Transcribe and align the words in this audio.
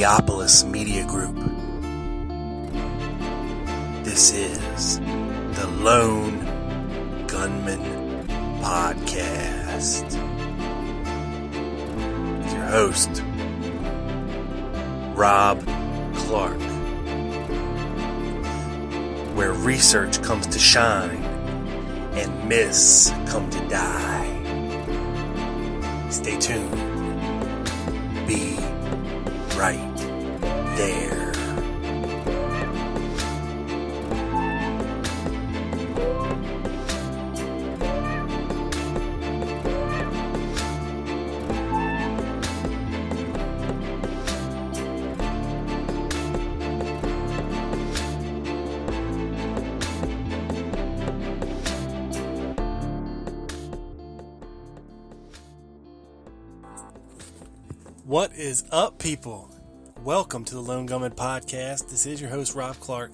Neopolis 0.00 0.64
Media 0.64 1.04
Group. 1.04 1.36
This 4.02 4.32
is 4.32 4.98
the 4.98 5.66
Lone 5.82 6.38
Gunman 7.26 7.82
Podcast. 8.62 10.04
With 12.38 12.52
your 12.54 12.62
host, 12.62 13.22
Rob 15.14 15.62
Clark. 16.14 16.62
Where 19.36 19.52
research 19.52 20.22
comes 20.22 20.46
to 20.46 20.58
shine 20.58 21.22
and 22.14 22.48
myths 22.48 23.10
come 23.26 23.50
to 23.50 23.68
die. 23.68 24.28
Stay 26.08 26.38
tuned. 26.38 26.70
Be 28.26 28.56
right 29.58 29.89
there. 30.80 31.10
What 58.06 58.32
is 58.32 58.64
up, 58.72 58.98
people? 58.98 59.49
Welcome 60.04 60.46
to 60.46 60.54
the 60.54 60.62
Lone 60.62 60.86
Gunman 60.86 61.12
Podcast. 61.12 61.90
This 61.90 62.06
is 62.06 62.22
your 62.22 62.30
host, 62.30 62.54
Rob 62.54 62.76
Clark, 62.80 63.12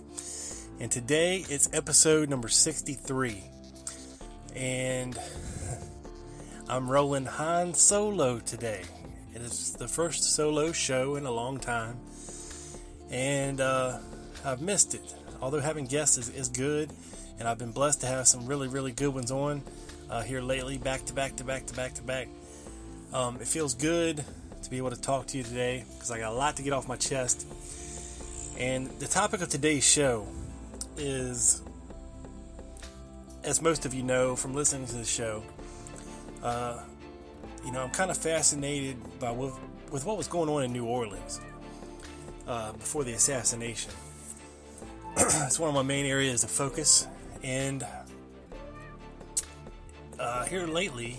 and 0.79 0.89
today 0.89 1.45
it's 1.48 1.69
episode 1.73 2.31
number 2.31 2.47
63. 2.47 3.42
And 4.55 5.19
I'm 6.69 6.89
rolling 6.89 7.27
Han 7.27 7.75
Solo 7.75 8.39
today. 8.39 8.83
It 9.34 9.41
is 9.42 9.73
the 9.73 9.89
first 9.89 10.37
solo 10.37 10.70
show 10.70 11.17
in 11.17 11.27
a 11.27 11.31
long 11.33 11.59
time, 11.59 11.98
and 13.11 13.61
uh, 13.61 13.98
I've 14.45 14.61
missed 14.61 14.95
it. 14.95 15.12
Although 15.42 15.61
having 15.61 15.87
guests 15.87 16.19
is, 16.19 16.29
is 16.29 16.48
good, 16.48 16.92
and 17.41 17.48
I've 17.48 17.59
been 17.59 17.73
blessed 17.73 18.03
to 18.03 18.07
have 18.07 18.29
some 18.29 18.47
really, 18.47 18.69
really 18.69 18.92
good 18.92 19.12
ones 19.12 19.33
on 19.33 19.62
uh, 20.08 20.23
here 20.23 20.41
lately, 20.41 20.79
back 20.79 21.05
to 21.07 21.13
back 21.13 21.35
to 21.36 21.45
back 21.45 21.67
to 21.67 21.75
back 21.75 21.95
to 21.95 22.02
back. 22.02 22.29
Um, 23.13 23.39
it 23.41 23.48
feels 23.48 23.75
good 23.75 24.25
to 24.66 24.70
be 24.70 24.78
able 24.78 24.90
to 24.90 25.00
talk 25.00 25.27
to 25.27 25.38
you 25.38 25.44
today 25.44 25.84
because 25.94 26.10
I 26.10 26.18
got 26.18 26.32
a 26.32 26.34
lot 26.34 26.56
to 26.56 26.62
get 26.62 26.72
off 26.72 26.88
my 26.88 26.96
chest. 26.96 27.46
And 28.58 28.88
the 28.98 29.06
topic 29.06 29.40
of 29.40 29.48
today's 29.48 29.84
show 29.84 30.27
is, 30.96 31.62
as 33.44 33.62
most 33.62 33.86
of 33.86 33.94
you 33.94 34.02
know 34.02 34.34
from 34.34 34.54
listening 34.54 34.88
to 34.88 34.96
the 34.96 35.04
show, 35.04 35.44
uh, 36.42 36.80
you 37.64 37.70
know, 37.70 37.80
I'm 37.80 37.90
kind 37.90 38.10
of 38.10 38.16
fascinated 38.16 38.96
by 39.20 39.30
what, 39.30 39.54
with 39.92 40.04
what 40.04 40.16
was 40.16 40.27
going 40.27 40.48
on 40.48 40.64
in 40.64 40.72
New 40.72 40.84
Orleans 40.84 41.40
uh, 42.48 42.72
before 42.72 43.04
the 43.04 43.12
assassination. 43.12 43.92
it's 45.16 45.60
one 45.60 45.68
of 45.68 45.74
my 45.77 45.83
main 45.83 46.06
areas 46.06 46.42
of 46.42 46.50
focus, 46.50 47.06
and 47.44 47.86
uh, 50.18 50.44
here 50.46 50.66
lately, 50.66 51.18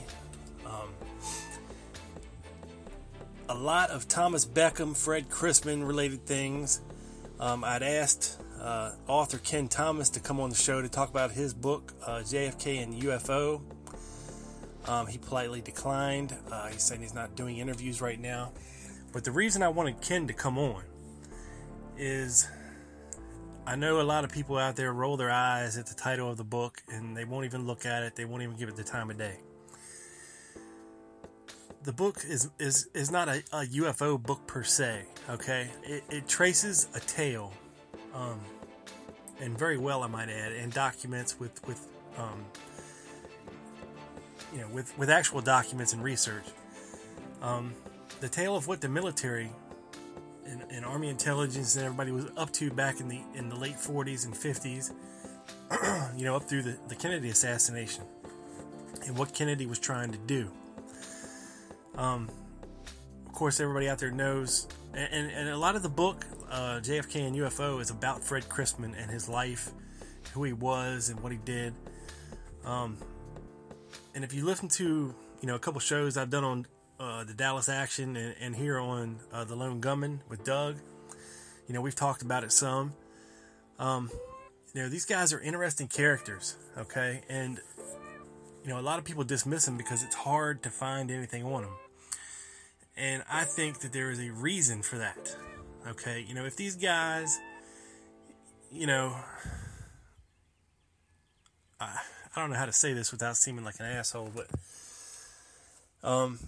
a 3.50 3.56
lot 3.56 3.92
of 3.92 4.08
Thomas 4.08 4.46
Beckham, 4.46 4.96
Fred 4.96 5.30
Crisman 5.30 5.88
related 5.88 6.26
things. 6.26 6.82
Um, 7.40 7.64
I'd 7.64 7.84
asked 7.84 8.38
uh, 8.60 8.92
author 9.08 9.38
Kenn 9.38 9.68
Thomas 9.70 10.10
to 10.12 10.20
come 10.20 10.40
on 10.40 10.50
the 10.50 10.56
show 10.56 10.82
to 10.82 10.90
talk 10.90 11.10
about 11.10 11.32
his 11.32 11.54
book, 11.54 11.94
uh, 12.06 12.20
JFK 12.20 12.84
and 12.84 13.02
UFO. 13.02 13.62
Um, 14.86 15.08
he 15.08 15.18
politely 15.18 15.62
declined. 15.62 16.36
Uh, 16.52 16.68
he's 16.68 16.84
saying 16.84 17.02
he's 17.02 17.14
not 17.14 17.36
doing 17.36 17.58
interviews 17.58 18.02
right 18.02 18.20
now. 18.20 18.52
But 19.14 19.24
the 19.24 19.32
reason 19.32 19.64
I 19.64 19.70
wanted 19.70 20.02
Kenn 20.02 20.28
to 20.28 20.34
come 20.34 20.58
on 20.58 20.84
is 21.98 22.48
I 23.66 23.76
know 23.76 24.02
a 24.02 24.04
lot 24.04 24.24
of 24.24 24.32
people 24.32 24.58
out 24.58 24.76
there 24.76 24.94
roll 24.94 25.18
their 25.18 25.32
eyes 25.32 25.78
at 25.78 25.88
the 25.88 25.96
title 25.96 26.30
of 26.30 26.38
the 26.38 26.44
book 26.44 26.82
and 26.90 27.16
they 27.16 27.26
won't 27.26 27.46
even 27.46 27.66
look 27.66 27.86
at 27.86 28.04
it, 28.04 28.16
they 28.16 28.26
won't 28.26 28.44
even 28.44 28.58
give 28.58 28.70
it 28.70 28.76
the 28.76 28.84
time 28.84 29.10
of 29.10 29.18
day 29.18 29.38
the 31.88 31.94
book 31.94 32.20
is 32.28 32.50
is 32.60 32.90
is 32.94 33.12
not 33.12 33.30
a, 33.30 33.42
a 33.54 33.66
UFO 33.66 34.22
book 34.22 34.46
per 34.46 34.62
se. 34.62 35.04
Okay, 35.30 35.70
it, 35.86 36.04
it 36.10 36.28
traces 36.28 36.90
a 36.94 37.00
tale, 37.00 37.54
um, 38.14 38.42
and 39.40 39.58
very 39.58 39.78
well, 39.78 40.04
I 40.04 40.08
might 40.08 40.28
add, 40.28 40.52
and 40.52 40.74
documents 40.74 41.40
with 41.40 41.66
with 41.66 41.88
um, 42.18 42.44
you 44.54 44.60
know 44.60 44.68
with 44.68 44.98
with 44.98 45.10
actual 45.10 45.40
documents 45.40 45.94
and 45.94 46.04
research. 46.04 46.44
Um, 47.42 47.74
the 48.20 48.28
tale 48.28 48.58
of 48.58 48.68
what 48.68 48.82
the 48.82 48.90
military 48.90 49.50
and, 50.46 50.64
and 50.70 50.84
Army 50.84 51.08
intelligence 51.08 51.78
and 51.78 51.86
everybody 51.86 52.12
was 52.12 52.26
up 52.36 52.52
to 52.52 52.70
back 52.70 53.00
in 53.00 53.08
the 53.08 53.22
in 53.34 53.48
the 53.48 53.56
late 53.56 53.78
40s 53.78 54.26
and 54.26 54.34
50s, 54.34 54.92
you 56.18 56.26
know, 56.26 56.36
up 56.36 56.50
through 56.50 56.64
the, 56.64 56.78
the 56.90 56.96
Kennedy 56.96 57.30
assassination, 57.30 58.04
and 59.06 59.18
what 59.18 59.34
Kennedy 59.34 59.66
was 59.66 59.80
trying 59.80 60.12
to 60.12 60.18
do. 60.18 60.52
Um, 61.98 62.30
of 63.26 63.34
course, 63.34 63.60
everybody 63.60 63.90
out 63.90 64.00
there 64.00 64.12
knows, 64.12 64.68
and, 64.94 65.12
and, 65.12 65.32
and 65.32 65.50
a 65.50 65.58
lot 65.58 65.76
of 65.76 65.84
the 65.84 65.90
book, 65.90 66.26
uh, 66.50 66.80
JFK 66.82 67.28
and 67.28 67.36
UFO, 67.36 67.82
is 67.82 67.90
about 67.90 68.24
Fred 68.24 68.48
Crisman 68.48 68.94
and 69.00 69.12
his 69.12 69.28
life, 69.28 69.72
who 70.34 70.44
he 70.44 70.54
was, 70.54 71.10
and 71.10 71.20
what 71.20 71.32
he 71.32 71.38
did. 71.40 71.74
Um, 72.66 72.98
and 74.14 74.24
if 74.24 74.34
you 74.34 74.46
listen 74.46 74.68
to, 74.70 75.14
you 75.42 75.48
know, 75.48 75.56
a 75.56 75.60
couple 75.60 75.80
shows 75.80 76.18
I've 76.18 76.30
done 76.30 76.44
on 76.44 76.66
uh, 77.00 77.24
the 77.24 77.34
Dallas 77.34 77.70
Action 77.70 78.16
and, 78.16 78.36
and 78.40 78.56
here 78.56 78.80
on 78.80 79.20
uh, 79.32 79.44
the 79.44 79.56
Lone 79.56 79.80
Gunman 79.80 80.22
with 80.30 80.44
Doug, 80.44 80.78
you 81.68 81.74
know, 81.74 81.82
we've 81.82 81.96
talked 81.96 82.22
about 82.22 82.44
it 82.44 82.52
some. 82.52 82.94
Um, 83.80 84.10
you 84.74 84.82
know, 84.82 84.90
these 84.90 85.06
guys 85.06 85.34
are 85.34 85.40
interesting 85.40 85.88
characters, 85.88 86.56
okay? 86.78 87.22
And, 87.30 87.60
you 88.64 88.70
know, 88.70 88.80
a 88.80 88.82
lot 88.82 89.00
of 89.00 89.06
people 89.06 89.24
dismiss 89.24 89.66
them 89.66 89.78
because 89.78 90.04
it's 90.04 90.16
hard 90.16 90.64
to 90.64 90.70
find 90.70 91.12
anything 91.12 91.44
on 91.44 91.64
them. 91.64 91.72
And 92.98 93.24
I 93.32 93.44
think 93.44 93.80
that 93.82 93.94
there 93.94 94.10
is 94.10 94.20
a 94.20 94.32
reason 94.32 94.82
for 94.82 94.98
that. 94.98 95.36
Okay, 95.88 96.26
you 96.28 96.34
know, 96.34 96.46
if 96.46 96.56
these 96.56 96.76
guys, 96.76 97.40
you 98.72 98.88
know, 98.88 99.16
I, 101.80 101.98
I 102.36 102.42
don't 102.42 102.50
know 102.50 102.58
how 102.58 102.66
to 102.66 102.74
say 102.74 102.94
this 102.94 103.12
without 103.12 103.38
seeming 103.38 103.64
like 103.64 103.80
an 103.80 103.86
asshole, 103.86 104.32
but, 104.36 104.48
um, 106.04 106.40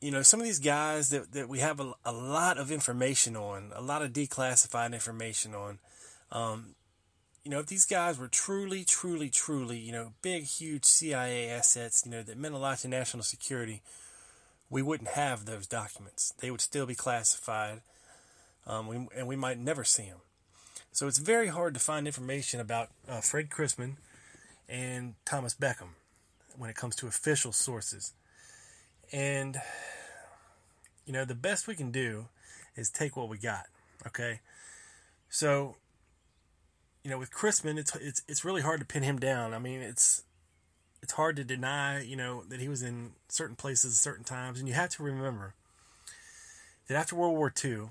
you 0.00 0.10
know, 0.10 0.22
some 0.22 0.40
of 0.40 0.46
these 0.46 0.58
guys 0.58 1.10
that, 1.10 1.32
that 1.32 1.48
we 1.48 1.60
have 1.60 1.80
a, 1.80 1.94
a 2.04 2.12
lot 2.12 2.58
of 2.58 2.70
information 2.72 3.36
on, 3.36 3.72
a 3.74 3.80
lot 3.80 4.02
of 4.02 4.12
declassified 4.12 4.92
information 4.92 5.54
on, 5.54 5.78
um, 6.32 6.74
you 7.44 7.50
know, 7.50 7.60
if 7.60 7.66
these 7.66 7.86
guys 7.86 8.18
were 8.18 8.28
truly, 8.28 8.84
truly, 8.84 9.30
truly, 9.30 9.78
you 9.78 9.92
know, 9.92 10.12
big, 10.20 10.42
huge 10.42 10.84
CIA 10.84 11.48
assets, 11.48 12.02
you 12.04 12.10
know, 12.10 12.22
that 12.24 12.36
meant 12.36 12.54
a 12.54 12.58
lot 12.58 12.78
to 12.78 12.88
national 12.88 13.22
security, 13.22 13.82
we 14.70 14.82
wouldn't 14.82 15.10
have 15.10 15.44
those 15.44 15.66
documents. 15.66 16.34
They 16.40 16.50
would 16.50 16.60
still 16.60 16.86
be 16.86 16.94
classified, 16.94 17.82
um, 18.66 18.86
we, 18.86 19.06
and 19.16 19.26
we 19.26 19.36
might 19.36 19.58
never 19.58 19.84
see 19.84 20.06
them. 20.06 20.18
So 20.92 21.06
it's 21.06 21.18
very 21.18 21.48
hard 21.48 21.74
to 21.74 21.80
find 21.80 22.06
information 22.06 22.58
about 22.58 22.90
uh, 23.08 23.20
Fred 23.20 23.50
Crisman 23.50 23.96
and 24.68 25.14
Thomas 25.24 25.54
Beckham 25.54 25.90
when 26.56 26.70
it 26.70 26.76
comes 26.76 26.96
to 26.96 27.06
official 27.06 27.52
sources. 27.52 28.12
And, 29.12 29.58
you 31.04 31.12
know, 31.12 31.24
the 31.24 31.34
best 31.34 31.66
we 31.66 31.74
can 31.74 31.90
do 31.90 32.28
is 32.76 32.90
take 32.90 33.16
what 33.16 33.28
we 33.28 33.38
got. 33.38 33.66
Okay, 34.06 34.40
so 35.28 35.76
you 37.02 37.10
know 37.10 37.18
with 37.18 37.32
Crisman, 37.32 37.78
it's 37.78 37.94
it's 37.96 38.22
it's 38.28 38.44
really 38.44 38.62
hard 38.62 38.80
to 38.80 38.86
pin 38.86 39.02
him 39.02 39.18
down. 39.18 39.54
I 39.54 39.58
mean, 39.58 39.80
it's 39.80 40.22
it's 41.02 41.12
hard 41.12 41.36
to 41.36 41.44
deny, 41.44 42.02
you 42.02 42.16
know, 42.16 42.42
that 42.48 42.60
he 42.60 42.68
was 42.68 42.82
in 42.82 43.12
certain 43.28 43.56
places 43.56 43.92
at 43.94 43.98
certain 43.98 44.24
times, 44.24 44.58
and 44.58 44.68
you 44.68 44.74
have 44.74 44.90
to 44.90 45.02
remember 45.02 45.54
that 46.88 46.96
after 46.96 47.16
World 47.16 47.36
War 47.36 47.52
II, 47.64 47.90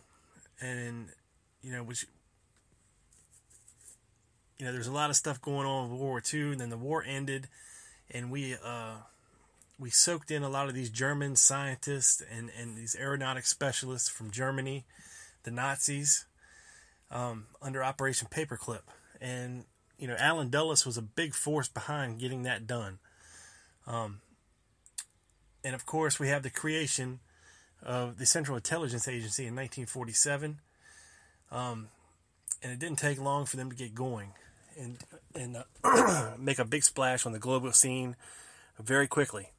and 0.62 1.10
you 1.62 1.72
know, 1.72 1.84
which 1.84 2.06
you 4.57 4.66
know, 4.66 4.72
there's 4.72 4.88
a 4.88 4.92
lot 4.92 5.10
of 5.10 5.16
stuff 5.16 5.42
going 5.42 5.68
on 5.68 5.90
with 5.90 6.00
World 6.00 6.10
War 6.10 6.24
II, 6.34 6.52
and 6.54 6.62
then 6.62 6.69
the 6.69 6.78
war 6.78 7.04
ended, 7.06 7.48
and 8.10 8.31
we 8.31 8.56
uh, 8.63 8.96
we 9.78 9.90
soaked 9.90 10.31
in 10.31 10.44
a 10.44 10.50
lot 10.50 10.69
of 10.69 10.75
these 10.75 10.90
German 10.90 11.36
scientists 11.36 12.24
and 12.31 12.50
and 12.58 12.78
these 12.78 12.96
aeronautic 12.96 13.46
specialists 13.46 14.10
from 14.10 14.31
Germany, 14.31 14.86
the 15.44 15.51
Nazis, 15.51 16.25
um, 17.12 17.48
under 17.62 17.84
Operation 17.84 18.28
Paperclip, 18.31 18.84
and 19.19 19.66
you 19.98 20.08
know, 20.08 20.16
Allen 20.20 20.50
Dulles 20.50 20.86
was 20.86 20.98
a 20.98 21.02
big 21.02 21.34
force 21.34 21.68
behind 21.68 22.20
getting 22.20 22.44
that 22.44 22.68
done. 22.68 23.00
Um, 23.88 24.20
and 25.64 25.76
of 25.76 25.86
course, 25.86 26.20
we 26.20 26.28
have 26.30 26.44
the 26.44 26.50
creation 26.50 27.20
of 27.82 28.18
the 28.18 28.26
Central 28.26 28.58
Intelligence 28.58 29.08
Agency 29.08 29.44
in 29.44 29.56
1947. 29.56 30.60
Um, 31.52 31.90
and 32.64 32.72
it 32.72 32.80
didn't 32.80 33.00
take 33.00 33.22
long 33.22 33.46
for 33.46 33.58
them 33.58 33.70
to 33.70 33.76
get 33.76 33.94
going 33.94 34.34
and 34.78 34.98
and 35.34 35.58
uh, 35.84 36.34
make 36.40 36.60
a 36.60 36.66
big 36.66 36.84
splash 36.84 37.26
on 37.26 37.32
the 37.32 37.40
global 37.40 37.72
scene 37.72 38.16
very 38.80 39.08
quickly. 39.08 39.50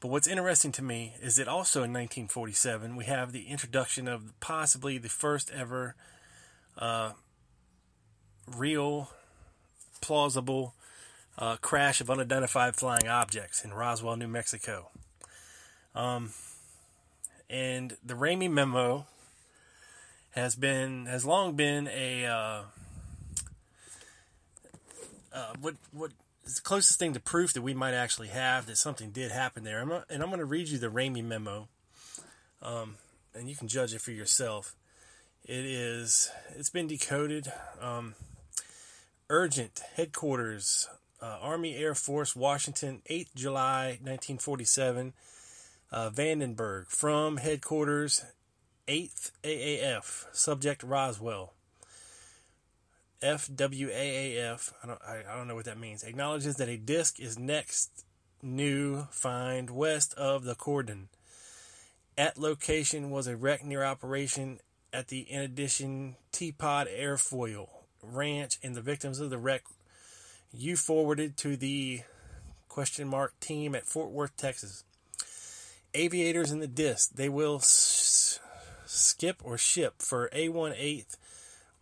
But 0.00 0.08
what's 0.08 0.28
interesting 0.28 0.72
to 0.72 0.82
me 0.82 1.14
is 1.22 1.36
that 1.36 1.48
also 1.48 1.80
in 1.80 1.92
1947 1.92 2.96
we 2.96 3.04
have 3.06 3.32
the 3.32 3.46
introduction 3.46 4.06
of 4.06 4.38
possibly 4.40 4.98
the 4.98 5.08
first 5.08 5.50
ever 5.50 5.94
uh, 6.76 7.12
real, 8.56 9.10
plausible 10.00 10.74
uh, 11.38 11.56
crash 11.56 12.00
of 12.00 12.10
unidentified 12.10 12.76
flying 12.76 13.08
objects 13.08 13.64
in 13.64 13.72
Roswell, 13.72 14.16
New 14.16 14.28
Mexico. 14.28 14.90
Um, 15.94 16.32
and 17.48 17.96
the 18.04 18.14
Ramey 18.14 18.50
memo 18.50 19.06
has 20.32 20.56
been 20.56 21.06
has 21.06 21.24
long 21.24 21.54
been 21.54 21.88
a 21.88 22.26
uh, 22.26 22.62
uh, 25.32 25.52
what 25.60 25.74
what 25.92 26.12
is 26.44 26.56
the 26.56 26.62
closest 26.62 26.98
thing 26.98 27.12
to 27.14 27.20
proof 27.20 27.52
that 27.52 27.62
we 27.62 27.74
might 27.74 27.94
actually 27.94 28.28
have 28.28 28.66
that 28.66 28.76
something 28.76 29.10
did 29.10 29.30
happen 29.30 29.64
there. 29.64 29.80
I'm 29.80 29.90
and 29.90 30.22
I'm 30.22 30.28
going 30.28 30.38
to 30.38 30.44
read 30.44 30.68
you 30.68 30.78
the 30.78 30.90
Ramey 30.90 31.24
memo, 31.24 31.68
um, 32.62 32.96
and 33.34 33.48
you 33.48 33.56
can 33.56 33.68
judge 33.68 33.94
it 33.94 34.00
for 34.00 34.10
yourself. 34.10 34.74
It 35.44 35.64
is 35.64 36.30
it's 36.56 36.70
been 36.70 36.86
decoded. 36.86 37.52
Um, 37.80 38.14
urgent 39.34 39.82
headquarters 39.96 40.88
uh, 41.20 41.38
Army 41.40 41.74
Air 41.74 41.96
Force, 41.96 42.36
Washington, 42.36 43.02
8th 43.10 43.34
July 43.34 43.86
1947, 44.00 45.12
uh, 45.90 46.10
Vandenberg, 46.10 46.86
from 46.86 47.38
headquarters, 47.38 48.24
8th 48.86 49.32
AAF, 49.42 50.26
subject 50.30 50.84
Roswell. 50.84 51.54
FWAAF, 53.20 54.72
I 54.82 54.86
don't, 54.86 55.02
I, 55.02 55.22
I 55.28 55.36
don't 55.36 55.48
know 55.48 55.56
what 55.56 55.64
that 55.64 55.80
means, 55.80 56.04
acknowledges 56.04 56.56
that 56.56 56.68
a 56.68 56.76
disk 56.76 57.18
is 57.18 57.36
next 57.36 58.04
new 58.40 59.08
find 59.10 59.68
west 59.70 60.14
of 60.14 60.44
the 60.44 60.54
cordon. 60.54 61.08
At 62.16 62.38
location 62.38 63.10
was 63.10 63.26
a 63.26 63.36
wreck 63.36 63.64
near 63.64 63.82
operation 63.82 64.60
at 64.92 65.08
the 65.08 65.20
in 65.20 65.40
addition 65.40 66.14
Teapot 66.30 66.86
Airfoil 66.86 67.83
Ranch, 68.12 68.58
and 68.62 68.74
the 68.74 68.80
victims 68.80 69.20
of 69.20 69.30
the 69.30 69.38
wreck 69.38 69.64
you 70.52 70.76
forwarded 70.76 71.36
to 71.38 71.56
the 71.56 72.02
question 72.68 73.08
mark 73.08 73.38
team 73.40 73.74
at 73.74 73.86
Fort 73.86 74.10
Worth, 74.10 74.36
Texas. 74.36 74.84
Aviators 75.94 76.50
in 76.50 76.58
the 76.58 76.66
disc, 76.66 77.10
they 77.14 77.28
will 77.28 77.56
s- 77.56 78.40
skip 78.84 79.40
or 79.44 79.56
ship 79.56 79.94
for 79.98 80.28
A18th 80.32 81.16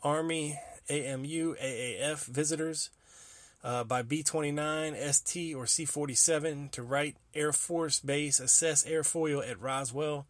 Army 0.02 0.58
AMU 0.88 1.54
AAF 1.56 2.26
visitors 2.26 2.90
uh, 3.64 3.84
by 3.84 4.02
B 4.02 4.22
29, 4.22 4.96
ST, 5.12 5.54
or 5.54 5.66
C 5.66 5.84
47 5.84 6.68
to 6.70 6.82
Wright 6.82 7.16
Air 7.34 7.52
Force 7.52 8.00
Base, 8.00 8.40
assess 8.40 8.84
airfoil 8.84 9.48
at 9.48 9.60
Roswell. 9.60 10.26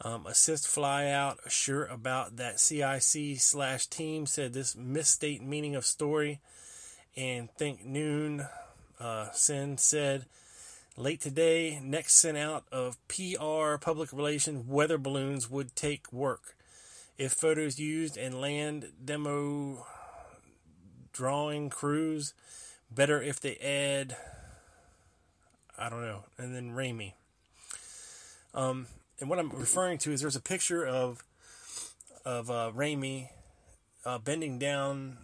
Um, 0.00 0.26
assist 0.26 0.66
fly 0.66 1.08
out, 1.08 1.38
assure 1.46 1.84
about 1.84 2.36
that 2.36 2.60
CIC 2.60 3.38
slash 3.40 3.86
team 3.86 4.26
said 4.26 4.52
this 4.52 4.76
misstate 4.76 5.42
meaning 5.42 5.76
of 5.76 5.86
story 5.86 6.40
and 7.16 7.50
think 7.52 7.84
noon 7.84 8.46
uh, 8.98 9.30
send 9.32 9.80
said 9.80 10.26
late 10.96 11.20
today 11.20 11.80
next 11.82 12.16
sent 12.16 12.36
out 12.36 12.64
of 12.70 12.96
pr 13.08 13.76
public 13.80 14.12
relations 14.12 14.64
weather 14.66 14.98
balloons 14.98 15.50
would 15.50 15.74
take 15.74 16.12
work 16.12 16.54
if 17.18 17.32
photos 17.32 17.78
used 17.78 18.16
and 18.16 18.40
land 18.40 18.86
demo 19.04 19.84
drawing 21.12 21.68
crews 21.68 22.32
better 22.90 23.20
if 23.20 23.40
they 23.40 23.56
add 23.56 24.16
i 25.76 25.88
don't 25.88 26.02
know 26.02 26.22
and 26.38 26.54
then 26.54 26.70
Ramey. 26.70 27.12
um, 28.54 28.86
and 29.20 29.28
what 29.28 29.38
i'm 29.38 29.50
referring 29.50 29.98
to 29.98 30.12
is 30.12 30.20
there's 30.20 30.36
a 30.36 30.40
picture 30.42 30.86
of 30.86 31.22
of 32.24 32.50
uh, 32.50 32.72
Ramey 32.74 33.28
uh, 34.04 34.18
bending 34.18 34.58
down 34.58 35.18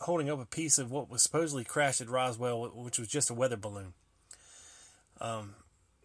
holding 0.00 0.30
up 0.30 0.40
a 0.40 0.46
piece 0.46 0.78
of 0.78 0.90
what 0.90 1.10
was 1.10 1.22
supposedly 1.22 1.64
crashed 1.64 2.00
at 2.00 2.08
Roswell, 2.08 2.70
which 2.74 2.98
was 2.98 3.08
just 3.08 3.30
a 3.30 3.34
weather 3.34 3.56
balloon. 3.56 3.92
Um, 5.20 5.54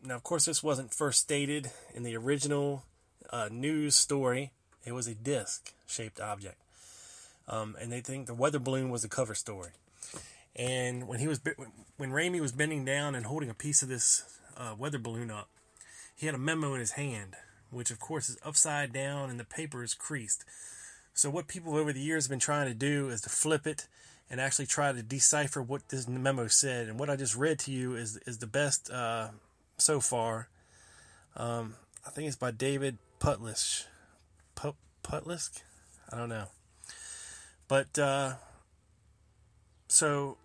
now, 0.03 0.15
of 0.15 0.23
course, 0.23 0.45
this 0.45 0.61
wasn't 0.61 0.93
first 0.93 1.19
stated 1.19 1.71
in 1.95 2.03
the 2.03 2.15
original 2.15 2.83
uh, 3.31 3.49
news 3.51 3.95
story. 3.95 4.51
It 4.85 4.91
was 4.91 5.07
a 5.07 5.15
disc-shaped 5.15 6.19
object, 6.19 6.61
um, 7.47 7.75
and 7.81 7.91
they 7.91 8.01
think 8.01 8.27
the 8.27 8.33
weather 8.33 8.59
balloon 8.59 8.89
was 8.89 9.01
the 9.01 9.09
cover 9.09 9.33
story. 9.33 9.71
And 10.55 11.07
when 11.07 11.19
he 11.19 11.27
was 11.27 11.41
when 11.97 12.11
Ramey 12.11 12.39
was 12.39 12.51
bending 12.51 12.85
down 12.85 13.15
and 13.15 13.25
holding 13.25 13.49
a 13.49 13.53
piece 13.53 13.81
of 13.81 13.89
this 13.89 14.23
uh, 14.55 14.75
weather 14.77 14.99
balloon 14.99 15.29
up, 15.29 15.49
he 16.17 16.25
had 16.25 16.35
a 16.35 16.39
memo 16.39 16.73
in 16.73 16.79
his 16.79 16.91
hand, 16.93 17.35
which 17.69 17.91
of 17.91 17.99
course 17.99 18.27
is 18.27 18.37
upside 18.43 18.91
down 18.91 19.29
and 19.29 19.39
the 19.39 19.45
paper 19.45 19.83
is 19.83 19.93
creased. 19.93 20.43
So 21.13 21.29
what 21.29 21.47
people 21.47 21.75
over 21.77 21.93
the 21.93 22.01
years 22.01 22.25
have 22.25 22.31
been 22.31 22.39
trying 22.39 22.67
to 22.67 22.73
do 22.73 23.09
is 23.09 23.21
to 23.21 23.29
flip 23.29 23.67
it 23.67 23.87
and 24.29 24.41
actually 24.41 24.65
try 24.65 24.91
to 24.91 25.03
decipher 25.03 25.61
what 25.61 25.89
this 25.89 26.07
memo 26.07 26.47
said. 26.47 26.87
And 26.87 26.99
what 26.99 27.09
I 27.09 27.15
just 27.15 27.35
read 27.35 27.59
to 27.59 27.71
you 27.71 27.95
is 27.95 28.17
is 28.25 28.39
the 28.39 28.47
best 28.47 28.89
uh, 28.89 29.29
so 29.77 29.99
far. 29.99 30.49
Um, 31.35 31.75
I 32.05 32.09
think 32.09 32.27
it's 32.27 32.35
by 32.35 32.51
David 32.51 32.97
Putlish. 33.19 33.85
Put, 34.55 34.75
Putlisk? 35.03 35.61
I 36.11 36.17
don't 36.17 36.29
know. 36.29 36.47
But 37.67 37.97
uh, 37.99 38.33
so 39.87 40.37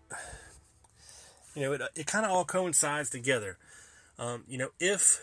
you 1.55 1.63
know, 1.63 1.73
it 1.73 1.81
it 1.95 2.05
kind 2.05 2.25
of 2.25 2.31
all 2.31 2.45
coincides 2.45 3.09
together. 3.09 3.57
Um, 4.19 4.43
you 4.47 4.59
know, 4.59 4.69
if 4.79 5.21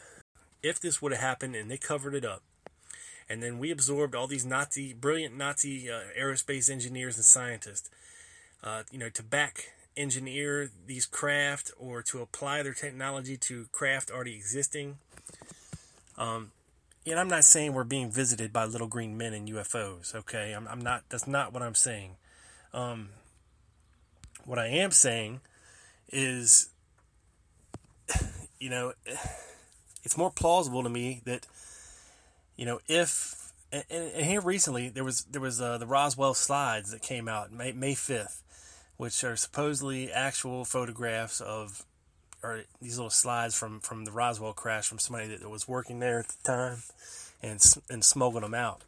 if 0.62 0.80
this 0.80 1.00
would 1.00 1.12
have 1.12 1.20
happened 1.20 1.56
and 1.56 1.70
they 1.70 1.76
covered 1.76 2.14
it 2.14 2.24
up, 2.24 2.42
and 3.28 3.42
then 3.42 3.58
we 3.58 3.70
absorbed 3.70 4.14
all 4.14 4.26
these 4.26 4.44
Nazi, 4.44 4.92
brilliant 4.92 5.36
Nazi 5.36 5.88
uh, 5.88 6.00
aerospace 6.18 6.68
engineers 6.68 7.16
and 7.16 7.24
scientists, 7.24 7.88
uh, 8.64 8.82
you 8.90 8.98
know, 8.98 9.08
to 9.10 9.22
back 9.22 9.72
engineer 9.96 10.70
these 10.86 11.06
craft 11.06 11.70
or 11.78 12.02
to 12.02 12.20
apply 12.22 12.62
their 12.62 12.74
technology 12.74 13.36
to 13.36 13.66
craft 13.70 14.10
already 14.10 14.34
existing. 14.34 14.98
Um, 16.18 16.50
and 17.06 17.18
I'm 17.18 17.28
not 17.28 17.44
saying 17.44 17.72
we're 17.72 17.84
being 17.84 18.10
visited 18.10 18.52
by 18.52 18.64
little 18.64 18.86
green 18.86 19.16
men 19.16 19.32
and 19.32 19.48
UFOs. 19.48 20.14
Okay, 20.14 20.52
I'm, 20.52 20.66
I'm 20.68 20.80
not. 20.80 21.04
That's 21.08 21.26
not 21.26 21.52
what 21.52 21.62
I'm 21.62 21.74
saying. 21.74 22.16
Um, 22.74 23.10
what 24.44 24.58
I 24.58 24.66
am 24.66 24.90
saying 24.90 25.40
is, 26.10 26.70
you 28.58 28.70
know, 28.70 28.92
it's 30.02 30.16
more 30.16 30.30
plausible 30.30 30.82
to 30.82 30.88
me 30.88 31.22
that 31.24 31.46
you 32.60 32.66
know, 32.66 32.78
if 32.88 33.52
and, 33.72 33.84
and 33.90 34.26
here 34.26 34.42
recently 34.42 34.90
there 34.90 35.02
was 35.02 35.24
there 35.24 35.40
was 35.40 35.62
uh, 35.62 35.78
the 35.78 35.86
Roswell 35.86 36.34
slides 36.34 36.90
that 36.90 37.00
came 37.00 37.26
out 37.26 37.50
May 37.50 37.72
May 37.72 37.94
fifth, 37.94 38.42
which 38.98 39.24
are 39.24 39.34
supposedly 39.34 40.12
actual 40.12 40.66
photographs 40.66 41.40
of 41.40 41.86
or 42.42 42.64
these 42.80 42.98
little 42.98 43.08
slides 43.08 43.54
from 43.54 43.80
from 43.80 44.04
the 44.04 44.12
Roswell 44.12 44.52
crash 44.52 44.88
from 44.88 44.98
somebody 44.98 45.34
that 45.34 45.48
was 45.48 45.66
working 45.66 46.00
there 46.00 46.18
at 46.18 46.28
the 46.28 46.36
time, 46.44 46.82
and 47.42 47.64
and 47.88 48.04
smoking 48.04 48.42
them 48.42 48.54
out. 48.54 48.82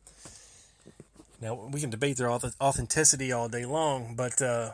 Now 1.41 1.55
we 1.55 1.81
can 1.81 1.89
debate 1.89 2.19
their 2.19 2.31
authenticity 2.31 3.33
all 3.33 3.49
day 3.49 3.65
long, 3.65 4.15
but 4.15 4.43
uh, 4.43 4.73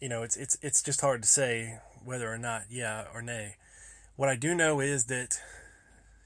you 0.00 0.08
know 0.08 0.24
it's 0.24 0.36
it's 0.36 0.58
it's 0.60 0.82
just 0.82 1.02
hard 1.02 1.22
to 1.22 1.28
say 1.28 1.78
whether 2.04 2.32
or 2.32 2.38
not 2.38 2.62
yeah 2.68 3.04
or 3.14 3.22
nay. 3.22 3.56
What 4.16 4.28
I 4.28 4.34
do 4.34 4.56
know 4.56 4.80
is 4.80 5.04
that 5.04 5.38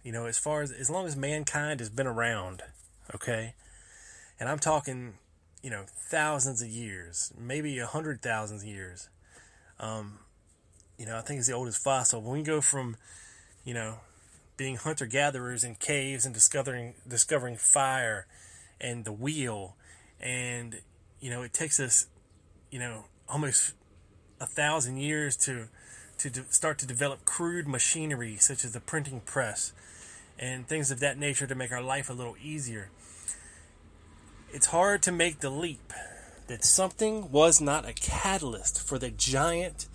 you 0.09 0.12
know, 0.12 0.25
as 0.25 0.38
far 0.38 0.62
as 0.62 0.73
as 0.73 0.88
long 0.88 1.05
as 1.05 1.17
mankind 1.17 1.81
has 1.81 1.91
been 1.91 2.07
around, 2.07 2.62
okay, 3.15 3.53
and 4.41 4.49
I'm 4.49 4.59
talking, 4.59 5.19
you 5.62 5.69
know, 5.69 5.85
thousands 5.87 6.62
of 6.62 6.69
years, 6.69 7.31
maybe 7.38 7.79
a 7.79 7.85
hundred 7.85 8.23
thousand 8.23 8.67
years. 8.67 9.11
Um, 9.79 10.21
you 10.97 11.05
know, 11.05 11.19
I 11.19 11.21
think 11.21 11.41
it's 11.41 11.49
the 11.49 11.53
oldest 11.53 11.85
fossil. 11.85 12.23
When 12.23 12.38
we 12.38 12.43
go 12.43 12.62
from, 12.62 12.97
you 13.65 13.75
know, 13.75 13.97
being 14.57 14.77
hunter 14.77 15.05
gatherers 15.05 15.62
in 15.62 15.75
caves 15.75 16.25
and 16.25 16.33
discovering 16.33 16.95
discovering 17.07 17.57
fire 17.59 18.27
and 18.81 19.05
the 19.05 19.12
wheel, 19.12 19.77
and 20.19 20.81
you 21.21 21.29
know, 21.29 21.43
it 21.43 21.53
takes 21.53 21.79
us, 21.79 22.07
you 22.71 22.79
know, 22.79 23.05
almost 23.29 23.75
a 24.41 24.47
thousand 24.47 24.97
years 24.97 25.37
to 25.37 25.69
to 26.17 26.31
de- 26.31 26.50
start 26.50 26.79
to 26.79 26.87
develop 26.87 27.27
crude 27.27 27.69
machinery 27.69 28.38
such 28.38 28.65
as 28.65 28.73
the 28.73 28.81
printing 28.81 29.21
press 29.21 29.75
and 30.38 30.66
things 30.66 30.90
of 30.90 31.00
that 31.00 31.18
nature 31.18 31.47
to 31.47 31.54
make 31.54 31.73
our 31.73 31.83
life 31.83 32.09
a 32.09 32.14
little 32.14 32.37
easier. 32.42 32.90
It's 34.52 34.66
hard 34.66 35.02
to 35.02 35.12
make 35.12 35.40
the 35.40 35.50
leap 35.50 35.92
that 36.47 36.64
something 36.64 37.30
was 37.30 37.61
not 37.61 37.88
a 37.88 37.92
catalyst 37.92 38.80
for 38.87 38.99
the 38.99 39.11
giant 39.11 39.87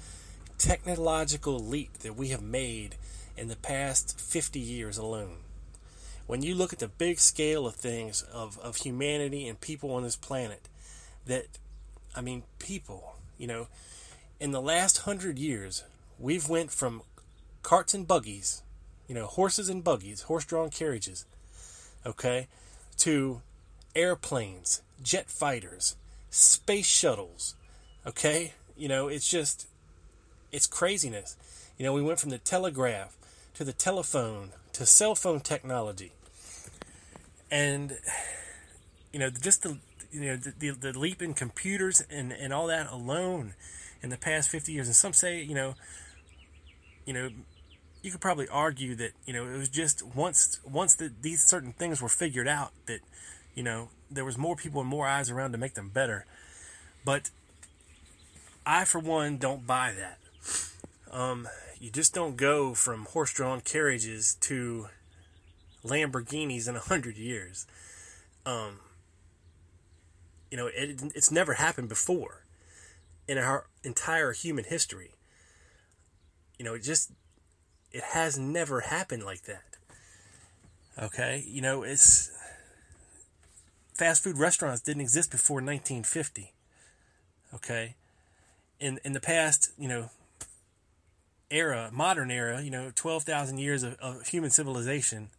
technological 0.57 1.59
leap 1.59 1.99
that 1.99 2.15
we 2.15 2.29
have 2.29 2.41
made 2.41 2.95
in 3.35 3.47
the 3.47 3.55
past 3.55 4.19
50 4.19 4.59
years 4.59 4.97
alone. 4.97 5.37
When 6.27 6.41
you 6.41 6.55
look 6.55 6.71
at 6.71 6.79
the 6.79 6.87
big 6.87 7.19
scale 7.19 7.67
of 7.67 7.75
things, 7.75 8.21
of, 8.21 8.57
of 8.59 8.77
humanity 8.77 9.47
and 9.47 9.59
people 9.59 9.91
on 9.93 10.03
this 10.03 10.15
planet, 10.15 10.69
that, 11.25 11.45
I 12.15 12.21
mean, 12.21 12.43
people, 12.59 13.15
you 13.37 13.47
know, 13.47 13.67
in 14.39 14.51
the 14.51 14.61
last 14.61 14.99
hundred 14.99 15.37
years, 15.37 15.83
we've 16.19 16.47
went 16.47 16.71
from 16.71 17.01
carts 17.61 17.93
and 17.93 18.07
buggies, 18.07 18.62
you 19.07 19.15
know, 19.15 19.25
horses 19.25 19.69
and 19.69 19.83
buggies, 19.83 20.23
horse-drawn 20.23 20.69
carriages, 20.69 21.25
okay, 22.05 22.47
to 22.97 23.41
airplanes, 23.95 24.81
jet 25.01 25.29
fighters, 25.29 25.95
space 26.29 26.87
shuttles, 26.87 27.55
okay? 28.05 28.53
You 28.77 28.87
know, 28.87 29.07
it's 29.07 29.29
just 29.29 29.67
it's 30.51 30.67
craziness. 30.67 31.35
You 31.77 31.85
know, 31.85 31.93
we 31.93 32.01
went 32.01 32.19
from 32.19 32.29
the 32.29 32.37
telegraph 32.37 33.17
to 33.55 33.63
the 33.63 33.73
telephone 33.73 34.49
to 34.73 34.85
cell 34.85 35.15
phone 35.15 35.39
technology. 35.39 36.11
And 37.51 37.97
you 39.11 39.19
know, 39.19 39.29
just 39.29 39.63
the 39.63 39.77
you 40.11 40.21
know 40.21 40.37
the, 40.37 40.53
the, 40.57 40.91
the 40.91 40.99
leap 40.99 41.21
in 41.21 41.33
computers 41.33 42.03
and, 42.09 42.31
and 42.31 42.53
all 42.53 42.67
that 42.67 42.91
alone 42.91 43.55
in 44.01 44.09
the 44.09 44.17
past 44.17 44.49
50 44.49 44.71
years 44.71 44.87
and 44.87 44.95
some 44.95 45.13
say 45.13 45.41
you 45.41 45.55
know 45.55 45.73
you 47.05 47.13
know 47.13 47.29
you 48.03 48.11
could 48.11 48.21
probably 48.21 48.47
argue 48.49 48.95
that 48.95 49.13
you 49.25 49.33
know 49.33 49.47
it 49.47 49.57
was 49.57 49.69
just 49.69 50.05
once 50.05 50.59
once 50.69 50.93
that 50.95 51.23
these 51.23 51.41
certain 51.41 51.71
things 51.71 52.01
were 52.01 52.09
figured 52.09 52.47
out 52.47 52.73
that 52.85 52.99
you 53.55 53.63
know 53.63 53.89
there 54.11 54.25
was 54.25 54.37
more 54.37 54.55
people 54.55 54.81
and 54.81 54.89
more 54.89 55.07
eyes 55.07 55.31
around 55.31 55.53
to 55.53 55.57
make 55.57 55.73
them 55.73 55.89
better. 55.89 56.25
But 57.03 57.31
i 58.65 58.85
for 58.85 58.99
one 58.99 59.37
don't 59.37 59.65
buy 59.65 59.93
that. 59.97 60.19
Um, 61.11 61.47
you 61.79 61.89
just 61.89 62.13
don't 62.13 62.35
go 62.37 62.73
from 62.73 63.05
horse-drawn 63.05 63.61
carriages 63.61 64.35
to 64.41 64.87
lamborghinis 65.83 66.67
in 66.67 66.75
a 66.75 66.79
hundred 66.79 67.17
years. 67.17 67.65
Um, 68.45 68.79
you 70.51 70.57
know 70.57 70.67
it, 70.67 71.01
it's 71.15 71.31
never 71.31 71.53
happened 71.53 71.87
before 71.87 72.43
in 73.29 73.37
our 73.37 73.67
entire 73.85 74.33
human 74.33 74.65
history. 74.65 75.11
You 76.59 76.65
know 76.65 76.73
it 76.73 76.83
just 76.83 77.13
it 77.93 78.03
has 78.03 78.37
never 78.37 78.81
happened 78.81 79.23
like 79.23 79.43
that. 79.43 79.63
Okay, 81.01 81.45
you 81.47 81.61
know, 81.61 81.83
it's 81.83 82.31
fast 83.93 84.23
food 84.23 84.37
restaurants 84.37 84.81
didn't 84.81 85.01
exist 85.01 85.31
before 85.31 85.57
1950. 85.57 86.51
Okay, 87.53 87.95
in 88.79 88.99
in 89.05 89.13
the 89.13 89.19
past, 89.19 89.71
you 89.77 89.87
know, 89.87 90.09
era, 91.51 91.89
modern 91.93 92.31
era, 92.31 92.61
you 92.61 92.71
know, 92.71 92.91
12,000 92.95 93.59
years 93.59 93.83
of, 93.83 93.93
of 93.99 94.27
human 94.27 94.49
civilization, 94.49 95.29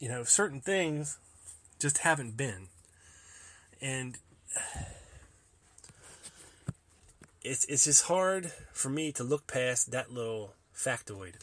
you 0.00 0.08
know, 0.08 0.24
certain 0.24 0.60
things 0.60 1.18
just 1.78 1.98
haven't 1.98 2.36
been. 2.36 2.66
And 3.80 4.18
it's 7.42 7.64
it's 7.66 7.84
just 7.84 8.04
hard 8.04 8.52
for 8.72 8.90
me 8.90 9.12
to 9.12 9.24
look 9.24 9.46
past 9.46 9.92
that 9.92 10.12
little 10.12 10.54
factoid 10.80 11.34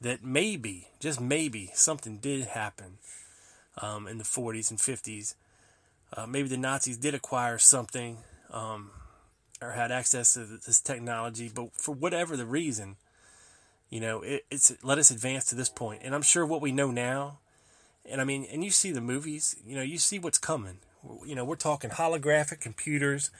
that 0.00 0.24
maybe, 0.24 0.88
just 1.00 1.20
maybe, 1.20 1.70
something 1.74 2.18
did 2.18 2.46
happen 2.46 2.98
um, 3.80 4.06
in 4.06 4.18
the 4.18 4.24
40s 4.24 4.70
and 4.70 4.78
50s. 4.78 5.34
Uh, 6.16 6.26
maybe 6.26 6.48
the 6.48 6.56
Nazis 6.56 6.96
did 6.96 7.14
acquire 7.14 7.58
something 7.58 8.18
um, 8.52 8.90
or 9.60 9.72
had 9.72 9.90
access 9.90 10.34
to 10.34 10.40
this 10.44 10.80
technology, 10.80 11.50
but 11.52 11.72
for 11.72 11.94
whatever 11.94 12.36
the 12.36 12.46
reason, 12.46 12.96
you 13.90 14.00
know, 14.00 14.22
it, 14.22 14.44
it's 14.50 14.72
let 14.82 14.98
us 14.98 15.10
advance 15.10 15.44
to 15.46 15.54
this 15.54 15.68
point. 15.68 16.02
And 16.04 16.14
I'm 16.14 16.22
sure 16.22 16.44
what 16.44 16.60
we 16.60 16.72
know 16.72 16.90
now, 16.90 17.38
and 18.04 18.20
I 18.20 18.24
mean, 18.24 18.46
and 18.52 18.62
you 18.62 18.70
see 18.70 18.92
the 18.92 19.00
movies, 19.00 19.56
you 19.66 19.74
know, 19.74 19.82
you 19.82 19.98
see 19.98 20.18
what's 20.18 20.38
coming. 20.38 20.78
You 21.26 21.34
know, 21.34 21.44
we're 21.44 21.56
talking 21.56 21.90
holographic 21.90 22.60
computers, 22.60 23.30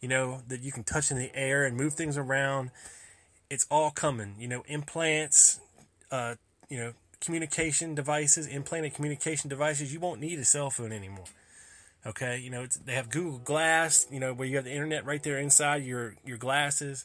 you 0.00 0.08
know, 0.08 0.42
that 0.48 0.62
you 0.62 0.72
can 0.72 0.84
touch 0.84 1.10
in 1.10 1.18
the 1.18 1.34
air 1.34 1.64
and 1.64 1.76
move 1.76 1.94
things 1.94 2.16
around 2.16 2.70
it's 3.50 3.66
all 3.70 3.90
coming. 3.90 4.36
You 4.38 4.48
know, 4.48 4.62
implants, 4.68 5.60
uh, 6.10 6.36
you 6.68 6.78
know, 6.78 6.92
communication 7.20 7.94
devices, 7.94 8.46
implanted 8.46 8.94
communication 8.94 9.50
devices. 9.50 9.92
You 9.92 10.00
won't 10.00 10.20
need 10.20 10.38
a 10.38 10.44
cell 10.44 10.70
phone 10.70 10.92
anymore. 10.92 11.26
Okay, 12.06 12.38
you 12.38 12.48
know, 12.48 12.66
they 12.86 12.94
have 12.94 13.10
Google 13.10 13.38
Glass. 13.38 14.06
You 14.10 14.20
know, 14.20 14.32
where 14.32 14.48
you 14.48 14.56
have 14.56 14.64
the 14.64 14.72
internet 14.72 15.04
right 15.04 15.22
there 15.22 15.38
inside 15.38 15.84
your 15.84 16.14
your 16.24 16.38
glasses. 16.38 17.04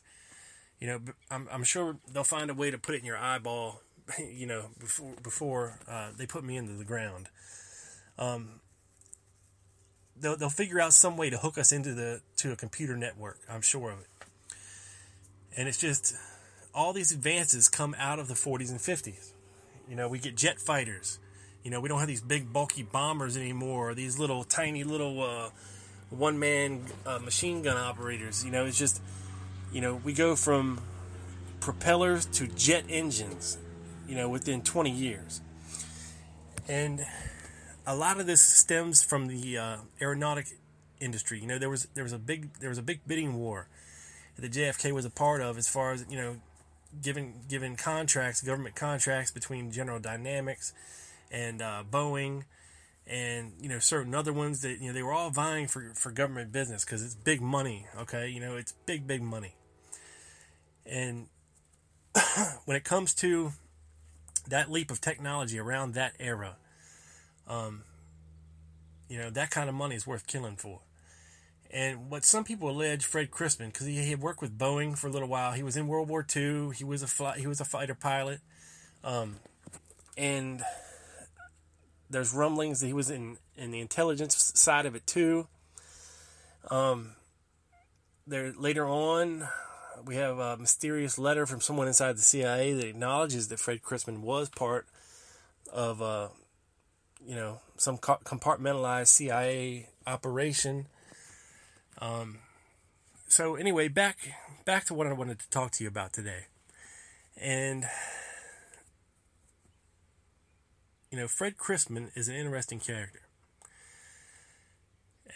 You 0.79 0.87
know, 0.87 0.99
I'm 1.29 1.47
I'm 1.51 1.63
sure 1.63 1.97
they'll 2.13 2.23
find 2.23 2.49
a 2.49 2.53
way 2.53 2.71
to 2.71 2.77
put 2.77 2.95
it 2.95 2.99
in 2.99 3.05
your 3.05 3.17
eyeball. 3.17 3.81
You 4.19 4.45
know, 4.45 4.65
before 4.79 5.15
before 5.23 5.79
uh, 5.89 6.09
they 6.15 6.27
put 6.27 6.43
me 6.43 6.57
into 6.57 6.73
the 6.73 6.83
ground. 6.83 7.27
Um, 8.19 8.59
they'll 10.15 10.37
they'll 10.37 10.49
figure 10.49 10.79
out 10.79 10.93
some 10.93 11.17
way 11.17 11.31
to 11.31 11.37
hook 11.39 11.57
us 11.57 11.71
into 11.71 11.95
the 11.95 12.21
to 12.37 12.51
a 12.51 12.55
computer 12.55 12.95
network. 12.95 13.39
I'm 13.49 13.63
sure 13.63 13.89
of 13.89 13.99
it. 14.01 14.07
And 15.57 15.67
it's 15.67 15.79
just 15.79 16.15
all 16.75 16.91
these 16.91 17.11
advances 17.11 17.69
come 17.69 17.95
out 17.97 18.19
of 18.19 18.27
the 18.27 18.33
40s 18.33 18.69
and 18.69 18.79
50s. 18.79 19.31
You 19.89 19.95
know, 19.95 20.09
we 20.09 20.19
get 20.19 20.35
jet 20.35 20.59
fighters. 20.59 21.19
You 21.63 21.71
know, 21.71 21.79
we 21.79 21.87
don't 21.89 21.99
have 21.99 22.07
these 22.07 22.21
big 22.21 22.51
bulky 22.51 22.83
bombers 22.83 23.37
anymore. 23.37 23.95
these 23.95 24.19
little 24.19 24.43
tiny 24.43 24.83
little 24.83 25.23
uh, 25.23 25.49
one 26.09 26.37
man 26.37 26.81
uh, 27.05 27.19
machine 27.19 27.63
gun 27.63 27.77
operators. 27.77 28.43
You 28.43 28.51
know, 28.51 28.65
it's 28.65 28.77
just, 28.77 29.01
you 29.71 29.81
know, 29.81 29.95
we 30.03 30.13
go 30.13 30.35
from 30.35 30.81
propellers 31.61 32.25
to 32.27 32.47
jet 32.47 32.83
engines. 32.89 33.57
You 34.07 34.15
know, 34.15 34.29
within 34.29 34.61
20 34.61 34.91
years, 34.91 35.41
and 36.67 37.03
a 37.87 37.95
lot 37.95 38.19
of 38.19 38.27
this 38.27 38.39
stems 38.39 39.01
from 39.01 39.25
the 39.25 39.57
uh, 39.57 39.77
aeronautic 39.99 40.45
industry. 40.99 41.39
You 41.39 41.47
know, 41.47 41.57
there 41.57 41.71
was 41.71 41.87
there 41.95 42.03
was 42.03 42.13
a 42.13 42.19
big 42.19 42.53
there 42.59 42.69
was 42.69 42.77
a 42.77 42.83
big 42.83 42.99
bidding 43.07 43.33
war 43.33 43.67
that 44.35 44.43
the 44.43 44.59
JFK 44.59 44.91
was 44.91 45.05
a 45.05 45.09
part 45.09 45.41
of 45.41 45.57
as 45.57 45.67
far 45.67 45.91
as 45.91 46.05
you 46.07 46.17
know 46.17 46.35
given 47.01 47.41
given 47.47 47.75
contracts, 47.75 48.41
government 48.41 48.75
contracts 48.75 49.31
between 49.31 49.71
General 49.71 49.99
Dynamics 49.99 50.73
and 51.31 51.61
uh, 51.61 51.83
Boeing, 51.89 52.43
and 53.07 53.53
you 53.59 53.69
know 53.69 53.79
certain 53.79 54.15
other 54.15 54.33
ones 54.33 54.61
that 54.61 54.79
you 54.79 54.87
know 54.87 54.93
they 54.93 55.03
were 55.03 55.13
all 55.13 55.29
vying 55.29 55.67
for 55.67 55.91
for 55.95 56.11
government 56.11 56.51
business 56.51 56.83
because 56.85 57.03
it's 57.03 57.15
big 57.15 57.41
money. 57.41 57.87
Okay, 57.97 58.29
you 58.29 58.39
know 58.39 58.55
it's 58.55 58.73
big 58.85 59.07
big 59.07 59.21
money, 59.21 59.55
and 60.85 61.27
when 62.65 62.77
it 62.77 62.83
comes 62.83 63.13
to 63.15 63.51
that 64.47 64.71
leap 64.71 64.91
of 64.91 65.01
technology 65.01 65.59
around 65.59 65.93
that 65.93 66.13
era, 66.19 66.55
um, 67.47 67.83
you 69.09 69.17
know 69.17 69.29
that 69.29 69.51
kind 69.51 69.69
of 69.69 69.75
money 69.75 69.95
is 69.95 70.07
worth 70.07 70.27
killing 70.27 70.55
for. 70.55 70.81
And 71.71 72.09
what 72.09 72.23
some 72.23 72.43
people 72.43 72.69
allege 72.69 73.05
Fred 73.05 73.31
Crisman, 73.31 73.67
because 73.67 73.87
he 73.87 74.09
had 74.09 74.21
worked 74.21 74.41
with 74.41 74.57
Boeing 74.57 74.97
for 74.97 75.07
a 75.07 75.09
little 75.09 75.27
while. 75.27 75.51
He 75.51 75.63
was 75.63 75.75
in 75.75 75.87
World 75.87 76.07
War 76.07 76.25
II. 76.35 76.71
He 76.73 76.83
was 76.83 77.03
a 77.03 77.07
fly, 77.07 77.37
he 77.37 77.47
was 77.47 77.59
a 77.59 77.65
fighter 77.65 77.95
pilot, 77.95 78.39
um, 79.03 79.37
and 80.17 80.61
there's 82.09 82.33
rumblings 82.33 82.79
that 82.79 82.87
he 82.87 82.93
was 82.93 83.09
in 83.09 83.37
in 83.57 83.71
the 83.71 83.79
intelligence 83.79 84.51
side 84.55 84.85
of 84.85 84.95
it 84.95 85.05
too. 85.05 85.47
Um, 86.69 87.15
there 88.27 88.53
later 88.53 88.87
on, 88.87 89.47
we 90.05 90.15
have 90.15 90.39
a 90.39 90.57
mysterious 90.57 91.17
letter 91.17 91.45
from 91.45 91.61
someone 91.61 91.87
inside 91.87 92.17
the 92.17 92.21
CIA 92.21 92.73
that 92.73 92.87
acknowledges 92.87 93.47
that 93.49 93.59
Fred 93.59 93.81
Crisman 93.81 94.19
was 94.19 94.49
part 94.49 94.87
of, 95.71 96.01
uh, 96.01 96.29
you 97.25 97.35
know, 97.35 97.59
some 97.77 97.97
compartmentalized 97.97 99.07
CIA 99.07 99.89
operation 100.07 100.87
um, 101.99 102.39
so 103.27 103.55
anyway, 103.55 103.87
back 103.87 104.17
back 104.65 104.85
to 104.85 104.93
what 104.93 105.07
I 105.07 105.13
wanted 105.13 105.39
to 105.39 105.49
talk 105.49 105.71
to 105.71 105.83
you 105.83 105.87
about 105.89 106.13
today, 106.13 106.45
and 107.39 107.85
you 111.11 111.17
know, 111.17 111.27
Fred 111.27 111.57
Crisman 111.57 112.09
is 112.15 112.27
an 112.27 112.35
interesting 112.35 112.79
character. 112.79 113.21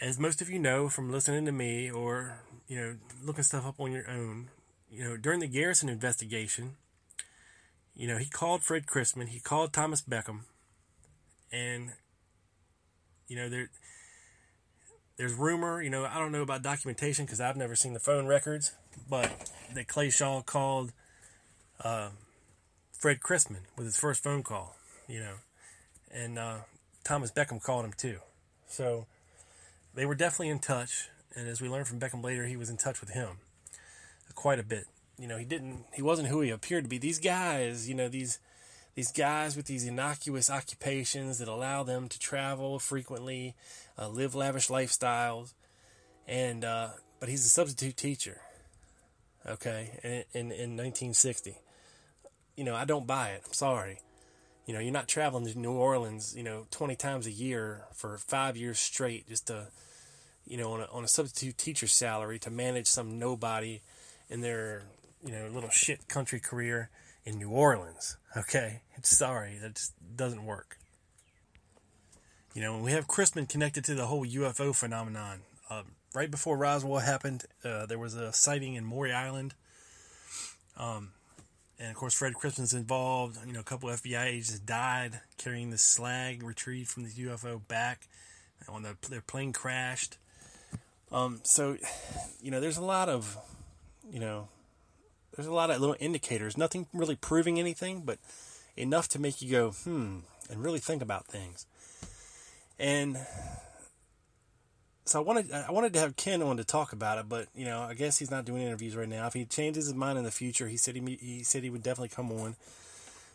as 0.00 0.18
most 0.18 0.40
of 0.40 0.48
you 0.48 0.58
know 0.58 0.88
from 0.88 1.10
listening 1.10 1.44
to 1.44 1.52
me 1.52 1.90
or 1.90 2.40
you 2.68 2.76
know 2.76 2.96
looking 3.22 3.44
stuff 3.44 3.66
up 3.66 3.78
on 3.80 3.92
your 3.92 4.08
own, 4.08 4.48
you 4.90 5.04
know 5.04 5.16
during 5.16 5.40
the 5.40 5.46
Garrison 5.46 5.88
investigation, 5.88 6.76
you 7.94 8.06
know 8.06 8.16
he 8.18 8.26
called 8.26 8.62
Fred 8.62 8.86
Crisman, 8.86 9.28
he 9.28 9.40
called 9.40 9.72
Thomas 9.72 10.02
Beckham, 10.02 10.40
and 11.52 11.92
you 13.28 13.36
know 13.36 13.48
there 13.48 13.70
there's 15.20 15.34
rumor, 15.34 15.82
you 15.82 15.90
know 15.90 16.06
I 16.06 16.18
don't 16.18 16.32
know 16.32 16.40
about 16.40 16.62
documentation 16.62 17.26
because 17.26 17.42
I've 17.42 17.54
never 17.54 17.76
seen 17.76 17.92
the 17.92 18.00
phone 18.00 18.26
records, 18.26 18.72
but 19.06 19.30
that 19.74 19.86
Clay 19.86 20.08
Shaw 20.08 20.40
called 20.40 20.92
uh, 21.84 22.08
Fred 22.90 23.20
Crisman 23.20 23.64
with 23.76 23.84
his 23.84 23.98
first 23.98 24.22
phone 24.22 24.42
call, 24.42 24.76
you 25.06 25.20
know, 25.20 25.34
and 26.10 26.38
uh, 26.38 26.56
Thomas 27.04 27.30
Beckham 27.30 27.62
called 27.62 27.84
him 27.84 27.92
too, 27.92 28.20
so 28.66 29.04
they 29.94 30.06
were 30.06 30.14
definitely 30.14 30.48
in 30.48 30.58
touch. 30.58 31.10
And 31.36 31.46
as 31.46 31.60
we 31.60 31.68
learned 31.68 31.86
from 31.86 32.00
Beckham 32.00 32.24
later, 32.24 32.46
he 32.46 32.56
was 32.56 32.70
in 32.70 32.78
touch 32.78 33.02
with 33.02 33.10
him 33.10 33.40
quite 34.34 34.58
a 34.58 34.64
bit. 34.64 34.86
You 35.18 35.28
know, 35.28 35.36
he 35.36 35.44
didn't, 35.44 35.84
he 35.92 36.00
wasn't 36.00 36.28
who 36.28 36.40
he 36.40 36.48
appeared 36.48 36.84
to 36.84 36.88
be. 36.88 36.96
These 36.96 37.18
guys, 37.18 37.90
you 37.90 37.94
know, 37.94 38.08
these 38.08 38.38
these 38.94 39.12
guys 39.12 39.56
with 39.56 39.66
these 39.66 39.86
innocuous 39.86 40.50
occupations 40.50 41.38
that 41.38 41.48
allow 41.48 41.82
them 41.82 42.08
to 42.08 42.18
travel 42.18 42.78
frequently, 42.78 43.54
uh, 44.00 44.08
live 44.08 44.34
lavish 44.34 44.68
lifestyles, 44.68 45.52
and 46.26 46.64
uh, 46.64 46.88
but 47.18 47.28
he's 47.28 47.44
a 47.44 47.48
substitute 47.48 47.96
teacher. 47.96 48.40
Okay, 49.46 49.98
in, 50.02 50.10
in 50.32 50.52
in 50.52 50.76
1960, 50.76 51.56
you 52.56 52.64
know, 52.64 52.74
I 52.74 52.84
don't 52.84 53.06
buy 53.06 53.30
it. 53.30 53.42
I'm 53.46 53.52
sorry. 53.52 54.00
You 54.66 54.74
know, 54.74 54.80
you're 54.80 54.92
not 54.92 55.08
traveling 55.08 55.46
to 55.46 55.58
New 55.58 55.72
Orleans, 55.72 56.34
you 56.36 56.44
know, 56.44 56.66
20 56.70 56.94
times 56.94 57.26
a 57.26 57.30
year 57.30 57.86
for 57.92 58.18
five 58.18 58.56
years 58.56 58.78
straight 58.78 59.26
just 59.26 59.48
to, 59.48 59.68
you 60.44 60.56
know, 60.56 60.72
on 60.72 60.80
a, 60.82 60.84
on 60.92 61.02
a 61.02 61.08
substitute 61.08 61.58
teacher 61.58 61.88
salary 61.88 62.38
to 62.40 62.50
manage 62.50 62.86
some 62.86 63.18
nobody 63.18 63.80
in 64.28 64.42
their, 64.42 64.84
you 65.24 65.32
know, 65.32 65.48
little 65.52 65.70
shit 65.70 66.06
country 66.06 66.38
career 66.38 66.90
in 67.24 67.38
New 67.38 67.50
Orleans. 67.50 68.16
Okay, 68.36 68.82
it's 68.94 69.16
sorry, 69.16 69.58
that 69.60 69.74
just 69.74 69.94
doesn't 70.14 70.44
work. 70.44 70.79
You 72.54 72.62
know, 72.62 72.78
we 72.78 72.92
have 72.92 73.06
Crisman 73.06 73.48
connected 73.48 73.84
to 73.84 73.94
the 73.94 74.06
whole 74.06 74.26
UFO 74.26 74.74
phenomenon, 74.74 75.42
uh, 75.70 75.82
right 76.14 76.30
before 76.30 76.56
Roswell 76.56 76.98
happened, 76.98 77.44
uh, 77.64 77.86
there 77.86 77.98
was 77.98 78.14
a 78.14 78.32
sighting 78.32 78.74
in 78.74 78.84
Maury 78.84 79.12
Island. 79.12 79.54
Um, 80.76 81.12
and 81.78 81.90
of 81.90 81.96
course, 81.96 82.14
Fred 82.14 82.34
Crisman's 82.34 82.74
involved. 82.74 83.38
You 83.46 83.52
know, 83.52 83.60
a 83.60 83.64
couple 83.64 83.88
FBI 83.88 84.26
agents 84.26 84.58
died 84.58 85.20
carrying 85.38 85.70
the 85.70 85.78
slag 85.78 86.42
retrieved 86.42 86.90
from 86.90 87.04
the 87.04 87.10
UFO 87.10 87.66
back 87.68 88.08
when 88.68 88.82
the, 88.82 88.96
their 89.08 89.20
plane 89.20 89.52
crashed. 89.52 90.18
Um, 91.12 91.40
so, 91.42 91.76
you 92.40 92.50
know, 92.50 92.60
there's 92.60 92.76
a 92.76 92.84
lot 92.84 93.08
of, 93.08 93.38
you 94.10 94.20
know, 94.20 94.48
there's 95.34 95.48
a 95.48 95.54
lot 95.54 95.70
of 95.70 95.80
little 95.80 95.96
indicators. 96.00 96.56
Nothing 96.56 96.86
really 96.92 97.16
proving 97.16 97.58
anything, 97.58 98.02
but 98.02 98.18
enough 98.76 99.08
to 99.08 99.20
make 99.20 99.40
you 99.40 99.50
go, 99.50 99.70
hmm, 99.70 100.18
and 100.50 100.62
really 100.62 100.78
think 100.78 101.00
about 101.00 101.26
things. 101.26 101.66
And 102.80 103.18
so 105.04 105.20
I 105.20 105.22
wanted 105.22 105.52
I 105.52 105.70
wanted 105.70 105.92
to 105.92 106.00
have 106.00 106.16
Kenn 106.16 106.40
on 106.40 106.56
to 106.56 106.64
talk 106.64 106.94
about 106.94 107.18
it, 107.18 107.28
but 107.28 107.48
you 107.54 107.66
know 107.66 107.82
I 107.82 107.92
guess 107.92 108.18
he's 108.18 108.30
not 108.30 108.46
doing 108.46 108.62
interviews 108.62 108.96
right 108.96 109.08
now. 109.08 109.26
If 109.26 109.34
he 109.34 109.44
changes 109.44 109.84
his 109.84 109.94
mind 109.94 110.18
in 110.18 110.24
the 110.24 110.30
future, 110.30 110.66
he 110.66 110.78
said 110.78 110.96
he 110.96 111.18
he 111.20 111.42
said 111.42 111.62
he 111.62 111.68
would 111.68 111.82
definitely 111.82 112.08
come 112.08 112.32
on. 112.32 112.56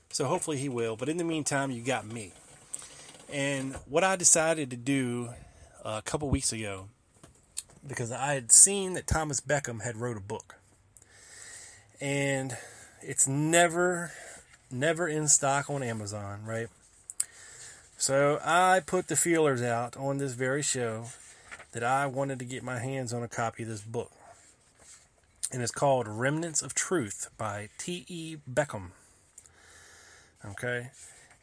So 0.09 0.25
hopefully 0.25 0.57
he 0.57 0.67
will. 0.67 0.95
But 0.95 1.09
in 1.09 1.17
the 1.17 1.23
meantime, 1.23 1.69
you 1.69 1.83
got 1.83 2.07
me. 2.07 2.33
And 3.31 3.75
what 3.87 4.03
I 4.03 4.15
decided 4.15 4.71
to 4.71 4.77
do 4.77 5.29
uh, 5.83 5.99
a 5.99 6.01
couple 6.01 6.27
weeks 6.29 6.51
ago, 6.51 6.87
because 7.85 8.11
I 8.11 8.33
had 8.33 8.51
seen 8.51 8.93
that 8.93 9.05
Thomas 9.05 9.41
Beckham 9.41 9.83
had 9.83 9.95
wrote 9.95 10.17
a 10.17 10.21
book, 10.21 10.55
and 12.01 12.57
it's 13.01 13.27
never 13.27 14.11
never 14.71 15.07
in 15.07 15.27
stock 15.27 15.69
on 15.69 15.83
Amazon, 15.83 16.45
right? 16.45 16.67
So 18.05 18.39
I 18.45 18.81
put 18.85 19.07
the 19.07 19.15
feelers 19.15 19.63
out 19.63 19.97
on 19.97 20.19
this 20.19 20.33
very 20.33 20.61
show 20.61 21.05
that 21.71 21.83
I 21.83 22.05
wanted 22.05 22.37
to 22.37 22.45
get 22.45 22.61
my 22.61 22.77
hands 22.77 23.11
on 23.11 23.23
a 23.23 23.27
copy 23.27 23.63
of 23.63 23.69
this 23.69 23.81
book. 23.81 24.11
And 25.51 25.63
it's 25.63 25.71
called 25.71 26.07
Remnants 26.07 26.61
of 26.61 26.75
Truth 26.75 27.31
by 27.35 27.69
T.E. 27.79 28.37
Beckham. 28.47 28.89
Okay. 30.45 30.91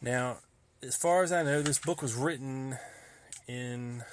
Now, 0.00 0.36
as 0.84 0.94
far 0.94 1.24
as 1.24 1.32
I 1.32 1.42
know, 1.42 1.62
this 1.62 1.80
book 1.80 2.00
was 2.00 2.14
written 2.14 2.78
in 3.48 4.04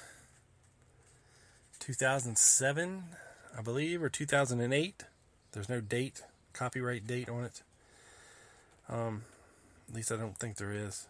2007, 1.78 3.04
I 3.56 3.62
believe, 3.62 4.02
or 4.02 4.08
2008. 4.08 5.04
There's 5.52 5.68
no 5.68 5.80
date, 5.80 6.24
copyright 6.52 7.06
date 7.06 7.28
on 7.28 7.44
it. 7.44 7.62
Um, 8.88 9.22
at 9.88 9.94
least 9.94 10.10
I 10.10 10.16
don't 10.16 10.36
think 10.36 10.56
there 10.56 10.72
is. 10.72 11.06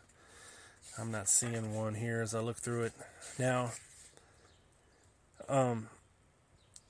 I'm 1.00 1.10
not 1.10 1.28
seeing 1.28 1.74
one 1.74 1.94
here 1.94 2.20
as 2.20 2.34
I 2.34 2.40
look 2.40 2.58
through 2.58 2.82
it. 2.82 2.92
Now, 3.38 3.70
um, 5.48 5.88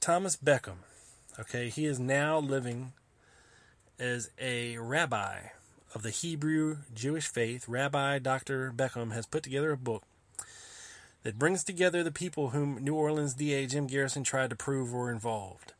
Thomas 0.01 0.37
Beckham, 0.37 0.79
okay, 1.39 1.69
he 1.69 1.87
is 1.87 2.01
now 2.01 2.39
living 2.39 2.93
as 4.01 4.31
a 4.37 4.79
rabbi 4.79 5.39
of 5.95 6.03
the 6.03 6.11
Hebrew 6.11 6.79
Jewish 6.93 7.29
faith. 7.29 7.69
Rabbi 7.69 8.19
Dr. 8.19 8.73
Beckham 8.75 9.13
has 9.13 9.27
put 9.27 9.45
together 9.45 9.71
a 9.71 9.77
book 9.77 10.03
that 11.23 11.39
brings 11.39 11.63
together 11.63 12.03
the 12.03 12.11
people 12.11 12.51
whom 12.51 12.83
New 12.83 12.95
Orleans 12.95 13.35
DA 13.35 13.67
Jim 13.67 13.87
Garrison 13.87 14.25
tried 14.25 14.51
to 14.51 14.57
prove 14.57 14.93
were 14.93 15.13
involved. 15.13 15.73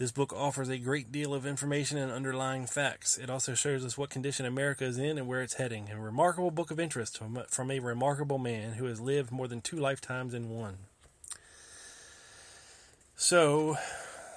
This 0.00 0.12
book 0.12 0.32
offers 0.32 0.70
a 0.70 0.78
great 0.78 1.12
deal 1.12 1.34
of 1.34 1.44
information 1.44 1.98
and 1.98 2.10
underlying 2.10 2.64
facts. 2.64 3.18
It 3.18 3.28
also 3.28 3.52
shows 3.52 3.84
us 3.84 3.98
what 3.98 4.08
condition 4.08 4.46
America 4.46 4.82
is 4.86 4.96
in 4.96 5.18
and 5.18 5.28
where 5.28 5.42
it's 5.42 5.56
heading. 5.56 5.90
A 5.90 6.00
remarkable 6.00 6.50
book 6.50 6.70
of 6.70 6.80
interest 6.80 7.18
from, 7.18 7.70
a 7.70 7.80
remarkable 7.80 8.38
man 8.38 8.72
who 8.72 8.86
has 8.86 8.98
lived 8.98 9.30
more 9.30 9.46
than 9.46 9.60
two 9.60 9.76
lifetimes 9.76 10.32
in 10.32 10.48
one. 10.48 10.78
So, 13.14 13.76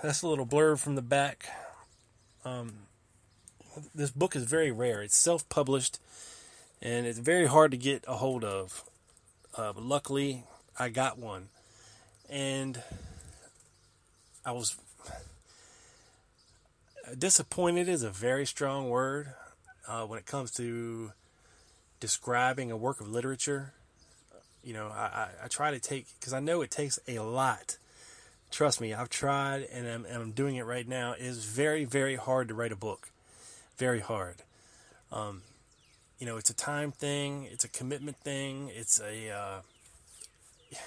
that's 0.02 0.22
a 0.22 0.28
little 0.28 0.46
blurb 0.46 0.80
from 0.80 0.96
the 0.96 1.02
back. 1.02 1.48
Um, 2.44 2.74
this 3.96 4.12
book 4.12 4.36
is 4.36 4.44
very 4.44 4.70
rare. 4.70 5.02
It's 5.02 5.16
self 5.16 5.48
published 5.48 5.98
and 6.82 7.06
it's 7.06 7.20
very 7.20 7.46
hard 7.46 7.72
to 7.72 7.78
get 7.78 8.04
a 8.06 8.18
hold 8.18 8.44
of. 8.44 8.84
Uh, 9.56 9.72
but 9.72 9.84
luckily, 9.84 10.44
I 10.78 10.90
got 10.90 11.18
one. 11.18 11.48
And 12.30 12.84
I 14.46 14.52
was 14.52 14.76
disappointed 17.18 17.88
is 17.88 18.04
a 18.04 18.10
very 18.10 18.46
strong 18.46 18.90
word 18.90 19.34
uh, 19.88 20.06
when 20.06 20.20
it 20.20 20.26
comes 20.26 20.52
to 20.52 21.12
describing 22.00 22.72
a 22.72 22.78
work 22.78 23.02
of 23.02 23.10
literature. 23.10 23.74
You 24.64 24.74
know, 24.74 24.88
I, 24.88 25.02
I, 25.02 25.28
I 25.46 25.48
try 25.48 25.72
to 25.72 25.80
take, 25.80 26.08
because 26.20 26.34
I 26.34 26.40
know 26.40 26.62
it 26.62 26.72
takes 26.72 27.00
a 27.08 27.20
lot. 27.20 27.78
Trust 28.52 28.80
me, 28.80 28.94
I've 28.94 29.10
tried 29.10 29.64
and 29.64 29.88
I'm, 29.88 30.06
and 30.06 30.16
I'm 30.16 30.32
doing 30.32 30.56
it 30.56 30.66
right 30.66 30.88
now. 30.88 31.14
It 31.14 31.22
is 31.22 31.44
very, 31.44 31.86
very 31.86 32.16
hard 32.16 32.48
to 32.48 32.54
write 32.54 32.72
a 32.72 32.78
book. 32.78 33.10
Very 33.78 34.00
hard. 34.00 34.36
Um, 35.12 35.42
you 36.20 36.26
know, 36.26 36.38
it's 36.38 36.50
a 36.50 36.56
time 36.56 36.92
thing, 36.92 37.50
it's 37.52 37.66
a 37.66 37.70
commitment 37.70 38.18
thing, 38.18 38.72
it's 38.74 39.00
a. 39.02 39.30
Uh, 39.32 39.62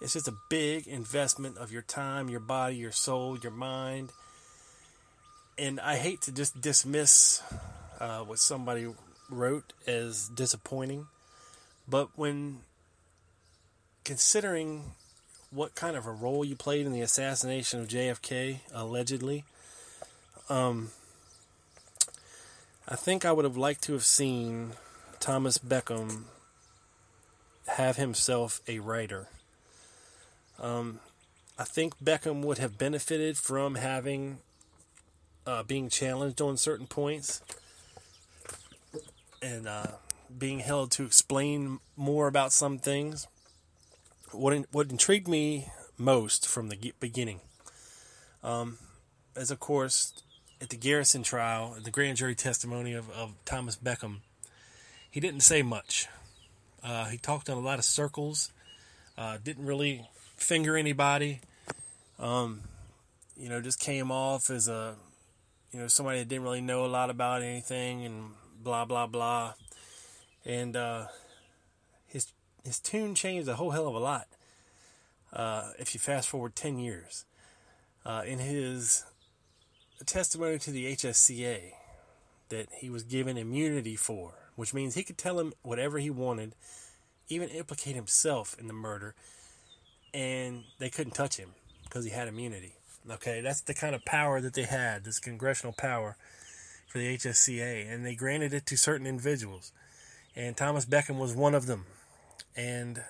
it's 0.00 0.12
just 0.12 0.28
a 0.28 0.34
big 0.48 0.86
investment 0.86 1.58
of 1.58 1.72
your 1.72 1.82
time, 1.82 2.28
your 2.28 2.40
body, 2.40 2.76
your 2.76 2.92
soul, 2.92 3.38
your 3.38 3.52
mind 3.52 4.12
and 5.58 5.80
I 5.80 5.96
hate 5.96 6.22
to 6.22 6.32
just 6.32 6.60
dismiss 6.60 7.42
uh, 8.00 8.20
what 8.20 8.38
somebody 8.38 8.88
wrote 9.30 9.72
as 9.86 10.28
disappointing, 10.28 11.06
but 11.88 12.08
when 12.16 12.60
considering 14.04 14.92
what 15.50 15.74
kind 15.74 15.96
of 15.96 16.06
a 16.06 16.10
role 16.10 16.44
you 16.44 16.56
played 16.56 16.86
in 16.86 16.92
the 16.92 17.02
assassination 17.02 17.80
of 17.80 17.88
JFK, 17.88 18.60
allegedly, 18.72 19.44
um, 20.48 20.90
I 22.88 22.96
think 22.96 23.24
I 23.24 23.32
would 23.32 23.44
have 23.44 23.56
liked 23.56 23.82
to 23.84 23.92
have 23.92 24.04
seen 24.04 24.72
Thomas 25.20 25.58
Beckham 25.58 26.24
have 27.68 27.96
himself 27.96 28.60
a 28.66 28.80
writer. 28.80 29.28
Um, 30.58 31.00
I 31.58 31.64
think 31.64 31.94
Beckham 32.02 32.42
would 32.42 32.58
have 32.58 32.78
benefited 32.78 33.36
from 33.38 33.76
having 33.76 34.38
uh, 35.46 35.62
being 35.62 35.88
challenged 35.88 36.40
on 36.40 36.56
certain 36.56 36.86
points 36.86 37.42
and 39.42 39.66
uh, 39.66 39.86
being 40.36 40.60
held 40.60 40.90
to 40.92 41.04
explain 41.04 41.80
more 41.96 42.28
about 42.28 42.52
some 42.52 42.78
things. 42.78 43.26
What 44.30 44.52
in, 44.52 44.66
what 44.72 44.90
intrigued 44.90 45.28
me 45.28 45.68
most 45.98 46.46
from 46.48 46.68
the 46.68 46.92
beginning, 47.00 47.40
um, 48.42 48.78
is 49.36 49.50
of 49.50 49.60
course 49.60 50.22
at 50.60 50.70
the 50.70 50.76
Garrison 50.76 51.22
trial, 51.22 51.76
the 51.82 51.90
grand 51.90 52.16
jury 52.16 52.34
testimony 52.34 52.94
of, 52.94 53.10
of 53.10 53.32
Thomas 53.44 53.76
Beckham. 53.76 54.18
He 55.10 55.20
didn't 55.20 55.40
say 55.40 55.62
much. 55.62 56.06
Uh, 56.82 57.06
he 57.06 57.18
talked 57.18 57.48
in 57.48 57.58
a 57.58 57.60
lot 57.60 57.78
of 57.78 57.84
circles. 57.84 58.50
Uh, 59.18 59.38
didn't 59.42 59.66
really 59.66 60.08
finger 60.36 60.76
anybody. 60.76 61.40
Um, 62.18 62.62
you 63.36 63.48
know, 63.48 63.60
just 63.60 63.80
came 63.80 64.10
off 64.10 64.50
as 64.50 64.68
a, 64.68 64.94
you 65.72 65.80
know, 65.80 65.88
somebody 65.88 66.18
that 66.18 66.28
didn't 66.28 66.44
really 66.44 66.60
know 66.60 66.84
a 66.84 66.86
lot 66.86 67.10
about 67.10 67.42
anything 67.42 68.04
and 68.04 68.30
blah 68.62 68.84
blah 68.84 69.06
blah. 69.06 69.54
And 70.44 70.76
uh, 70.76 71.06
his 72.06 72.32
his 72.64 72.78
tune 72.78 73.14
changed 73.14 73.48
a 73.48 73.56
whole 73.56 73.70
hell 73.70 73.88
of 73.88 73.94
a 73.94 73.98
lot. 73.98 74.28
Uh, 75.32 75.70
if 75.78 75.94
you 75.94 76.00
fast 76.00 76.28
forward 76.28 76.54
ten 76.54 76.78
years, 76.78 77.24
uh, 78.04 78.22
in 78.26 78.38
his 78.38 79.04
testimony 80.04 80.58
to 80.58 80.70
the 80.70 80.92
HSCA, 80.94 81.72
that 82.50 82.68
he 82.78 82.90
was 82.90 83.02
given 83.02 83.38
immunity 83.38 83.96
for, 83.96 84.34
which 84.56 84.74
means 84.74 84.94
he 84.94 85.02
could 85.02 85.16
tell 85.16 85.40
him 85.40 85.54
whatever 85.62 85.98
he 85.98 86.10
wanted, 86.10 86.54
even 87.28 87.48
implicate 87.48 87.94
himself 87.94 88.54
in 88.58 88.66
the 88.66 88.74
murder, 88.74 89.14
and 90.12 90.64
they 90.78 90.90
couldn't 90.90 91.14
touch 91.14 91.36
him 91.36 91.50
because 91.84 92.04
he 92.04 92.10
had 92.10 92.28
immunity. 92.28 92.74
Okay, 93.10 93.40
that's 93.40 93.60
the 93.60 93.74
kind 93.74 93.94
of 93.94 94.04
power 94.04 94.40
that 94.40 94.54
they 94.54 94.62
had, 94.62 95.04
this 95.04 95.18
congressional 95.18 95.72
power 95.72 96.16
for 96.86 96.98
the 96.98 97.16
HSCA, 97.16 97.92
and 97.92 98.06
they 98.06 98.14
granted 98.14 98.54
it 98.54 98.66
to 98.66 98.76
certain 98.76 99.06
individuals. 99.06 99.72
And 100.36 100.56
Thomas 100.56 100.84
Beckham 100.84 101.18
was 101.18 101.34
one 101.34 101.54
of 101.54 101.66
them. 101.66 101.86
And 102.54 103.02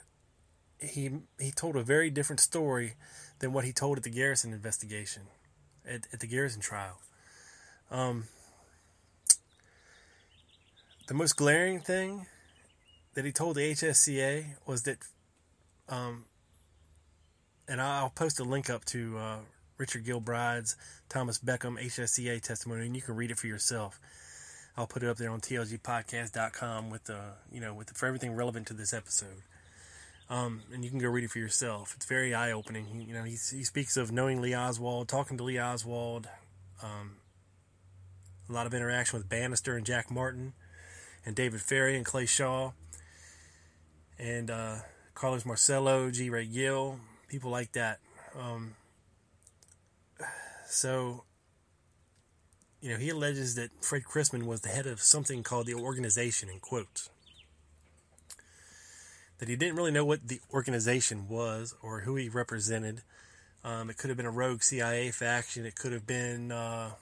he 0.78 1.10
he 1.38 1.50
told 1.50 1.76
a 1.76 1.82
very 1.82 2.10
different 2.10 2.40
story 2.40 2.94
than 3.40 3.52
what 3.52 3.64
he 3.64 3.72
told 3.72 3.98
at 3.98 4.04
the 4.04 4.10
Garrison 4.10 4.52
investigation, 4.52 5.22
at, 5.86 6.06
at 6.12 6.20
the 6.20 6.26
Garrison 6.26 6.60
trial. 6.60 7.00
Um, 7.90 8.24
the 11.08 11.14
most 11.14 11.36
glaring 11.36 11.80
thing 11.80 12.26
that 13.14 13.24
he 13.24 13.32
told 13.32 13.56
the 13.56 13.72
HSCA 13.72 14.56
was 14.66 14.84
that, 14.84 14.98
um, 15.88 16.24
and 17.68 17.80
I'll 17.80 18.10
post 18.10 18.40
a 18.40 18.44
link 18.44 18.70
up 18.70 18.84
to 18.86 19.18
uh, 19.18 19.36
Richard 19.82 20.04
Gilbride's 20.04 20.76
Thomas 21.08 21.40
Beckham 21.40 21.76
HSCA 21.76 22.40
testimony, 22.40 22.86
and 22.86 22.94
you 22.94 23.02
can 23.02 23.16
read 23.16 23.32
it 23.32 23.36
for 23.36 23.48
yourself. 23.48 23.98
I'll 24.76 24.86
put 24.86 25.02
it 25.02 25.08
up 25.08 25.16
there 25.16 25.28
on 25.28 25.40
tlgpodcast.com 25.40 26.88
with 26.88 27.02
the 27.04 27.18
you 27.50 27.60
know 27.60 27.74
with 27.74 27.88
the, 27.88 27.94
for 27.94 28.06
everything 28.06 28.32
relevant 28.36 28.68
to 28.68 28.74
this 28.74 28.94
episode. 28.94 29.42
Um, 30.30 30.62
and 30.72 30.84
you 30.84 30.90
can 30.90 31.00
go 31.00 31.08
read 31.08 31.24
it 31.24 31.30
for 31.30 31.40
yourself. 31.40 31.94
It's 31.96 32.06
very 32.06 32.32
eye 32.32 32.52
opening. 32.52 33.04
You 33.08 33.12
know, 33.12 33.24
he, 33.24 33.32
he 33.32 33.64
speaks 33.64 33.96
of 33.96 34.12
knowing 34.12 34.40
Lee 34.40 34.54
Oswald, 34.54 35.08
talking 35.08 35.36
to 35.36 35.42
Lee 35.42 35.58
Oswald, 35.58 36.28
um, 36.80 37.16
a 38.48 38.52
lot 38.52 38.66
of 38.66 38.72
interaction 38.72 39.18
with 39.18 39.28
Banister 39.28 39.76
and 39.76 39.84
Jack 39.84 40.12
Martin, 40.12 40.52
and 41.26 41.34
David 41.34 41.60
Ferrie 41.60 41.96
and 41.96 42.06
Clay 42.06 42.26
Shaw, 42.26 42.70
and 44.16 44.48
uh, 44.48 44.76
Carlos 45.14 45.44
Marcello, 45.44 46.08
G. 46.12 46.30
Wray 46.30 46.46
Gill, 46.46 47.00
people 47.26 47.50
like 47.50 47.72
that. 47.72 47.98
Um, 48.38 48.76
so, 50.72 51.24
you 52.80 52.88
know, 52.88 52.96
he 52.96 53.10
alleges 53.10 53.56
that 53.56 53.84
Fred 53.84 54.04
Crisman 54.04 54.44
was 54.44 54.62
the 54.62 54.70
head 54.70 54.86
of 54.86 55.02
something 55.02 55.42
called 55.42 55.66
the 55.66 55.74
organization, 55.74 56.48
in 56.48 56.60
quotes. 56.60 57.10
That 59.36 59.50
he 59.50 59.56
didn't 59.56 59.76
really 59.76 59.90
know 59.90 60.06
what 60.06 60.26
the 60.26 60.40
organization 60.50 61.28
was 61.28 61.74
or 61.82 62.00
who 62.00 62.16
he 62.16 62.30
represented. 62.30 63.02
Um, 63.62 63.90
it 63.90 63.98
could 63.98 64.08
have 64.08 64.16
been 64.16 64.24
a 64.24 64.30
rogue 64.30 64.62
CIA 64.62 65.10
faction. 65.10 65.66
It 65.66 65.74
could 65.74 65.92
have 65.92 66.06
been 66.06 66.50
uh, 66.50 66.92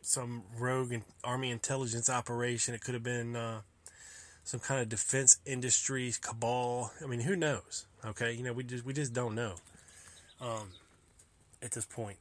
some 0.00 0.42
rogue 0.58 0.92
army 1.22 1.52
intelligence 1.52 2.10
operation. 2.10 2.74
It 2.74 2.80
could 2.80 2.94
have 2.94 3.04
been 3.04 3.36
uh, 3.36 3.60
some 4.42 4.58
kind 4.58 4.80
of 4.82 4.88
defense 4.88 5.38
industry 5.46 6.12
cabal. 6.20 6.90
I 7.00 7.06
mean, 7.06 7.20
who 7.20 7.36
knows? 7.36 7.86
Okay, 8.04 8.32
you 8.32 8.42
know, 8.42 8.52
we 8.52 8.64
just 8.64 8.84
we 8.84 8.92
just 8.92 9.12
don't 9.12 9.36
know 9.36 9.54
um, 10.40 10.70
at 11.62 11.70
this 11.70 11.84
point. 11.84 12.18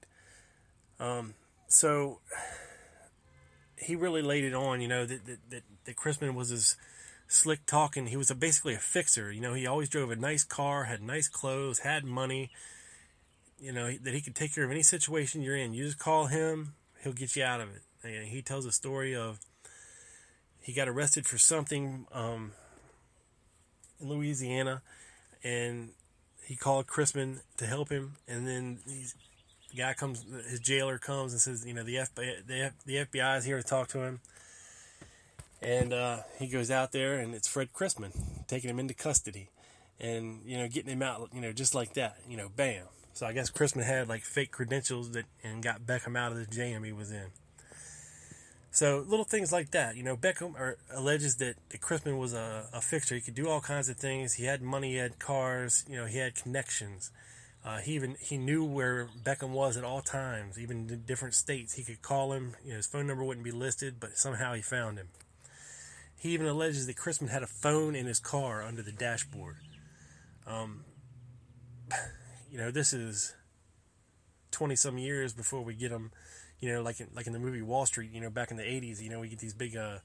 Um, 1.02 1.34
so 1.68 2.20
he 3.76 3.96
really 3.96 4.22
laid 4.22 4.44
it 4.44 4.54
on, 4.54 4.80
you 4.80 4.88
know, 4.88 5.06
that 5.06 5.26
that 5.26 5.40
that, 5.50 5.64
that 5.86 5.96
Crisman 5.96 6.36
was 6.36 6.50
his 6.50 6.78
slick 7.28 7.66
talking. 7.66 8.08
He 8.08 8.18
was 8.18 8.30
a, 8.30 8.36
basically 8.36 8.76
a 8.76 8.80
fixer. 8.80 9.32
You 9.32 9.42
know, 9.42 9.54
he 9.54 9.66
always 9.66 9.90
drove 9.90 10.12
a 10.12 10.16
nice 10.16 10.44
car, 10.44 10.84
had 10.86 11.02
nice 11.02 11.28
clothes, 11.28 11.80
had 11.80 12.06
money. 12.06 12.52
You 13.60 13.74
know 13.74 13.92
that 13.92 14.14
he 14.14 14.22
could 14.22 14.36
take 14.36 14.54
care 14.54 14.64
of 14.64 14.72
any 14.72 14.84
situation 14.84 15.42
you're 15.42 15.58
in. 15.58 15.74
You 15.74 15.86
just 15.86 16.00
call 16.00 16.28
him, 16.28 16.74
he'll 17.04 17.14
get 17.14 17.36
you 17.36 17.44
out 17.44 17.62
of 17.62 17.70
it. 17.70 17.82
And 18.04 18.28
he 18.28 18.42
tells 18.42 18.66
a 18.66 18.72
story 18.72 19.16
of 19.16 19.40
he 20.62 20.74
got 20.74 20.88
arrested 20.88 21.26
for 21.26 21.40
something 21.40 22.06
um, 22.12 22.52
in 24.00 24.10
Louisiana, 24.10 24.82
and 25.44 25.90
he 26.46 26.56
called 26.56 26.86
Crisman 26.86 27.42
to 27.58 27.66
help 27.66 27.90
him, 27.90 28.18
and 28.28 28.48
then 28.48 28.80
the 29.72 29.78
guy 29.78 29.94
comes, 29.94 30.26
his 30.50 30.60
jailer 30.60 30.98
comes 30.98 31.32
and 31.32 31.42
says, 31.42 31.66
you 31.66 31.74
know, 31.74 31.84
the 31.84 31.96
FBI, 31.96 32.46
the, 32.46 32.72
the 32.86 32.96
FBI 33.06 33.38
is 33.38 33.46
here 33.46 33.58
to 33.58 33.64
talk 33.64 33.88
to 33.90 34.00
him. 34.00 34.20
And 35.62 35.94
uh, 35.94 36.18
he 36.40 36.48
goes 36.48 36.72
out 36.72 36.92
there, 36.92 37.20
and 37.20 37.36
it's 37.36 37.48
Fred 37.48 37.72
Crisman 37.72 38.12
taking 38.48 38.70
him 38.70 38.80
into 38.80 38.96
custody, 38.96 39.50
and 40.00 40.40
you 40.44 40.58
know, 40.58 40.68
getting 40.68 40.92
him 40.92 41.04
out, 41.04 41.30
you 41.34 41.40
know, 41.40 41.52
just 41.52 41.76
like 41.76 41.94
that, 41.94 42.18
you 42.28 42.36
know, 42.36 42.50
bam. 42.56 42.86
So 43.14 43.28
I 43.28 43.34
guess 43.34 43.52
Crisman 43.52 43.84
had 43.84 44.10
like 44.10 44.24
fake 44.24 44.52
credentials 44.52 45.12
that 45.12 45.26
and 45.44 45.62
got 45.62 45.82
Beckham 45.82 46.18
out 46.18 46.32
of 46.32 46.40
the 46.40 46.46
jam 46.46 46.84
he 46.84 46.92
was 46.92 47.12
in. 47.12 47.28
So 48.72 49.04
little 49.06 49.26
things 49.26 49.52
like 49.52 49.72
that, 49.72 49.98
you 49.98 50.04
know, 50.04 50.16
Beckham 50.16 50.56
or, 50.56 50.78
alleges 50.92 51.36
that, 51.36 51.56
that 51.70 51.82
Crisman 51.82 52.18
was 52.18 52.34
a, 52.34 52.68
a 52.74 52.80
fixer. 52.80 53.16
He 53.16 53.22
could 53.22 53.36
do 53.36 53.50
all 53.50 53.60
kinds 53.60 53.90
of 53.90 53.98
things. 53.98 54.34
He 54.34 54.46
had 54.46 54.62
money, 54.62 54.94
he 54.94 54.98
had 54.98 55.20
cars, 55.20 55.86
you 55.90 55.98
know, 55.98 56.06
he 56.06 56.18
had 56.18 56.36
connections. 56.36 57.12
Uh, 57.64 57.78
he 57.78 57.94
even 57.94 58.16
he 58.20 58.38
knew 58.38 58.64
where 58.64 59.08
Beckham 59.24 59.52
was 59.52 59.78
at 59.78 59.84
all 59.84 60.02
times, 60.02 60.60
even 60.60 60.90
in 60.90 61.04
different 61.06 61.36
states. 61.36 61.76
He 61.76 61.84
could 61.84 62.02
call 62.02 62.34
him. 62.34 62.56
You 62.64 62.72
know, 62.72 62.78
his 62.78 62.88
phone 62.88 63.06
number 63.06 63.24
wouldn't 63.24 63.46
be 63.46 63.52
listed, 63.52 64.00
but 64.00 64.18
somehow 64.18 64.54
he 64.54 64.62
found 64.62 64.98
him. 64.98 65.10
He 66.18 66.30
even 66.30 66.48
alleges 66.48 66.88
that 66.88 66.96
Crisman 66.96 67.30
had 67.30 67.44
a 67.44 67.48
phone 67.48 67.96
in 67.96 68.08
his 68.08 68.20
car 68.20 68.64
under 68.64 68.82
the 68.82 68.92
dashboard. 68.92 69.58
Um, 70.48 70.86
you 72.52 72.58
know, 72.58 72.72
this 72.72 72.94
is 72.94 73.36
twenty 74.50 74.76
some 74.76 74.98
years 74.98 75.34
before 75.34 75.62
we 75.62 75.76
get 75.76 75.92
him. 75.92 76.12
You 76.60 76.74
know, 76.74 76.82
like 76.82 77.00
in, 77.00 77.10
like 77.16 77.28
in 77.28 77.34
the 77.34 77.40
movie 77.40 77.62
Wall 77.62 77.86
Street. 77.86 78.10
You 78.12 78.22
know, 78.22 78.32
back 78.32 78.50
in 78.50 78.58
the 78.58 78.64
'80s. 78.64 79.02
You 79.02 79.12
know, 79.12 79.20
we 79.20 79.30
get 79.30 79.40
these 79.40 79.54
big, 79.54 79.78
uh, 79.78 80.00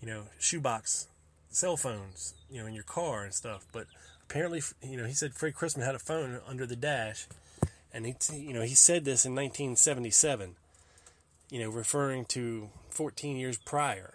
you 0.00 0.08
know, 0.08 0.24
shoebox 0.38 1.08
cell 1.50 1.76
phones. 1.76 2.32
You 2.50 2.62
know, 2.62 2.66
in 2.66 2.72
your 2.72 2.84
car 2.84 3.24
and 3.24 3.34
stuff, 3.34 3.66
but 3.70 3.86
apparently, 4.30 4.62
you 4.80 4.96
know, 4.96 5.06
he 5.06 5.12
said 5.12 5.34
Fred 5.34 5.54
Crisman 5.54 5.84
had 5.84 5.96
a 5.96 5.98
phone 5.98 6.40
under 6.46 6.64
the 6.64 6.76
dash, 6.76 7.26
and 7.92 8.06
he, 8.06 8.14
you 8.32 8.54
know, 8.54 8.62
he 8.62 8.74
said 8.74 9.04
this 9.04 9.26
in 9.26 9.34
1977. 9.34 10.54
You 11.50 11.58
know, 11.58 11.70
referring 11.70 12.26
to 12.26 12.68
14 12.90 13.36
years 13.36 13.56
prior. 13.58 14.14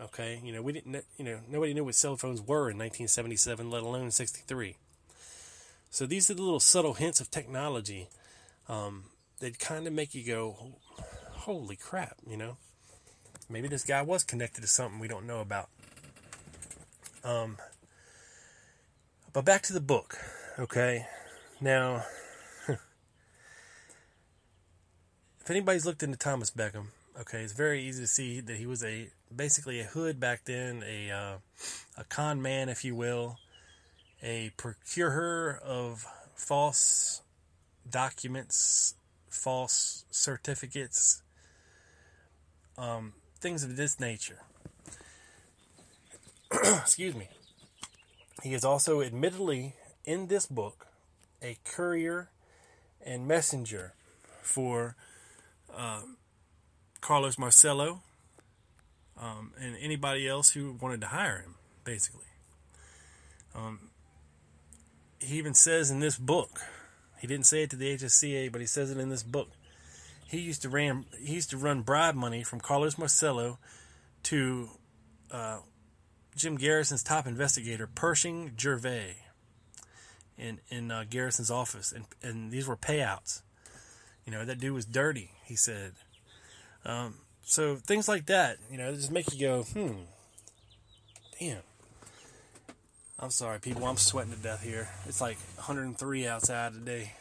Okay, 0.00 0.40
you 0.44 0.52
know, 0.52 0.62
we 0.62 0.72
didn't, 0.72 1.04
you 1.18 1.24
know, 1.24 1.40
nobody 1.48 1.74
knew 1.74 1.82
what 1.82 1.96
cell 1.96 2.16
phones 2.16 2.40
were 2.40 2.70
in 2.70 2.78
1977, 2.78 3.68
let 3.68 3.82
alone 3.82 4.12
63. 4.12 4.76
So 5.90 6.06
these 6.06 6.30
are 6.30 6.34
the 6.34 6.42
little 6.42 6.60
subtle 6.60 6.94
hints 6.94 7.20
of 7.20 7.30
technology 7.30 8.08
um, 8.68 9.04
that 9.40 9.58
kind 9.58 9.86
of 9.86 9.92
make 9.92 10.14
you 10.14 10.24
go, 10.24 10.74
"Holy 11.32 11.76
crap!" 11.76 12.18
You 12.28 12.36
know, 12.36 12.56
maybe 13.48 13.66
this 13.66 13.84
guy 13.84 14.02
was 14.02 14.22
connected 14.22 14.60
to 14.60 14.68
something 14.68 15.00
we 15.00 15.08
don't 15.08 15.26
know 15.26 15.40
about. 15.40 15.70
Um, 17.24 17.56
but 19.36 19.44
back 19.44 19.60
to 19.60 19.74
the 19.74 19.80
book, 19.82 20.16
okay? 20.58 21.06
Now, 21.60 22.06
if 22.68 22.80
anybody's 25.50 25.84
looked 25.84 26.02
into 26.02 26.16
Thomas 26.16 26.50
Beckham, 26.50 26.86
okay, 27.20 27.42
it's 27.42 27.52
very 27.52 27.82
easy 27.82 28.02
to 28.02 28.06
see 28.06 28.40
that 28.40 28.56
he 28.56 28.64
was 28.64 28.82
a 28.82 29.10
basically 29.34 29.78
a 29.78 29.84
hood 29.84 30.18
back 30.18 30.46
then, 30.46 30.82
a 30.88 31.10
uh, 31.10 31.34
a 31.98 32.04
con 32.04 32.40
man, 32.40 32.70
if 32.70 32.82
you 32.82 32.94
will, 32.94 33.36
a 34.22 34.52
procurer 34.56 35.60
of 35.62 36.06
false 36.34 37.20
documents, 37.90 38.94
false 39.28 40.06
certificates, 40.10 41.20
um, 42.78 43.12
things 43.38 43.62
of 43.62 43.76
this 43.76 44.00
nature. 44.00 44.40
Excuse 46.52 47.14
me. 47.14 47.28
He 48.42 48.54
is 48.54 48.64
also 48.64 49.00
admittedly 49.02 49.74
in 50.04 50.26
this 50.26 50.46
book 50.46 50.86
a 51.42 51.58
courier 51.64 52.30
and 53.04 53.26
messenger 53.26 53.94
for 54.42 54.96
uh, 55.74 56.02
Carlos 57.00 57.38
Marcello 57.38 58.02
um, 59.20 59.52
and 59.60 59.76
anybody 59.80 60.28
else 60.28 60.50
who 60.50 60.76
wanted 60.80 61.00
to 61.00 61.08
hire 61.08 61.38
him, 61.38 61.54
basically. 61.84 62.26
Um, 63.54 63.90
he 65.18 65.38
even 65.38 65.54
says 65.54 65.90
in 65.90 66.00
this 66.00 66.18
book, 66.18 66.60
he 67.18 67.26
didn't 67.26 67.46
say 67.46 67.62
it 67.62 67.70
to 67.70 67.76
the 67.76 67.96
HSCA, 67.96 68.52
but 68.52 68.60
he 68.60 68.66
says 68.66 68.90
it 68.90 68.98
in 68.98 69.08
this 69.08 69.22
book. 69.22 69.48
He 70.28 70.40
used 70.40 70.62
to 70.62 70.68
ran 70.68 71.06
he 71.18 71.34
used 71.34 71.50
to 71.50 71.56
run 71.56 71.82
bribe 71.82 72.16
money 72.16 72.42
from 72.42 72.60
Carlos 72.60 72.98
Marcello 72.98 73.58
to 74.24 74.68
uh, 75.30 75.58
Jim 76.36 76.56
Garrison's 76.56 77.02
top 77.02 77.26
investigator, 77.26 77.86
Pershing 77.86 78.52
Gervais. 78.58 79.16
in 80.38 80.60
in 80.68 80.90
uh, 80.90 81.04
Garrison's 81.08 81.50
office, 81.50 81.92
and 81.92 82.04
and 82.22 82.50
these 82.50 82.68
were 82.68 82.76
payouts. 82.76 83.42
You 84.24 84.32
know, 84.32 84.44
that 84.44 84.60
dude 84.60 84.74
was 84.74 84.84
dirty. 84.84 85.30
He 85.44 85.56
said. 85.56 85.92
Um, 86.84 87.14
so 87.42 87.76
things 87.76 88.08
like 88.08 88.26
that, 88.26 88.58
you 88.70 88.76
know, 88.76 88.92
just 88.92 89.10
make 89.10 89.32
you 89.32 89.40
go, 89.40 89.62
hmm, 89.62 89.92
damn. 91.38 91.58
I'm 93.18 93.30
sorry, 93.30 93.60
people. 93.60 93.86
I'm 93.86 93.96
sweating 93.96 94.32
to 94.32 94.38
death 94.38 94.62
here. 94.62 94.88
It's 95.06 95.20
like 95.20 95.38
103 95.56 96.26
outside 96.26 96.74
today, 96.74 97.12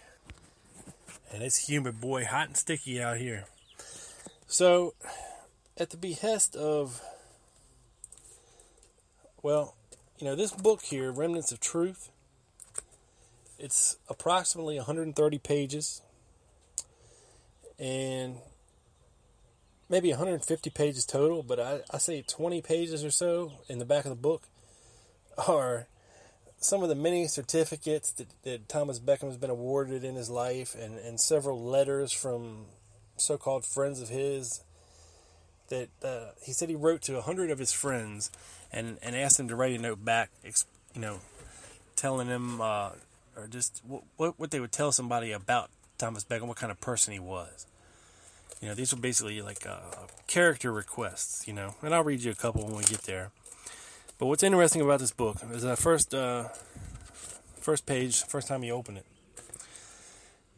and 1.32 1.41
it's 1.41 1.69
humid, 1.69 2.01
boy, 2.01 2.25
hot 2.25 2.47
and 2.47 2.58
sticky 2.58 3.01
out 3.01 3.17
here. 3.17 3.45
So, 4.47 4.93
at 5.78 5.91
the 5.91 5.97
behest 5.97 6.56
of, 6.56 7.01
well, 9.45 9.75
you 10.17 10.25
know, 10.25 10.36
this 10.36 10.51
book 10.51 10.81
here, 10.81 11.12
Remnants 11.12 11.51
of 11.51 11.60
Truth, 11.60 12.10
it's 13.60 13.95
approximately 14.10 14.75
130 14.77 15.38
pages, 15.38 16.01
and 17.77 18.38
maybe 19.88 20.10
150 20.10 20.71
pages 20.71 21.05
total, 21.05 21.43
but 21.43 21.60
I, 21.60 21.81
I 21.91 21.99
say 21.99 22.23
20 22.23 22.63
pages 22.63 23.05
or 23.05 23.12
so 23.12 23.51
in 23.69 23.77
the 23.77 23.86
back 23.86 24.05
of 24.05 24.10
the 24.10 24.15
book 24.15 24.41
are 25.47 25.86
some 26.58 26.81
of 26.81 26.89
the 26.89 26.95
many 26.95 27.27
certificates 27.27 28.13
that, 28.13 28.29
that 28.45 28.67
Thomas 28.67 28.99
Beckham 28.99 29.27
has 29.27 29.38
been 29.38 29.51
awarded 29.51 30.03
in 30.03 30.15
his 30.15 30.31
life 30.31 30.73
and, 30.73 30.97
and 30.97 31.19
several 31.19 31.63
letters 31.63 32.12
from 32.12 32.65
so 33.15 33.38
called 33.38 33.63
friends 33.63 34.01
of 34.01 34.10
his 34.10 34.62
that 35.69 35.89
uh, 36.04 36.32
he 36.41 36.51
said 36.51 36.69
he 36.69 36.75
wrote 36.75 37.01
to 37.04 37.17
a 37.17 37.21
hundred 37.21 37.49
of 37.49 37.60
his 37.60 37.71
friends 37.71 38.32
and, 38.71 38.97
and 39.01 39.15
asked 39.15 39.38
them 39.38 39.47
to 39.47 39.56
write 39.56 39.78
a 39.78 39.82
note 39.82 40.04
back, 40.04 40.30
you 40.43 41.01
know, 41.01 41.19
telling 41.95 42.28
them 42.28 42.62
uh, 42.62 42.91
or 43.36 43.47
just 43.47 43.82
what, 43.86 44.39
what 44.39 44.51
they 44.51 44.60
would 44.60 44.71
tell 44.71 44.91
somebody 44.91 45.32
about 45.32 45.69
Thomas 45.97 46.23
Beckham, 46.23 46.47
what 46.47 46.58
kind 46.58 46.71
of 46.71 46.80
person 46.80 47.13
he 47.13 47.19
was. 47.19 47.67
You 48.62 48.69
know, 48.69 48.75
these 48.75 48.93
are 48.93 48.97
basically 48.97 49.41
like 49.41 49.65
uh, 49.67 49.80
character 50.28 50.71
requests, 50.71 51.47
you 51.47 51.54
know, 51.54 51.75
and 51.82 51.93
I'll 51.93 52.04
read 52.04 52.21
you 52.21 52.32
a 52.32 52.36
couple 52.36 52.63
when 52.63 52.75
we 52.75 52.84
get 52.84 53.01
there. 53.04 53.32
But 54.17 54.28
what's 54.28 54.43
interesting 54.43 54.82
about 54.82 54.99
this 54.99 55.12
book 55.12 55.38
is 55.51 55.63
that 55.63 55.78
first, 55.78 56.13
uh, 56.13 56.49
first 57.60 57.86
page, 57.86 58.23
first 58.23 58.47
time 58.47 58.63
you 58.63 58.73
open 58.73 58.95
it, 58.97 59.06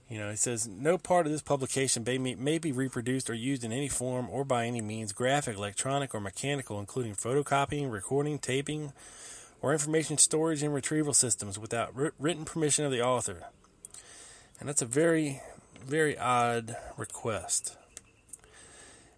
you 0.10 0.18
know, 0.18 0.30
it 0.30 0.40
says 0.40 0.68
no 0.68 0.98
part 0.98 1.26
of 1.26 1.32
this 1.32 1.42
publication 1.42 2.04
may, 2.06 2.58
be 2.58 2.72
reproduced 2.72 3.30
or 3.30 3.34
used 3.34 3.64
in 3.64 3.74
any 3.74 3.90
form 3.90 4.30
or 4.30 4.46
by 4.46 4.66
any 4.66 4.80
means, 4.80 5.12
graphic, 5.12 5.58
electronic, 5.58 6.16
or 6.16 6.22
mechanical, 6.22 6.80
including 6.80 7.14
photocopying, 7.14 7.92
recording, 7.92 8.40
taping, 8.40 8.94
or 9.62 9.74
information 9.74 10.18
storage 10.18 10.64
and 10.64 10.74
retrieval 10.74 11.14
systems 11.14 11.60
without 11.60 11.94
written 12.18 12.46
permission 12.46 12.86
of 12.86 12.92
the 12.92 13.02
author. 13.02 13.48
And 14.60 14.70
that's 14.70 14.82
a 14.82 14.86
very, 14.86 15.42
very 15.86 16.18
odd 16.18 16.78
request. 16.96 17.76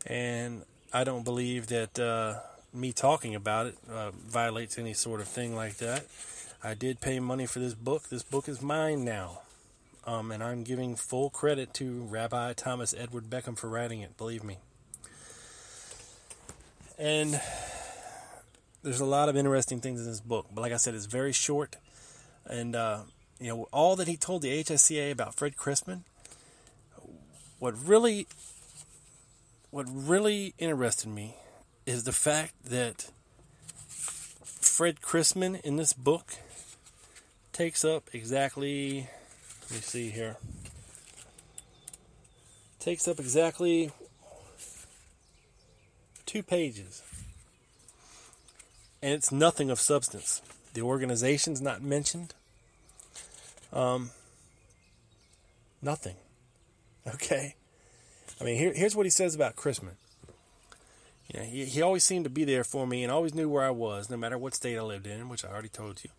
And 0.07 0.63
I 0.91 1.03
don't 1.03 1.23
believe 1.23 1.67
that 1.67 1.99
uh, 1.99 2.39
me 2.73 2.93
talking 2.93 3.35
about 3.35 3.67
it 3.67 3.77
uh, 3.91 4.09
violates 4.11 4.79
any 4.79 4.93
sort 4.93 5.21
of 5.21 5.27
thing 5.27 5.55
like 5.55 5.77
that. 5.77 6.05
I 6.63 6.73
did 6.73 6.99
pay 6.99 7.19
money 7.19 7.45
for 7.45 7.59
this 7.59 7.75
book. 7.75 8.09
This 8.09 8.23
book 8.23 8.49
is 8.49 8.61
mine 8.61 9.05
now. 9.05 9.41
Um, 10.09 10.31
and 10.31 10.41
I'm 10.43 10.63
giving 10.63 10.95
full 10.95 11.29
credit 11.29 11.71
to 11.75 12.01
Rabbi 12.01 12.53
Thomas 12.53 12.95
Edward 12.97 13.25
Beckham 13.29 13.55
for 13.55 13.69
writing 13.69 14.01
it, 14.01 14.17
believe 14.17 14.43
me. 14.43 14.57
And 16.97 17.39
there's 18.81 19.01
a 19.01 19.05
lot 19.05 19.29
of 19.29 19.37
interesting 19.37 19.81
things 19.81 20.01
in 20.01 20.07
this 20.07 20.19
book. 20.19 20.47
But 20.51 20.61
like 20.61 20.71
I 20.71 20.77
said, 20.77 20.95
it's 20.95 21.05
very 21.05 21.31
short. 21.31 21.75
And, 22.47 22.75
uh, 22.75 23.01
you 23.39 23.49
know, 23.49 23.67
all 23.71 23.95
that 23.97 24.07
he 24.07 24.17
told 24.17 24.41
the 24.41 24.63
HSCA 24.63 25.11
about 25.11 25.35
Fred 25.35 25.55
Crisman, 25.55 26.01
what 27.59 27.75
really, 27.77 28.25
what 29.69 29.85
really 29.87 30.55
interested 30.57 31.07
me 31.07 31.35
is 31.85 32.05
the 32.05 32.13
fact 32.13 32.55
that 32.65 33.11
Fred 34.43 35.01
Crisman 35.01 35.61
in 35.61 35.75
this 35.75 35.93
book 35.93 36.33
takes 37.53 37.85
up 37.85 38.09
exactly, 38.11 39.07
let 39.69 39.77
me 39.77 39.81
see 39.81 40.09
here, 40.09 40.37
takes 42.79 43.07
up 43.07 43.19
exactly 43.19 43.91
two 46.25 46.41
pages. 46.41 47.03
And 49.01 49.13
it's 49.13 49.31
nothing 49.31 49.69
of 49.69 49.79
substance. 49.79 50.41
The 50.73 50.81
organization's 50.81 51.61
not 51.61 51.81
mentioned. 51.81 52.33
Um, 53.71 54.11
nothing. 55.81 56.15
Okay? 57.07 57.55
I 58.39 58.43
mean, 58.43 58.57
here, 58.57 58.73
here's 58.73 58.95
what 58.95 59.05
he 59.05 59.09
says 59.09 59.35
about 59.35 59.55
Crisman. 59.55 59.95
You 61.31 61.39
know, 61.39 61.45
he, 61.45 61.65
he 61.65 61.81
always 61.81 62.03
seemed 62.03 62.25
to 62.25 62.29
be 62.29 62.43
there 62.43 62.63
for 62.63 62.87
me 62.87 63.03
and 63.03 63.11
always 63.11 63.35
knew 63.35 63.49
where 63.49 63.63
I 63.63 63.69
was, 63.69 64.09
no 64.09 64.17
matter 64.17 64.37
what 64.37 64.55
state 64.55 64.77
I 64.77 64.81
lived 64.81 65.05
in, 65.05 65.29
which 65.29 65.45
I 65.45 65.49
already 65.49 65.69
told 65.69 66.03
you. 66.03 66.09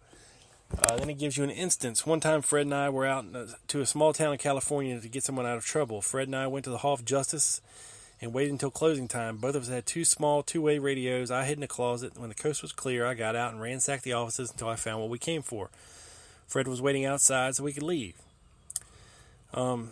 Uh, 0.78 0.96
then 0.96 1.08
he 1.08 1.14
gives 1.14 1.36
you 1.36 1.44
an 1.44 1.50
instance. 1.50 2.06
One 2.06 2.20
time, 2.20 2.42
Fred 2.42 2.66
and 2.66 2.74
I 2.74 2.90
were 2.90 3.06
out 3.06 3.24
a, 3.34 3.48
to 3.68 3.80
a 3.80 3.86
small 3.86 4.12
town 4.12 4.32
in 4.32 4.38
California 4.38 5.00
to 5.00 5.08
get 5.08 5.24
someone 5.24 5.46
out 5.46 5.56
of 5.56 5.64
trouble. 5.64 6.00
Fred 6.00 6.28
and 6.28 6.36
I 6.36 6.46
went 6.46 6.64
to 6.64 6.70
the 6.70 6.78
Hall 6.78 6.94
of 6.94 7.04
Justice 7.04 7.60
and 8.20 8.32
waited 8.32 8.52
until 8.52 8.70
closing 8.70 9.08
time. 9.08 9.38
Both 9.38 9.56
of 9.56 9.62
us 9.62 9.68
had 9.68 9.86
two 9.86 10.04
small 10.04 10.42
two 10.42 10.62
way 10.62 10.78
radios. 10.78 11.30
I 11.30 11.44
hid 11.44 11.58
in 11.58 11.64
a 11.64 11.68
closet. 11.68 12.16
When 12.16 12.28
the 12.28 12.34
coast 12.34 12.62
was 12.62 12.72
clear, 12.72 13.06
I 13.06 13.14
got 13.14 13.34
out 13.34 13.52
and 13.52 13.60
ransacked 13.60 14.04
the 14.04 14.12
offices 14.12 14.50
until 14.50 14.68
I 14.68 14.76
found 14.76 15.00
what 15.00 15.10
we 15.10 15.18
came 15.18 15.42
for. 15.42 15.70
Fred 16.46 16.68
was 16.68 16.82
waiting 16.82 17.04
outside 17.04 17.54
so 17.54 17.64
we 17.64 17.72
could 17.72 17.82
leave. 17.82 18.14
Um, 19.54 19.90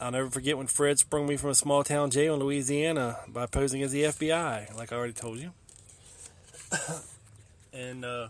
I'll 0.00 0.10
never 0.10 0.28
forget 0.28 0.58
when 0.58 0.66
Fred 0.66 0.98
sprung 0.98 1.26
me 1.26 1.36
from 1.36 1.50
a 1.50 1.54
small 1.54 1.82
town 1.82 2.10
jail 2.10 2.34
in 2.34 2.40
Louisiana 2.40 3.18
by 3.28 3.46
posing 3.46 3.82
as 3.82 3.92
the 3.92 4.02
FBI, 4.04 4.76
like 4.76 4.92
I 4.92 4.96
already 4.96 5.12
told 5.14 5.38
you. 5.38 5.52
and 7.72 8.04
uh, 8.04 8.28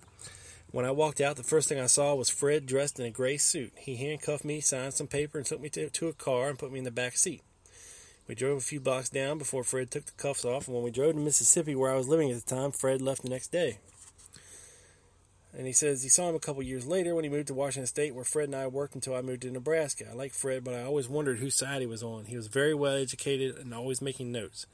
when 0.77 0.85
I 0.85 0.91
walked 0.91 1.23
out, 1.23 1.37
the 1.37 1.43
first 1.43 1.71
thing 1.71 1.81
I 1.81 1.87
saw 1.87 2.15
was 2.15 2.29
Fred 2.29 2.67
dressed 2.67 3.01
in 3.01 3.07
a 3.07 3.11
gray 3.11 3.39
suit. 3.39 3.73
He 3.79 3.97
handcuffed 3.97 4.45
me, 4.45 4.61
signed 4.61 4.93
some 4.93 5.07
paper, 5.07 5.39
and 5.39 5.47
took 5.47 5.59
me 5.59 5.71
to, 5.71 5.89
to 5.89 6.09
a 6.09 6.13
car 6.13 6.51
and 6.51 6.59
put 6.59 6.71
me 6.71 6.81
in 6.81 6.85
the 6.85 6.91
back 6.91 7.17
seat. 7.17 7.41
We 8.29 8.35
drove 8.35 8.59
a 8.59 8.61
few 8.61 8.79
blocks 8.79 9.09
down 9.09 9.39
before 9.39 9.65
Fred 9.65 9.91
took 9.91 10.05
the 10.05 10.13
cuffs 10.23 10.45
off, 10.45 10.67
and 10.67 10.75
when 10.75 10.85
we 10.85 10.91
drove 10.91 11.15
to 11.15 11.19
Mississippi, 11.19 11.75
where 11.75 11.91
I 11.91 11.97
was 11.97 12.09
living 12.09 12.31
at 12.31 12.45
the 12.45 12.55
time, 12.55 12.73
Fred 12.73 13.01
left 13.01 13.23
the 13.23 13.31
next 13.31 13.51
day. 13.51 13.79
And 15.57 15.67
he 15.67 15.73
says 15.73 16.03
he 16.03 16.11
saw 16.11 16.29
him 16.29 16.35
a 16.35 16.41
couple 16.41 16.63
years 16.63 16.87
later 16.87 17.15
when 17.15 17.25
he 17.25 17.31
moved 17.31 17.47
to 17.47 17.55
Washington 17.55 17.87
State, 17.87 18.15
where 18.15 18.23
Fred 18.23 18.51
and 18.51 18.57
I 18.57 18.67
worked 18.67 18.95
until 18.95 19.15
I 19.15 19.23
moved 19.23 19.43
to 19.43 19.51
Nebraska. 19.51 20.05
I 20.11 20.15
like 20.15 20.35
Fred, 20.35 20.63
but 20.63 20.75
I 20.75 20.83
always 20.83 21.09
wondered 21.09 21.39
whose 21.39 21.55
side 21.55 21.81
he 21.81 21.87
was 21.87 22.03
on. 22.03 22.27
He 22.27 22.37
was 22.37 22.49
very 22.49 22.75
well 22.75 22.97
educated 22.97 23.57
and 23.57 23.73
always 23.73 24.03
making 24.03 24.31
notes. 24.31 24.67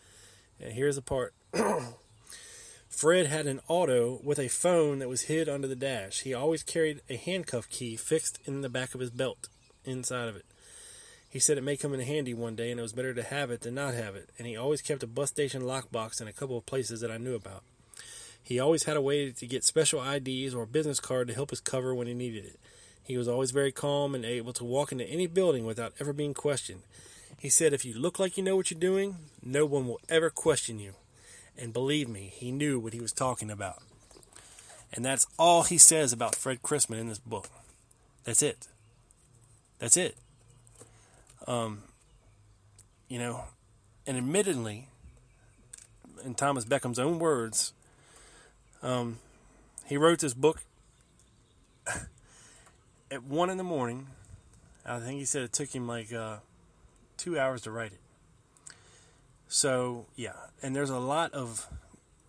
And 0.60 0.72
here's 0.72 0.96
the 0.96 1.02
part 1.02 1.32
Fred 2.92 3.26
had 3.26 3.46
an 3.46 3.60
auto 3.68 4.20
with 4.22 4.38
a 4.38 4.48
phone 4.48 5.00
that 5.00 5.08
was 5.08 5.22
hid 5.22 5.48
under 5.48 5.66
the 5.66 5.74
dash. 5.74 6.20
He 6.20 6.34
always 6.34 6.62
carried 6.62 7.00
a 7.08 7.16
handcuff 7.16 7.68
key 7.68 7.96
fixed 7.96 8.38
in 8.44 8.60
the 8.60 8.68
back 8.68 8.94
of 8.94 9.00
his 9.00 9.10
belt, 9.10 9.48
inside 9.84 10.28
of 10.28 10.36
it. 10.36 10.44
He 11.28 11.40
said 11.40 11.56
it 11.56 11.64
may 11.64 11.78
come 11.78 11.94
in 11.94 12.00
handy 12.00 12.34
one 12.34 12.54
day, 12.54 12.70
and 12.70 12.78
it 12.78 12.82
was 12.82 12.92
better 12.92 13.14
to 13.14 13.22
have 13.22 13.50
it 13.50 13.62
than 13.62 13.74
not 13.74 13.94
have 13.94 14.14
it. 14.14 14.28
And 14.38 14.46
he 14.46 14.56
always 14.56 14.82
kept 14.82 15.02
a 15.02 15.06
bus 15.06 15.30
station 15.30 15.62
lockbox 15.62 16.20
in 16.20 16.28
a 16.28 16.32
couple 16.32 16.58
of 16.58 16.66
places 16.66 17.00
that 17.00 17.10
I 17.10 17.16
knew 17.16 17.34
about. 17.34 17.64
He 18.40 18.60
always 18.60 18.84
had 18.84 18.98
a 18.98 19.02
way 19.02 19.32
to 19.32 19.46
get 19.46 19.64
special 19.64 20.04
IDs 20.04 20.54
or 20.54 20.64
a 20.64 20.66
business 20.66 21.00
card 21.00 21.28
to 21.28 21.34
help 21.34 21.50
his 21.50 21.60
cover 21.60 21.94
when 21.94 22.06
he 22.06 22.14
needed 22.14 22.44
it. 22.44 22.60
He 23.02 23.16
was 23.16 23.26
always 23.26 23.52
very 23.52 23.72
calm 23.72 24.14
and 24.14 24.24
able 24.24 24.52
to 24.52 24.64
walk 24.64 24.92
into 24.92 25.08
any 25.08 25.26
building 25.26 25.64
without 25.64 25.94
ever 25.98 26.12
being 26.12 26.34
questioned. 26.34 26.82
He 27.38 27.48
said, 27.48 27.72
If 27.72 27.86
you 27.86 27.94
look 27.94 28.18
like 28.18 28.36
you 28.36 28.44
know 28.44 28.54
what 28.54 28.70
you're 28.70 28.78
doing, 28.78 29.16
no 29.42 29.64
one 29.64 29.88
will 29.88 30.00
ever 30.10 30.28
question 30.28 30.78
you. 30.78 30.92
And 31.58 31.72
believe 31.72 32.08
me, 32.08 32.32
he 32.32 32.50
knew 32.50 32.78
what 32.78 32.92
he 32.92 33.00
was 33.00 33.12
talking 33.12 33.50
about. 33.50 33.82
And 34.92 35.04
that's 35.04 35.26
all 35.38 35.62
he 35.62 35.78
says 35.78 36.12
about 36.12 36.34
Fred 36.34 36.62
Crisman 36.62 36.98
in 36.98 37.08
this 37.08 37.18
book. 37.18 37.48
That's 38.24 38.42
it. 38.42 38.68
That's 39.78 39.96
it. 39.96 40.16
Um, 41.46 41.82
you 43.08 43.18
know, 43.18 43.44
and 44.06 44.16
admittedly, 44.16 44.88
in 46.24 46.34
Thomas 46.34 46.64
Beckham's 46.64 46.98
own 46.98 47.18
words, 47.18 47.72
um, 48.82 49.18
he 49.86 49.96
wrote 49.96 50.20
this 50.20 50.34
book 50.34 50.62
at 53.10 53.22
one 53.24 53.50
in 53.50 53.56
the 53.56 53.64
morning. 53.64 54.08
I 54.84 54.98
think 54.98 55.18
he 55.18 55.24
said 55.24 55.42
it 55.42 55.52
took 55.52 55.74
him 55.74 55.86
like 55.86 56.12
uh, 56.12 56.36
two 57.16 57.38
hours 57.38 57.62
to 57.62 57.70
write 57.70 57.92
it. 57.92 58.01
So 59.52 60.06
yeah, 60.16 60.32
and 60.62 60.74
there's 60.74 60.88
a 60.88 60.98
lot 60.98 61.34
of 61.34 61.68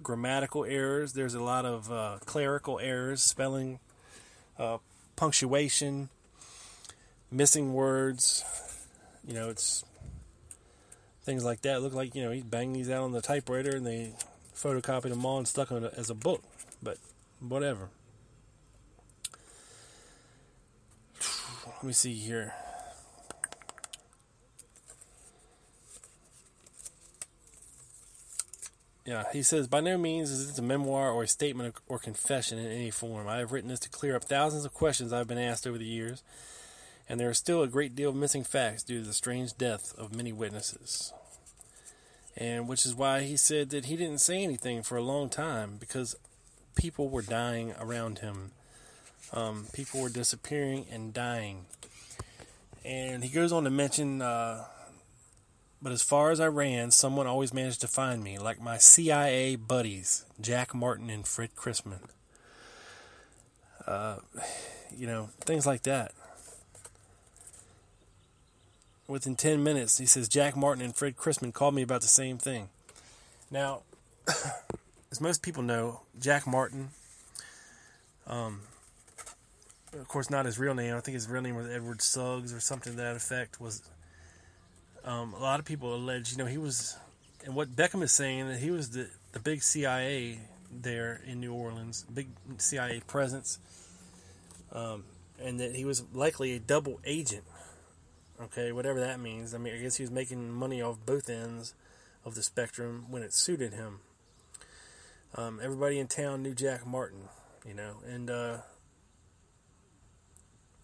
grammatical 0.03 0.65
errors. 0.65 1.13
There's 1.13 1.35
a 1.35 1.41
lot 1.41 1.63
of 1.63 1.89
uh, 1.89 2.17
clerical 2.25 2.79
errors, 2.79 3.23
spelling, 3.23 3.79
uh, 4.59 4.79
punctuation, 5.15 6.09
missing 7.31 7.73
words. 7.73 8.43
You 9.25 9.35
know, 9.35 9.49
it's 9.49 9.85
things 11.23 11.45
like 11.45 11.61
that. 11.61 11.81
Look 11.81 11.93
like 11.93 12.13
you 12.13 12.23
know 12.23 12.31
he's 12.31 12.43
banging 12.43 12.73
these 12.73 12.89
out 12.89 13.03
on 13.03 13.13
the 13.13 13.21
typewriter, 13.21 13.73
and 13.73 13.87
they 13.87 14.11
photocopied 14.53 15.09
them 15.09 15.25
all 15.25 15.37
and 15.37 15.47
stuck 15.47 15.69
them 15.69 15.89
as 15.95 16.09
a 16.09 16.15
book. 16.15 16.43
But 16.83 16.97
whatever. 17.39 17.87
let 21.67 21.83
me 21.85 21.93
see 21.93 22.15
here. 22.15 22.53
Yeah, 29.05 29.25
he 29.33 29.43
says, 29.43 29.67
by 29.67 29.81
no 29.81 29.97
means 29.97 30.31
is 30.31 30.47
this 30.47 30.57
a 30.57 30.61
memoir 30.61 31.11
or 31.11 31.23
a 31.23 31.27
statement 31.27 31.75
or 31.89 31.99
confession 31.99 32.57
in 32.57 32.71
any 32.71 32.89
form. 32.89 33.27
I 33.27 33.39
have 33.39 33.51
written 33.51 33.69
this 33.69 33.81
to 33.81 33.89
clear 33.89 34.15
up 34.15 34.23
thousands 34.23 34.63
of 34.63 34.73
questions 34.73 35.11
I've 35.11 35.27
been 35.27 35.37
asked 35.37 35.67
over 35.67 35.77
the 35.77 35.83
years, 35.83 36.23
and 37.09 37.19
there 37.19 37.29
is 37.29 37.37
still 37.37 37.61
a 37.61 37.67
great 37.67 37.95
deal 37.95 38.11
of 38.11 38.15
missing 38.15 38.45
facts 38.45 38.81
due 38.81 39.01
to 39.01 39.07
the 39.07 39.13
strange 39.13 39.57
death 39.57 39.93
of 39.97 40.15
many 40.15 40.31
witnesses. 40.31 41.11
And 42.37 42.69
which 42.69 42.85
is 42.85 42.95
why 42.95 43.23
he 43.23 43.35
said 43.35 43.71
that 43.71 43.85
he 43.85 43.97
didn't 43.97 44.19
say 44.19 44.41
anything 44.41 44.81
for 44.83 44.97
a 44.97 45.03
long 45.03 45.29
time 45.29 45.75
because 45.79 46.15
people 46.75 47.09
were 47.09 47.21
dying 47.21 47.73
around 47.79 48.19
him. 48.19 48.51
Um, 49.33 49.65
people 49.73 50.01
were 50.01 50.09
disappearing 50.09 50.85
and 50.89 51.13
dying. 51.13 51.65
And 52.85 53.23
he 53.23 53.29
goes 53.29 53.51
on 53.51 53.65
to 53.65 53.69
mention 53.69 54.21
uh, 54.21 54.63
but 55.83 55.91
as 55.91 56.01
far 56.01 56.31
as 56.31 56.39
I 56.39 56.47
ran, 56.47 56.91
someone 56.91 57.27
always 57.27 57.53
managed 57.53 57.81
to 57.81 57.89
find 57.89 58.23
me, 58.23 58.39
like 58.39 58.61
my 58.61 58.77
CIA 58.77 59.57
buddies, 59.57 60.23
Jack 60.39 60.73
Martin 60.73 61.09
and 61.09 61.27
Fred 61.27 61.55
Crisman. 61.57 61.99
Uh, 63.85 64.15
you 64.97 65.05
know, 65.05 65.29
things 65.41 65.67
like 65.67 65.83
that. 65.83 66.13
Within 69.09 69.35
10 69.35 69.61
minutes, 69.61 69.97
he 69.97 70.05
says, 70.05 70.29
Jack 70.29 70.55
Martin 70.55 70.81
and 70.81 70.95
Fred 70.95 71.17
Crisman 71.17 71.53
called 71.53 71.75
me 71.75 71.81
about 71.81 71.99
the 71.99 72.07
same 72.07 72.37
thing. 72.37 72.69
Now, 73.51 73.81
as 75.11 75.19
most 75.19 75.41
people 75.41 75.63
know, 75.63 75.99
Jack 76.17 76.47
Martin, 76.47 76.91
um, 78.25 78.61
of 79.91 80.07
course, 80.07 80.29
not 80.29 80.45
his 80.45 80.57
real 80.57 80.75
name. 80.75 80.95
I 80.95 81.01
think 81.01 81.15
his 81.15 81.27
real 81.27 81.41
name 81.41 81.55
was 81.55 81.67
Edward 81.67 82.01
Suggs 82.01 82.53
or 82.53 82.61
something 82.61 82.93
to 82.93 82.97
that 82.99 83.17
effect. 83.17 83.59
Was 83.59 83.81
um, 85.05 85.33
a 85.33 85.39
lot 85.39 85.59
of 85.59 85.65
people 85.65 85.93
allege, 85.93 86.31
you 86.31 86.37
know, 86.37 86.45
he 86.45 86.57
was, 86.57 86.97
and 87.45 87.55
what 87.55 87.75
Beckham 87.75 88.01
is 88.03 88.11
saying 88.11 88.47
that 88.47 88.59
he 88.59 88.71
was 88.71 88.91
the 88.91 89.09
the 89.33 89.39
big 89.39 89.63
CIA 89.63 90.39
there 90.71 91.21
in 91.25 91.39
New 91.41 91.53
Orleans, 91.53 92.05
big 92.13 92.29
CIA 92.57 93.01
presence, 93.05 93.59
um, 94.71 95.03
and 95.41 95.59
that 95.59 95.75
he 95.75 95.85
was 95.85 96.03
likely 96.13 96.53
a 96.53 96.59
double 96.59 96.99
agent. 97.03 97.43
Okay, 98.41 98.71
whatever 98.71 98.99
that 98.99 99.19
means. 99.19 99.53
I 99.53 99.57
mean, 99.57 99.73
I 99.73 99.77
guess 99.77 99.97
he 99.97 100.03
was 100.03 100.11
making 100.11 100.51
money 100.51 100.81
off 100.81 100.97
both 101.05 101.29
ends 101.29 101.73
of 102.25 102.35
the 102.35 102.43
spectrum 102.43 103.05
when 103.09 103.21
it 103.21 103.33
suited 103.33 103.73
him. 103.73 103.99
Um, 105.35 105.59
everybody 105.61 105.99
in 105.99 106.07
town 106.07 106.43
knew 106.43 106.53
Jack 106.53 106.85
Martin, 106.85 107.29
you 107.67 107.73
know, 107.73 107.97
and 108.07 108.29
uh, 108.29 108.57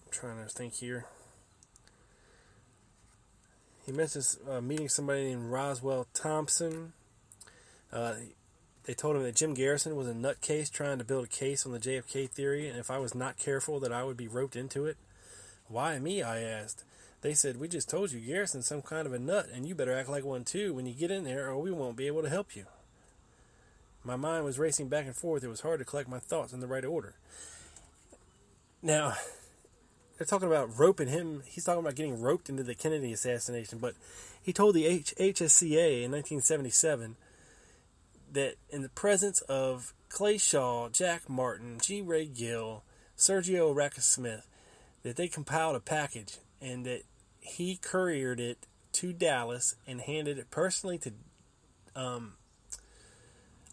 I'm 0.05 0.12
trying 0.12 0.43
to 0.43 0.49
think 0.49 0.73
here. 0.75 1.05
He 3.85 3.91
mentions 3.91 4.37
uh, 4.49 4.61
meeting 4.61 4.89
somebody 4.89 5.25
named 5.25 5.51
Roswell 5.51 6.07
Thompson. 6.13 6.93
Uh, 7.91 8.15
they 8.85 8.93
told 8.93 9.15
him 9.15 9.23
that 9.23 9.35
Jim 9.35 9.53
Garrison 9.53 9.95
was 9.95 10.07
a 10.07 10.13
nutcase 10.13 10.71
trying 10.71 10.97
to 10.97 11.03
build 11.03 11.25
a 11.25 11.27
case 11.27 11.65
on 11.65 11.71
the 11.71 11.79
JFK 11.79 12.29
theory, 12.29 12.67
and 12.67 12.79
if 12.79 12.89
I 12.89 12.97
was 12.97 13.13
not 13.13 13.37
careful, 13.37 13.79
that 13.79 13.91
I 13.91 14.03
would 14.03 14.17
be 14.17 14.27
roped 14.27 14.55
into 14.55 14.85
it. 14.85 14.97
Why 15.67 15.97
me? 15.99 16.21
I 16.23 16.41
asked. 16.41 16.83
They 17.21 17.33
said, 17.33 17.59
We 17.59 17.67
just 17.67 17.89
told 17.89 18.11
you 18.11 18.19
Garrison's 18.19 18.67
some 18.67 18.81
kind 18.81 19.05
of 19.05 19.13
a 19.13 19.19
nut, 19.19 19.47
and 19.53 19.67
you 19.67 19.75
better 19.75 19.97
act 19.97 20.09
like 20.09 20.23
one 20.23 20.43
too 20.43 20.73
when 20.73 20.85
you 20.85 20.93
get 20.93 21.11
in 21.11 21.23
there, 21.23 21.49
or 21.49 21.59
we 21.59 21.71
won't 21.71 21.97
be 21.97 22.07
able 22.07 22.21
to 22.21 22.29
help 22.29 22.55
you. 22.55 22.65
My 24.03 24.15
mind 24.15 24.45
was 24.45 24.57
racing 24.57 24.87
back 24.87 25.05
and 25.05 25.15
forth. 25.15 25.43
It 25.43 25.49
was 25.49 25.61
hard 25.61 25.79
to 25.79 25.85
collect 25.85 26.09
my 26.09 26.19
thoughts 26.19 26.53
in 26.53 26.61
the 26.61 26.67
right 26.67 26.85
order. 26.85 27.15
Now, 28.81 29.13
they're 30.19 30.25
talking 30.25 30.49
about 30.49 30.77
roping 30.77 31.08
him. 31.08 31.43
He's 31.45 31.63
talking 31.63 31.79
about 31.79 31.95
getting 31.95 32.19
roped 32.19 32.49
into 32.49 32.62
the 32.62 32.75
Kennedy 32.75 33.13
assassination. 33.13 33.79
But 33.79 33.95
he 34.43 34.51
told 34.51 34.75
the 34.75 34.86
H- 34.86 35.13
HSCA 35.17 36.03
in 36.03 36.12
1977 36.12 37.15
that 38.34 38.55
in 38.69 38.82
the 38.82 38.89
presence 38.89 39.39
of 39.41 39.93
Clay 40.10 40.38
Shaw, 40.38 40.89
Jack 40.89 41.29
Martin, 41.29 41.77
G. 41.82 42.01
Wray 42.01 42.25
Gill, 42.25 42.84
Sergio 43.17 43.73
Arcacha 43.73 44.01
Smith, 44.01 44.45
that 45.03 45.15
they 45.15 45.29
compiled 45.29 45.77
a 45.77 45.79
package 45.79 46.39
and 46.62 46.86
that 46.86 47.03
he 47.39 47.77
couriered 47.77 48.41
it 48.41 48.67
to 48.91 49.13
Dallas 49.13 49.75
and 49.88 50.01
handed 50.01 50.38
it 50.38 50.51
personally 50.51 50.97
to 50.97 51.13
um, 51.95 52.34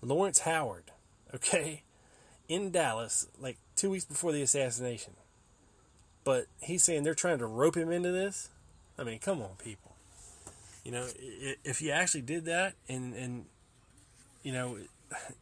Lawrence 0.00 0.38
Howard, 0.40 0.92
okay, 1.34 1.82
in 2.48 2.70
Dallas, 2.70 3.26
like 3.36 3.58
two 3.74 3.90
weeks 3.90 4.04
before 4.04 4.30
the 4.30 4.42
assassination. 4.42 5.14
But 6.26 6.48
he's 6.60 6.82
saying 6.82 7.04
they're 7.04 7.14
trying 7.14 7.38
to 7.38 7.46
rope 7.46 7.76
him 7.76 7.92
into 7.92 8.10
this. 8.10 8.48
I 8.98 9.04
mean, 9.04 9.20
come 9.20 9.40
on, 9.40 9.50
people. 9.62 9.92
You 10.82 10.90
know, 10.90 11.06
if 11.64 11.80
you 11.80 11.92
actually 11.92 12.22
did 12.22 12.46
that, 12.46 12.74
and 12.88 13.14
and 13.14 13.44
you 14.42 14.52
know, 14.52 14.76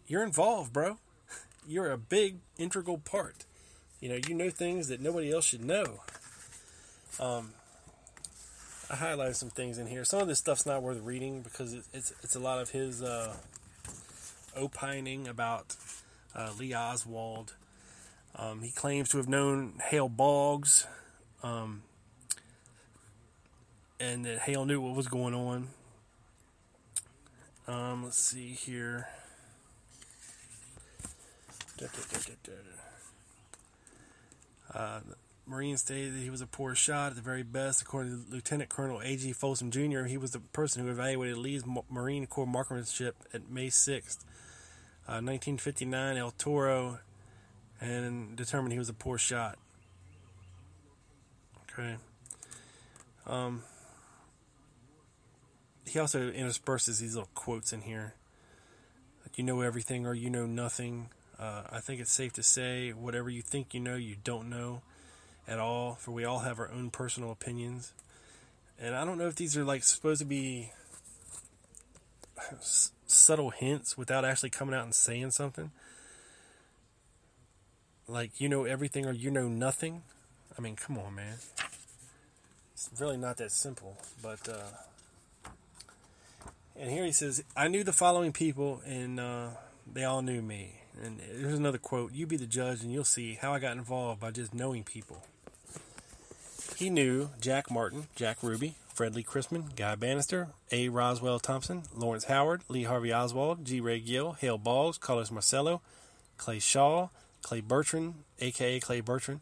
you're 0.06 0.22
involved, 0.22 0.74
bro. 0.74 0.98
You're 1.66 1.90
a 1.90 1.96
big 1.96 2.36
integral 2.58 2.98
part. 2.98 3.46
You 4.00 4.10
know, 4.10 4.18
you 4.28 4.34
know 4.34 4.50
things 4.50 4.88
that 4.88 5.00
nobody 5.00 5.32
else 5.32 5.46
should 5.46 5.64
know. 5.64 6.00
Um, 7.18 7.52
I 8.90 8.96
highlighted 8.96 9.36
some 9.36 9.48
things 9.48 9.78
in 9.78 9.86
here. 9.86 10.04
Some 10.04 10.20
of 10.20 10.28
this 10.28 10.38
stuff's 10.38 10.66
not 10.66 10.82
worth 10.82 11.00
reading 11.00 11.40
because 11.40 11.72
it's 11.94 12.12
it's 12.22 12.36
a 12.36 12.40
lot 12.40 12.60
of 12.60 12.70
his 12.70 13.02
uh, 13.02 13.34
opining 14.54 15.28
about 15.28 15.76
uh, 16.34 16.50
Lee 16.58 16.74
Oswald 16.74 17.54
um, 18.36 18.62
he 18.62 18.70
claims 18.70 19.08
to 19.10 19.18
have 19.18 19.28
known 19.28 19.80
Hale 19.90 20.08
Boggs, 20.08 20.86
um, 21.42 21.82
and 24.00 24.24
that 24.24 24.40
Hale 24.40 24.64
knew 24.64 24.80
what 24.80 24.94
was 24.94 25.08
going 25.08 25.34
on. 25.34 25.68
Um, 27.66 28.04
let's 28.04 28.18
see 28.18 28.50
here. 28.50 29.08
Da, 31.76 31.86
da, 31.86 32.18
da, 32.44 32.52
uh, 34.74 35.00
Marine 35.46 35.76
stated 35.76 36.14
that 36.14 36.20
he 36.20 36.30
was 36.30 36.40
a 36.40 36.46
poor 36.46 36.74
shot 36.74 37.10
at 37.10 37.16
the 37.16 37.22
very 37.22 37.42
best. 37.42 37.82
According 37.82 38.24
to 38.24 38.32
Lieutenant 38.32 38.70
Colonel 38.70 39.00
A.G. 39.02 39.32
Folsom 39.32 39.70
Jr., 39.70 40.04
he 40.04 40.16
was 40.16 40.32
the 40.32 40.40
person 40.40 40.84
who 40.84 40.90
evaluated 40.90 41.36
Lee's 41.36 41.64
Marine 41.90 42.26
Corps 42.26 42.46
marksmanship 42.46 43.16
at 43.32 43.50
May 43.50 43.68
6th, 43.68 44.24
uh, 45.06 45.20
1959. 45.20 46.16
El 46.16 46.30
Toro 46.32 46.98
and 47.84 48.36
determined 48.36 48.72
he 48.72 48.78
was 48.78 48.88
a 48.88 48.94
poor 48.94 49.18
shot. 49.18 49.58
Okay. 51.72 51.96
Um, 53.26 53.62
he 55.86 55.98
also 55.98 56.30
intersperses 56.30 56.98
these 56.98 57.14
little 57.14 57.30
quotes 57.34 57.72
in 57.72 57.82
here. 57.82 58.14
Like, 59.24 59.38
you 59.38 59.44
know 59.44 59.60
everything 59.60 60.06
or 60.06 60.14
you 60.14 60.30
know 60.30 60.46
nothing. 60.46 61.08
Uh, 61.38 61.62
I 61.70 61.80
think 61.80 62.00
it's 62.00 62.12
safe 62.12 62.32
to 62.34 62.42
say 62.42 62.90
whatever 62.90 63.28
you 63.28 63.42
think 63.42 63.74
you 63.74 63.80
know, 63.80 63.96
you 63.96 64.16
don't 64.22 64.48
know 64.48 64.82
at 65.46 65.58
all, 65.58 65.96
for 65.96 66.12
we 66.12 66.24
all 66.24 66.40
have 66.40 66.58
our 66.58 66.70
own 66.70 66.90
personal 66.90 67.30
opinions. 67.30 67.92
And 68.78 68.94
I 68.94 69.04
don't 69.04 69.18
know 69.18 69.26
if 69.26 69.36
these 69.36 69.56
are 69.56 69.64
like 69.64 69.84
supposed 69.84 70.20
to 70.20 70.26
be 70.26 70.72
s- 72.50 72.92
subtle 73.06 73.50
hints 73.50 73.98
without 73.98 74.24
actually 74.24 74.50
coming 74.50 74.74
out 74.74 74.84
and 74.84 74.94
saying 74.94 75.32
something 75.32 75.70
like 78.08 78.40
you 78.40 78.48
know 78.48 78.64
everything 78.64 79.06
or 79.06 79.12
you 79.12 79.30
know 79.30 79.48
nothing. 79.48 80.02
I 80.56 80.60
mean, 80.60 80.76
come 80.76 80.98
on, 80.98 81.14
man. 81.14 81.36
It's 82.74 82.90
really 82.98 83.16
not 83.16 83.36
that 83.38 83.52
simple. 83.52 83.96
But 84.22 84.48
uh, 84.48 85.50
and 86.76 86.90
here 86.90 87.04
he 87.04 87.12
says, 87.12 87.42
"I 87.56 87.68
knew 87.68 87.84
the 87.84 87.92
following 87.92 88.32
people, 88.32 88.82
and 88.86 89.20
uh, 89.20 89.48
they 89.90 90.04
all 90.04 90.22
knew 90.22 90.42
me." 90.42 90.80
And 91.02 91.20
here's 91.20 91.58
another 91.58 91.78
quote: 91.78 92.12
"You 92.12 92.26
be 92.26 92.36
the 92.36 92.46
judge, 92.46 92.82
and 92.82 92.92
you'll 92.92 93.04
see 93.04 93.34
how 93.40 93.52
I 93.52 93.58
got 93.58 93.76
involved 93.76 94.20
by 94.20 94.30
just 94.30 94.54
knowing 94.54 94.84
people." 94.84 95.24
He 96.76 96.90
knew 96.90 97.30
Jack 97.40 97.70
Martin, 97.70 98.08
Jack 98.16 98.42
Ruby, 98.42 98.74
Fred 98.92 99.14
Lee 99.14 99.22
Crisman, 99.22 99.76
Guy 99.76 99.94
Banister, 99.94 100.48
A. 100.72 100.88
Roswell 100.88 101.38
Thompson, 101.38 101.84
Lawrence 101.94 102.24
Howard, 102.24 102.62
Lee 102.68 102.82
Harvey 102.82 103.12
Oswald, 103.12 103.64
G. 103.64 103.80
Wray 103.80 104.00
Gill, 104.00 104.32
Hale 104.32 104.58
Boggs, 104.58 104.98
Carlos 104.98 105.30
Marcello, 105.30 105.82
Clay 106.36 106.58
Shaw, 106.58 107.08
Clay 107.44 107.60
Bertrand, 107.60 108.14
aka 108.40 108.80
Clay 108.80 109.00
Bertrand, 109.00 109.40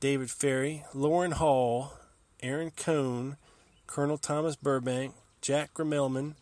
David 0.00 0.28
Ferrie, 0.28 0.84
Loran 0.94 1.34
Hall, 1.34 1.94
Aaron 2.42 2.72
Kohn, 2.76 3.36
Colonel 3.86 4.18
Thomas 4.18 4.56
Burbank, 4.56 5.14
Jack 5.40 5.72
Grimmelman, 5.74 6.34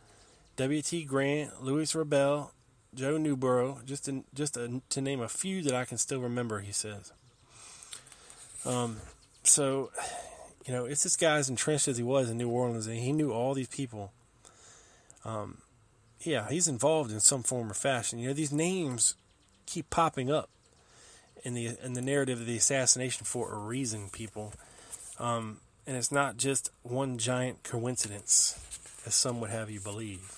W.T. 0.57 1.05
Grant, 1.05 1.63
Louis 1.63 1.95
Rebel, 1.95 2.53
Joe 2.95 3.19
Newbrough, 3.19 3.85
just 3.85 4.07
to, 4.07 4.25
just 4.35 4.55
to, 4.55 4.83
to, 4.89 5.01
name 5.01 5.21
a 5.21 5.29
few 5.29 5.63
that 5.63 5.75
I 5.75 5.85
can 5.85 5.99
still 5.99 6.21
remember, 6.21 6.61
he 6.61 6.73
says. 6.73 7.13
Um, 8.65 8.97
so, 9.43 9.91
you 10.67 10.73
know, 10.73 10.87
it's 10.87 11.03
this 11.03 11.17
guy 11.17 11.37
as 11.37 11.49
entrenched 11.49 11.89
as 11.89 11.99
he 11.99 12.03
was 12.03 12.31
in 12.31 12.39
New 12.39 12.49
Orleans, 12.49 12.87
and 12.87 12.97
he 12.97 13.13
knew 13.13 13.31
all 13.31 13.55
these 13.55 13.69
people. 13.69 14.13
Um, 15.25 15.59
yeah, 16.23 16.49
he's 16.49 16.69
involved 16.69 17.13
in 17.13 17.21
some 17.21 17.43
form 17.43 17.71
or 17.71 17.75
fashion. 17.75 18.19
You 18.19 18.29
know, 18.29 18.35
these 18.35 18.53
names 18.53 19.15
keep 19.67 19.89
popping 19.91 20.31
up 20.31 20.49
in 21.45 21.55
the 21.55 21.71
in 21.83 21.95
the 21.95 22.03
narrative 22.03 22.41
of 22.41 22.47
the 22.47 22.57
assassination 22.57 23.25
for 23.25 23.53
a 23.53 23.59
reason, 23.59 24.09
people. 24.11 24.53
Um, 25.19 25.59
and 25.87 25.97
it's 25.97 26.13
not 26.13 26.37
just 26.37 26.71
one 26.83 27.19
giant 27.19 27.63
coincidence, 27.63 28.59
as 29.07 29.15
some 29.15 29.41
would 29.41 29.51
have 29.51 29.71
you 29.71 29.81
believe. 29.81 30.37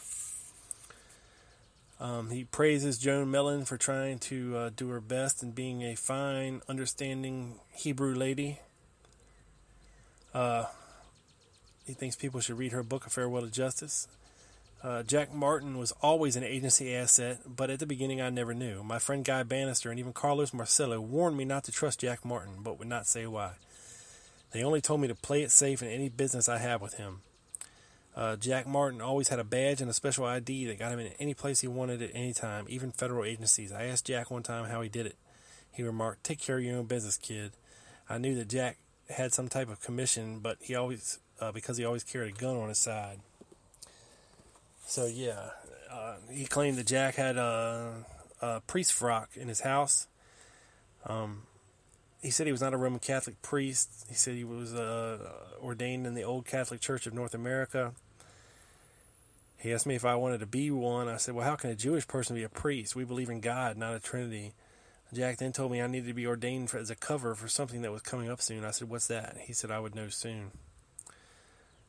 Um, 2.01 2.31
he 2.31 2.43
praises 2.43 2.99
Joan 2.99 3.31
Mellen 3.31 3.65
for 3.65 3.77
trying 3.77 4.19
to 4.21 4.57
uh, 4.57 4.71
do 4.75 4.89
her 4.89 5.01
best 5.01 5.43
and 5.43 5.55
being 5.55 5.83
a 5.83 5.95
fine, 5.95 6.61
understanding 6.69 7.61
Hebrew 7.71 8.13
lady. 8.15 8.59
Uh, 10.35 10.65
he 11.87 11.93
thinks 11.93 12.17
people 12.17 12.41
should 12.41 12.59
read 12.59 12.73
her 12.73 12.83
book, 12.83 13.07
A 13.07 13.11
Farewell 13.11 13.43
to 13.43 13.51
Justice. 13.51 14.09
Uh, 14.83 15.05
Jack 15.05 15.33
Martin 15.33 15.79
was 15.79 15.93
always 16.03 16.35
an 16.35 16.43
agency 16.43 16.93
asset, 16.95 17.39
but 17.47 17.71
at 17.71 17.79
the 17.79 17.87
beginning 17.87 18.21
I 18.21 18.31
never 18.31 18.53
knew. 18.53 18.83
My 18.83 18.99
friend 18.99 19.25
Guy 19.25 19.45
Banister 19.45 19.91
and 19.91 20.01
even 20.01 20.13
Carlos 20.13 20.53
Marcello 20.53 21.01
warned 21.01 21.37
me 21.37 21.45
not 21.45 21.63
to 21.65 21.73
trust 21.73 22.01
Jack 22.01 22.25
Martin, 22.25 22.55
but 22.65 22.81
would 22.81 22.89
not 22.89 23.07
say 23.07 23.27
why. 23.27 23.53
They 24.51 24.65
only 24.65 24.81
told 24.81 25.01
me 25.01 25.07
to 25.07 25.15
play 25.15 25.43
it 25.43 25.53
safe 25.53 25.83
in 25.83 25.89
any 25.89 26.09
business 26.09 26.49
I 26.49 26.59
have 26.59 26.83
with 26.83 26.95
him. 26.95 27.21
Uh, 28.17 28.35
Jack 28.37 28.67
Martin 28.67 29.01
always 29.01 29.29
had 29.29 29.39
a 29.39 29.45
badge 29.45 29.81
and 29.81 29.89
a 29.89 29.95
special 29.95 30.25
ID 30.25 30.67
that 30.67 30.81
got 30.81 30.93
him 30.93 30.99
in 30.99 31.13
any 31.19 31.33
place 31.33 31.61
he 31.61 31.69
wanted 31.69 32.03
at 32.03 32.11
any 32.13 32.35
time, 32.35 32.67
even 32.69 32.91
federal 32.91 33.25
agencies. 33.25 33.73
I 33.73 33.85
asked 33.85 34.07
Jack 34.07 34.31
one 34.31 34.43
time 34.43 34.69
how 34.69 34.83
he 34.83 34.89
did 34.89 35.07
it. 35.07 35.17
He 35.71 35.85
remarked, 35.85 36.25
"Take 36.25 36.41
care 36.41 36.59
of 36.59 36.65
your 36.65 36.77
own 36.77 36.87
business, 36.87 37.17
kid." 37.17 37.53
I 38.11 38.19
knew 38.19 38.35
that 38.35 38.49
Jack 38.49 38.79
had 39.09 39.33
some 39.33 39.49
type 39.49 39.71
of 39.71 39.81
commission, 39.81 40.41
but 40.41 40.59
he 40.61 40.75
always, 40.75 41.21
uh, 41.41 41.53
because 41.53 41.79
he 41.79 41.85
always 41.85 42.05
carried 42.05 42.35
a 42.35 42.39
gun 42.39 42.57
on 42.57 42.69
his 42.69 42.79
side. 42.79 43.21
So 44.87 45.07
yeah, 45.07 45.51
uh, 45.91 46.17
he 46.31 46.45
claimed 46.47 46.79
that 46.79 46.87
Jack 46.87 47.15
had 47.15 47.37
a, 47.37 48.05
a 48.41 48.61
priest 48.67 48.93
frock 48.93 49.31
in 49.37 49.49
his 49.49 49.61
house. 49.61 50.07
Um, 51.07 51.43
he 52.23 52.31
said 52.31 52.47
he 52.47 52.53
was 52.53 52.61
not 52.61 52.73
a 52.73 52.77
Roman 52.77 53.01
Catholic 53.01 53.43
priest. 53.43 54.07
He 54.09 54.15
said 54.15 54.35
he 54.35 54.45
was 54.45 54.75
uh, 54.75 55.19
ordained 55.61 56.07
in 56.07 56.15
the 56.15 56.23
Old 56.23 56.47
Catholic 56.47 56.81
Church 56.81 57.07
of 57.07 57.15
North 57.15 57.35
America. 57.35 57.93
He 59.59 59.73
asked 59.73 59.87
me 59.87 59.95
if 59.95 60.05
I 60.05 60.15
wanted 60.15 60.41
to 60.41 60.47
be 60.47 60.71
one. 60.71 61.09
I 61.09 61.17
said, 61.17 61.35
Well, 61.35 61.45
how 61.45 61.57
can 61.57 61.71
a 61.71 61.75
Jewish 61.77 62.07
person 62.07 62.37
be 62.37 62.43
a 62.43 62.49
priest? 62.49 62.97
We 62.97 63.05
believe 63.05 63.29
in 63.29 63.41
God, 63.41 63.77
not 63.77 63.95
a 63.95 64.01
Trinity. 64.01 64.53
Jack 65.13 65.39
then 65.39 65.53
told 65.53 65.71
me 65.71 65.83
I 65.83 65.87
needed 65.87 66.09
to 66.09 66.15
be 66.15 66.27
ordained 66.27 66.71
for, 66.71 66.79
as 66.79 66.91
a 66.91 66.97
cover 66.97 67.35
for 67.35 67.47
something 67.47 67.83
that 67.83 67.93
was 67.93 68.03
coming 68.03 68.31
up 68.31 68.41
soon. 68.41 68.65
I 68.65 68.71
said, 68.71 68.89
What's 68.89 69.09
that? 69.09 69.37
He 69.43 69.53
said, 69.53 69.71
I 69.71 69.79
would 69.79 69.95
know 69.95 70.09
soon. 70.09 70.53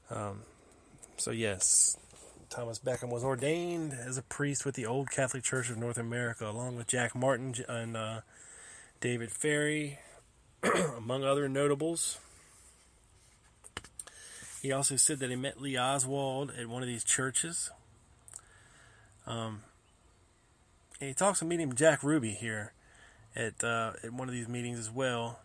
Um, 0.10 0.42
so, 1.18 1.32
yes, 1.32 1.98
Thomas 2.54 2.78
Beckham 2.78 3.10
was 3.10 3.24
ordained 3.24 3.94
as 3.94 4.16
a 4.16 4.22
priest 4.22 4.64
with 4.64 4.76
the 4.76 4.86
Old 4.86 5.10
Catholic 5.10 5.42
Church 5.42 5.72
of 5.72 5.78
North 5.78 5.98
America, 5.98 6.48
along 6.48 6.76
with 6.76 6.86
Jack 6.86 7.16
Martin 7.16 7.56
and 7.68 7.98
uh, 7.98 8.22
David 9.02 9.32
Ferrie, 9.32 9.98
among 10.96 11.24
other 11.24 11.50
notables. 11.50 12.20
He 14.62 14.72
also 14.72 14.98
said 14.98 15.18
that 15.18 15.32
he 15.32 15.36
met 15.36 15.60
Lee 15.60 15.80
Oswald 15.80 16.52
at 16.56 16.68
one 16.68 16.84
of 16.84 16.88
these 16.88 17.04
churches. 17.04 17.72
Um, 19.26 19.64
and 21.00 21.08
he 21.08 21.16
talks 21.16 21.42
of 21.42 21.48
meeting 21.48 21.74
Jack 21.74 22.04
Ruby 22.04 22.34
here 22.34 22.74
at 23.36 23.64
uh, 23.64 23.94
at 24.04 24.14
one 24.14 24.28
of 24.28 24.34
these 24.36 24.48
meetings 24.48 24.78
as 24.78 24.92
well. 24.92 25.40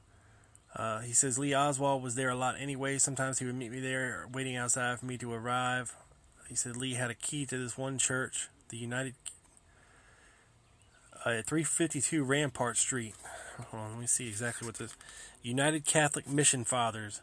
Uh, 0.76 1.00
he 1.00 1.14
says 1.14 1.38
Lee 1.38 1.54
Oswald 1.54 2.02
was 2.02 2.16
there 2.16 2.28
a 2.28 2.36
lot 2.36 2.56
anyway. 2.58 2.98
Sometimes 2.98 3.38
he 3.38 3.46
would 3.46 3.54
meet 3.54 3.72
me 3.72 3.80
there, 3.80 4.28
waiting 4.30 4.56
outside 4.56 5.00
for 5.00 5.06
me 5.06 5.16
to 5.16 5.32
arrive. 5.32 5.96
He 6.48 6.54
said 6.54 6.76
Lee 6.76 6.94
had 6.94 7.10
a 7.10 7.14
key 7.14 7.44
to 7.46 7.58
this 7.58 7.76
one 7.76 7.98
church, 7.98 8.48
the 8.70 8.78
United 8.78 9.14
uh, 11.24 11.30
at 11.30 11.46
352 11.46 12.24
Rampart 12.24 12.76
Street. 12.76 13.14
Hold 13.70 13.82
on, 13.82 13.90
let 13.92 14.00
me 14.00 14.06
see 14.06 14.28
exactly 14.28 14.66
what 14.66 14.76
this 14.76 14.96
United 15.42 15.84
Catholic 15.84 16.28
Mission 16.28 16.64
Fathers, 16.64 17.20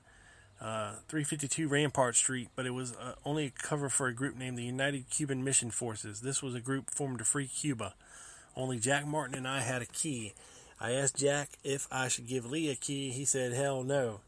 uh, 0.62 0.96
352 1.08 1.68
Rampart 1.68 2.16
Street, 2.16 2.50
but 2.56 2.66
it 2.66 2.72
was 2.72 2.94
uh, 2.94 3.14
only 3.26 3.46
a 3.46 3.50
cover 3.50 3.90
for 3.90 4.08
a 4.08 4.14
group 4.14 4.38
named 4.38 4.58
the 4.58 4.64
United 4.64 5.10
Cuban 5.10 5.44
Mission 5.44 5.72
Forces. 5.72 6.22
This 6.22 6.44
was 6.44 6.54
a 6.54 6.60
group 6.60 6.92
formed 6.92 7.20
to 7.20 7.26
free 7.26 7.48
Cuba. 7.48 7.96
Only 8.56 8.80
Jack 8.80 9.06
Martin 9.06 9.36
and 9.36 9.48
I 9.48 9.62
had 9.62 9.82
a 9.82 9.86
key. 9.86 10.34
I 10.80 10.92
asked 10.92 11.18
Jack 11.18 11.50
if 11.64 11.88
I 11.92 12.10
should 12.10 12.28
give 12.28 12.46
Lee 12.46 12.70
a 12.70 12.76
key. 12.76 13.10
He 13.10 13.26
said, 13.26 13.54
hell 13.54 13.84
no. 13.84 14.20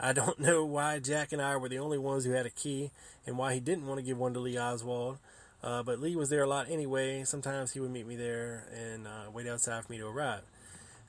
I 0.00 0.12
don't 0.12 0.38
know 0.40 0.64
why 0.64 0.98
Jack 0.98 1.32
and 1.32 1.42
I 1.42 1.56
were 1.56 1.68
the 1.68 1.78
only 1.78 1.98
ones 1.98 2.24
who 2.24 2.32
had 2.32 2.46
a 2.46 2.50
key 2.50 2.90
and 3.26 3.38
why 3.38 3.54
he 3.54 3.60
didn't 3.60 3.86
want 3.86 3.98
to 3.98 4.04
give 4.04 4.18
one 4.18 4.34
to 4.34 4.40
Lee 4.40 4.58
Oswald. 4.58 5.18
Uh, 5.62 5.82
but 5.82 6.00
Lee 6.00 6.14
was 6.14 6.28
there 6.28 6.44
a 6.44 6.48
lot 6.48 6.70
anyway. 6.70 7.24
Sometimes 7.24 7.72
he 7.72 7.80
would 7.80 7.90
meet 7.90 8.06
me 8.06 8.16
there 8.16 8.68
and 8.72 9.06
uh, 9.06 9.30
wait 9.32 9.48
outside 9.48 9.84
for 9.84 9.92
me 9.92 9.98
to 9.98 10.06
arrive. 10.06 10.42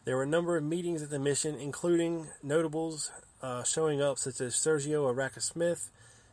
There 0.06 0.16
were 0.16 0.24
a 0.24 0.28
number 0.28 0.58
of 0.58 0.64
meetings 0.64 1.04
at 1.04 1.12
the 1.12 1.20
mission, 1.20 1.56
including 1.56 2.30
notables 2.42 3.12
uh, 3.44 3.64
showing 3.64 4.02
up, 4.02 4.18
such 4.18 4.42
as 4.42 4.56
Sergio 4.56 5.14
Arcacha 5.14 5.42
Smith, 5.42 5.92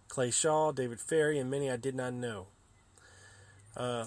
Clay 0.08 0.30
Shaw, 0.30 0.72
David 0.72 0.98
Ferrie, 0.98 1.38
and 1.38 1.50
many 1.50 1.70
I 1.70 1.76
did 1.76 1.94
not 1.94 2.14
know. 2.14 2.46
Uh, 3.76 4.06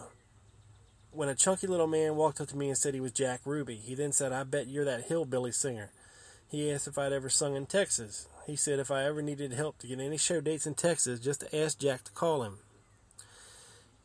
when 1.12 1.30
a 1.30 1.36
chunky 1.36 1.68
little 1.68 1.88
man 1.88 2.16
walked 2.16 2.42
up 2.42 2.48
to 2.48 2.58
me 2.58 2.70
and 2.70 2.78
said 2.78 2.94
he 2.94 3.00
was 3.00 3.12
Jack 3.12 3.42
Ruby, 3.46 3.76
he 3.76 3.96
then 3.96 4.12
said, 4.12 4.32
I 4.32 4.44
bet 4.44 4.68
you're 4.68 4.86
that 4.86 5.06
hillbilly 5.06 5.52
singer. 5.52 5.92
He 6.50 6.72
asked 6.72 6.88
if 6.88 6.98
I'd 6.98 7.14
ever 7.14 7.30
sung 7.30 7.56
in 7.56 7.68
Texas. 7.68 8.28
He 8.50 8.56
said 8.56 8.80
if 8.80 8.90
I 8.90 9.04
ever 9.04 9.22
needed 9.22 9.54
help 9.54 9.78
to 9.78 9.88
get 9.88 10.00
any 10.00 10.18
show 10.18 10.42
dates 10.42 10.66
in 10.66 10.74
Texas, 10.74 11.20
just 11.20 11.42
to 11.42 11.56
ask 11.56 11.78
Jack 11.78 12.04
to 12.06 12.12
call 12.12 12.42
him. 12.42 12.58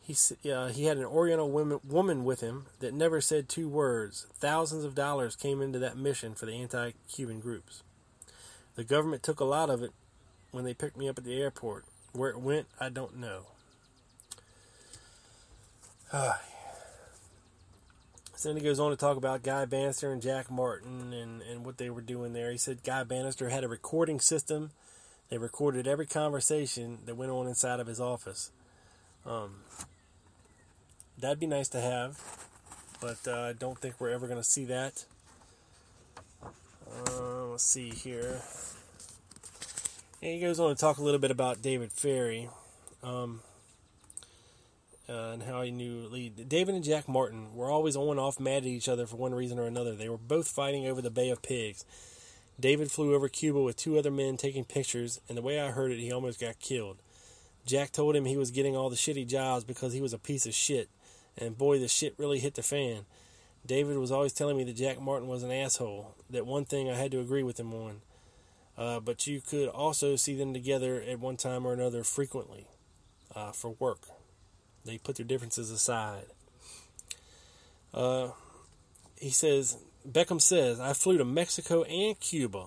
He, 0.02 0.14
uh, 0.50 0.68
he 0.68 0.84
had 0.84 0.98
an 0.98 1.06
Oriental 1.06 1.50
woman, 1.50 1.80
woman 1.82 2.24
with 2.24 2.42
him 2.42 2.66
that 2.80 2.92
never 2.92 3.22
said 3.22 3.48
two 3.48 3.70
words. 3.70 4.26
Thousands 4.34 4.84
of 4.84 4.94
dollars 4.94 5.34
came 5.34 5.62
into 5.62 5.78
that 5.78 5.96
mission 5.96 6.34
for 6.34 6.44
the 6.44 6.52
anti 6.52 6.90
Cuban 7.10 7.40
groups. 7.40 7.82
The 8.74 8.84
government 8.84 9.22
took 9.22 9.40
a 9.40 9.46
lot 9.46 9.70
of 9.70 9.82
it 9.82 9.92
when 10.50 10.64
they 10.64 10.74
picked 10.74 10.98
me 10.98 11.08
up 11.08 11.16
at 11.16 11.24
the 11.24 11.40
airport. 11.40 11.86
Where 12.12 12.28
it 12.28 12.38
went, 12.38 12.66
I 12.78 12.90
don't 12.90 13.16
know. 13.16 13.46
Uh, 16.12 16.34
then 18.48 18.56
he 18.56 18.62
goes 18.62 18.80
on 18.80 18.90
to 18.90 18.96
talk 18.96 19.16
about 19.16 19.42
Guy 19.42 19.64
Banister 19.64 20.12
and 20.12 20.20
Jack 20.20 20.50
Martin 20.50 21.12
and, 21.12 21.42
and 21.42 21.64
what 21.64 21.78
they 21.78 21.90
were 21.90 22.00
doing 22.00 22.32
there. 22.32 22.50
He 22.50 22.58
said 22.58 22.82
Guy 22.82 23.02
Banister 23.04 23.48
had 23.48 23.64
a 23.64 23.68
recording 23.68 24.20
system. 24.20 24.70
They 25.30 25.38
recorded 25.38 25.86
every 25.86 26.06
conversation 26.06 26.98
that 27.06 27.16
went 27.16 27.32
on 27.32 27.46
inside 27.46 27.80
of 27.80 27.86
his 27.86 28.00
office. 28.00 28.50
Um, 29.26 29.62
that'd 31.18 31.40
be 31.40 31.46
nice 31.46 31.68
to 31.68 31.80
have, 31.80 32.20
but 33.00 33.18
uh, 33.26 33.40
I 33.40 33.52
don't 33.52 33.78
think 33.78 33.98
we're 33.98 34.10
ever 34.10 34.26
going 34.26 34.40
to 34.40 34.48
see 34.48 34.66
that. 34.66 35.06
Uh, 36.42 37.46
let's 37.46 37.64
see 37.64 37.90
here. 37.90 38.42
And 40.22 40.32
he 40.32 40.40
goes 40.40 40.60
on 40.60 40.68
to 40.68 40.74
talk 40.74 40.98
a 40.98 41.02
little 41.02 41.20
bit 41.20 41.30
about 41.30 41.62
David 41.62 41.90
Ferrie 41.92 42.48
um, 43.02 43.40
uh, 45.08 45.32
and 45.32 45.42
how 45.42 45.62
he 45.62 45.70
knew 45.70 46.08
Lee. 46.08 46.28
David 46.28 46.74
and 46.74 46.84
Jack 46.84 47.08
Martin 47.08 47.54
were 47.54 47.70
always 47.70 47.96
on 47.96 48.10
and 48.10 48.20
off 48.20 48.40
mad 48.40 48.58
at 48.58 48.66
each 48.66 48.88
other 48.88 49.06
for 49.06 49.16
one 49.16 49.34
reason 49.34 49.58
or 49.58 49.66
another. 49.66 49.94
They 49.94 50.08
were 50.08 50.18
both 50.18 50.48
fighting 50.48 50.86
over 50.86 51.02
the 51.02 51.10
Bay 51.10 51.30
of 51.30 51.42
Pigs. 51.42 51.84
David 52.58 52.90
flew 52.90 53.14
over 53.14 53.28
Cuba 53.28 53.60
with 53.62 53.76
two 53.76 53.98
other 53.98 54.10
men 54.10 54.36
taking 54.36 54.64
pictures, 54.64 55.20
and 55.28 55.36
the 55.36 55.42
way 55.42 55.60
I 55.60 55.72
heard 55.72 55.90
it, 55.90 55.98
he 55.98 56.12
almost 56.12 56.40
got 56.40 56.60
killed. 56.60 56.98
Jack 57.66 57.92
told 57.92 58.14
him 58.14 58.24
he 58.24 58.36
was 58.36 58.50
getting 58.50 58.76
all 58.76 58.90
the 58.90 58.96
shitty 58.96 59.26
jobs 59.26 59.64
because 59.64 59.92
he 59.92 60.00
was 60.00 60.12
a 60.12 60.18
piece 60.18 60.46
of 60.46 60.54
shit. 60.54 60.88
And 61.36 61.58
boy, 61.58 61.78
the 61.78 61.88
shit 61.88 62.14
really 62.18 62.38
hit 62.38 62.54
the 62.54 62.62
fan. 62.62 63.06
David 63.66 63.96
was 63.96 64.12
always 64.12 64.32
telling 64.32 64.56
me 64.56 64.64
that 64.64 64.76
Jack 64.76 65.00
Martin 65.00 65.26
was 65.26 65.42
an 65.42 65.50
asshole. 65.50 66.14
That 66.28 66.46
one 66.46 66.64
thing 66.64 66.90
I 66.90 66.94
had 66.94 67.10
to 67.12 67.20
agree 67.20 67.42
with 67.42 67.58
him 67.58 67.72
on. 67.72 68.02
Uh, 68.76 69.00
but 69.00 69.26
you 69.26 69.40
could 69.40 69.68
also 69.68 70.16
see 70.16 70.36
them 70.36 70.52
together 70.52 71.00
at 71.00 71.20
one 71.20 71.36
time 71.36 71.66
or 71.66 71.72
another 71.72 72.04
frequently 72.04 72.66
uh, 73.34 73.52
for 73.52 73.70
work. 73.70 74.08
They 74.84 74.98
put 74.98 75.16
their 75.16 75.26
differences 75.26 75.70
aside. 75.70 76.26
Uh, 77.92 78.30
he 79.16 79.30
says, 79.30 79.78
Beckham 80.08 80.40
says, 80.40 80.80
I 80.80 80.92
flew 80.92 81.16
to 81.18 81.24
Mexico 81.24 81.84
and 81.84 82.18
Cuba 82.20 82.66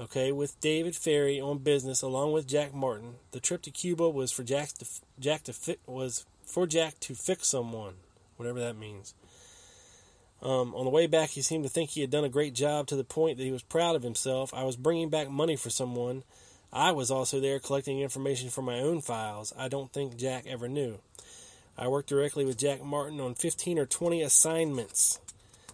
okay, 0.00 0.32
with 0.32 0.58
David 0.60 0.96
Ferrie 0.96 1.40
on 1.40 1.58
business 1.58 2.02
along 2.02 2.32
with 2.32 2.48
Jack 2.48 2.72
Martin. 2.72 3.16
The 3.32 3.40
trip 3.40 3.62
to 3.62 3.70
Cuba 3.70 4.08
was 4.08 4.32
for 4.32 4.42
Jack 4.42 4.70
to 4.78 4.86
Jack 5.18 5.44
to 5.44 5.76
was 5.86 6.24
for 6.44 6.66
Jack 6.66 6.98
to 7.00 7.14
fix 7.14 7.48
someone, 7.48 7.94
whatever 8.36 8.58
that 8.60 8.76
means. 8.76 9.14
Um, 10.42 10.74
on 10.74 10.84
the 10.84 10.90
way 10.90 11.06
back, 11.06 11.30
he 11.30 11.42
seemed 11.42 11.64
to 11.64 11.70
think 11.70 11.90
he 11.90 12.00
had 12.00 12.10
done 12.10 12.24
a 12.24 12.30
great 12.30 12.54
job 12.54 12.86
to 12.86 12.96
the 12.96 13.04
point 13.04 13.36
that 13.36 13.44
he 13.44 13.50
was 13.50 13.62
proud 13.62 13.94
of 13.94 14.02
himself. 14.02 14.54
I 14.54 14.64
was 14.64 14.76
bringing 14.76 15.10
back 15.10 15.28
money 15.28 15.54
for 15.54 15.68
someone. 15.68 16.24
I 16.72 16.92
was 16.92 17.10
also 17.10 17.40
there 17.40 17.58
collecting 17.58 18.00
information 18.00 18.48
for 18.48 18.62
my 18.62 18.80
own 18.80 19.02
files. 19.02 19.52
I 19.58 19.68
don't 19.68 19.92
think 19.92 20.16
Jack 20.16 20.46
ever 20.46 20.66
knew. 20.66 21.00
I 21.78 21.88
worked 21.88 22.08
directly 22.08 22.44
with 22.44 22.58
Jack 22.58 22.82
Martin 22.82 23.20
on 23.20 23.34
15 23.34 23.78
or 23.78 23.86
20 23.86 24.22
assignments. 24.22 25.18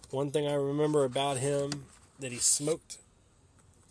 One 0.09 0.31
thing 0.31 0.47
I 0.47 0.53
remember 0.53 1.03
about 1.03 1.37
him 1.37 1.85
that 2.19 2.31
he 2.31 2.37
smoked 2.37 2.97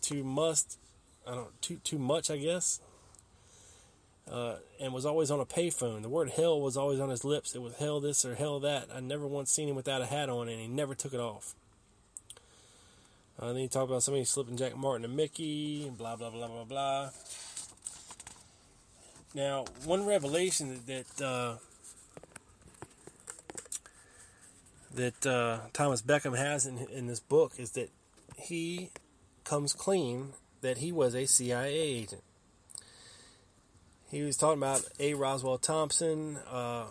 too 0.01 0.23
must, 0.23 0.79
I 1.27 1.35
don't 1.35 1.61
too 1.61 1.77
too 1.83 1.99
much, 1.99 2.31
I 2.31 2.37
guess. 2.37 2.79
Uh, 4.29 4.55
and 4.81 4.93
was 4.93 5.05
always 5.05 5.31
on 5.31 5.39
a 5.39 5.45
payphone. 5.45 6.01
The 6.01 6.09
word 6.09 6.31
hell 6.31 6.59
was 6.59 6.75
always 6.75 6.99
on 6.99 7.09
his 7.09 7.23
lips. 7.23 7.55
It 7.55 7.61
was 7.61 7.75
hell 7.75 8.01
this 8.01 8.25
or 8.25 8.35
hell 8.35 8.59
that. 8.59 8.89
I 8.93 8.99
never 8.99 9.25
once 9.25 9.51
seen 9.51 9.69
him 9.69 9.75
without 9.75 10.01
a 10.01 10.05
hat 10.05 10.27
on, 10.27 10.49
and 10.49 10.59
he 10.59 10.67
never 10.67 10.95
took 10.95 11.13
it 11.13 11.19
off. 11.19 11.55
Uh, 13.39 13.47
then 13.53 13.57
he 13.57 13.67
talked 13.67 13.89
about 13.89 14.03
somebody 14.03 14.25
slipping 14.25 14.57
Jack 14.57 14.75
Martin 14.75 15.05
and 15.05 15.15
Mickey, 15.15 15.89
blah 15.97 16.15
blah 16.15 16.29
blah 16.29 16.47
blah 16.47 16.63
blah. 16.63 17.09
Now, 19.35 19.65
one 19.85 20.05
revelation 20.05 20.79
that 20.87 21.07
that, 21.15 21.25
uh, 21.25 21.55
that 24.93 25.25
uh, 25.25 25.59
Thomas 25.73 26.01
Beckham 26.01 26.37
has 26.37 26.65
in 26.65 26.77
in 26.91 27.07
this 27.07 27.19
book 27.19 27.53
is 27.57 27.71
that 27.71 27.89
he 28.37 28.89
comes 29.43 29.73
clean 29.73 30.33
that 30.61 30.77
he 30.79 30.91
was 30.91 31.15
a 31.15 31.25
CIA 31.25 31.73
agent. 31.73 32.23
He 34.09 34.21
was 34.21 34.37
talking 34.37 34.59
about 34.59 34.83
A. 34.99 35.13
Roswell 35.13 35.57
Thompson, 35.57 36.37
uh, 36.49 36.85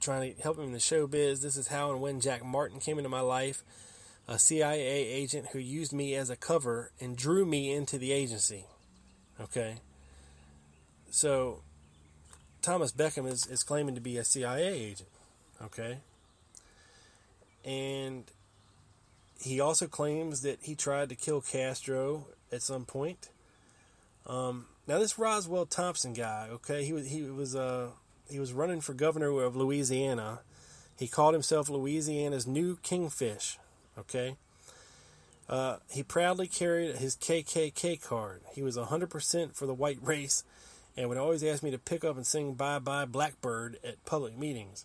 trying 0.00 0.34
to 0.34 0.42
help 0.42 0.58
him 0.58 0.64
in 0.64 0.72
the 0.72 0.78
showbiz. 0.78 1.40
This 1.40 1.56
is 1.56 1.68
how 1.68 1.90
and 1.90 2.00
when 2.00 2.20
Jack 2.20 2.44
Martin 2.44 2.80
came 2.80 2.98
into 2.98 3.08
my 3.08 3.20
life 3.20 3.62
a 4.28 4.38
CIA 4.38 5.06
agent 5.08 5.48
who 5.52 5.58
used 5.58 5.92
me 5.92 6.14
as 6.14 6.28
a 6.28 6.36
cover 6.36 6.92
and 7.00 7.16
drew 7.16 7.46
me 7.46 7.72
into 7.72 7.96
the 7.96 8.12
agency. 8.12 8.66
Okay. 9.40 9.76
So, 11.10 11.62
Thomas 12.60 12.92
Beckham 12.92 13.26
is, 13.26 13.46
is 13.46 13.62
claiming 13.62 13.94
to 13.94 14.02
be 14.02 14.18
a 14.18 14.24
CIA 14.24 14.68
agent. 14.68 15.08
Okay. 15.62 16.00
And 17.64 18.24
he 19.40 19.60
also 19.60 19.86
claims 19.86 20.42
that 20.42 20.58
he 20.62 20.74
tried 20.74 21.08
to 21.10 21.14
kill 21.14 21.40
Castro 21.40 22.26
at 22.50 22.62
some 22.62 22.84
point. 22.84 23.28
Um, 24.26 24.66
now, 24.86 24.98
this 24.98 25.18
Roswell 25.18 25.66
Thompson 25.66 26.12
guy, 26.12 26.48
okay, 26.50 26.84
he 26.84 26.92
was 26.92 27.08
he 27.08 27.22
was 27.22 27.54
uh 27.54 27.90
he 28.30 28.38
was 28.40 28.52
running 28.52 28.80
for 28.80 28.94
governor 28.94 29.40
of 29.42 29.56
Louisiana. 29.56 30.40
He 30.98 31.08
called 31.08 31.34
himself 31.34 31.70
Louisiana's 31.70 32.46
new 32.46 32.76
kingfish. 32.82 33.58
Okay. 33.98 34.36
Uh, 35.48 35.76
he 35.90 36.02
proudly 36.02 36.46
carried 36.46 36.96
his 36.96 37.16
KKK 37.16 38.02
card. 38.02 38.42
He 38.52 38.62
was 38.62 38.76
100% 38.76 39.54
for 39.54 39.64
the 39.64 39.72
white 39.72 39.98
race 40.02 40.44
and 40.94 41.08
would 41.08 41.16
always 41.16 41.42
ask 41.42 41.62
me 41.62 41.70
to 41.70 41.78
pick 41.78 42.04
up 42.04 42.16
and 42.16 42.26
sing 42.26 42.52
Bye 42.52 42.80
Bye 42.80 43.06
Blackbird 43.06 43.78
at 43.82 44.04
public 44.04 44.36
meetings. 44.36 44.84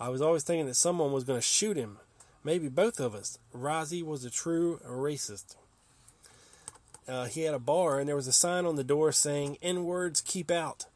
I 0.00 0.08
was 0.08 0.22
always 0.22 0.42
thinking 0.42 0.66
that 0.66 0.74
someone 0.76 1.12
was 1.12 1.24
going 1.24 1.38
to 1.38 1.44
shoot 1.44 1.76
him. 1.76 1.98
Maybe 2.42 2.68
both 2.68 2.98
of 2.98 3.14
us. 3.14 3.38
Rozzy 3.54 4.02
was 4.02 4.24
a 4.24 4.30
true 4.30 4.80
racist. 4.88 5.56
Uh, 7.06 7.26
he 7.26 7.42
had 7.42 7.52
a 7.52 7.58
bar, 7.58 8.00
and 8.00 8.08
there 8.08 8.16
was 8.16 8.26
a 8.26 8.32
sign 8.32 8.64
on 8.64 8.76
the 8.76 8.84
door 8.84 9.12
saying, 9.12 9.58
N 9.60 9.84
words 9.84 10.22
keep 10.22 10.50
out. 10.50 10.86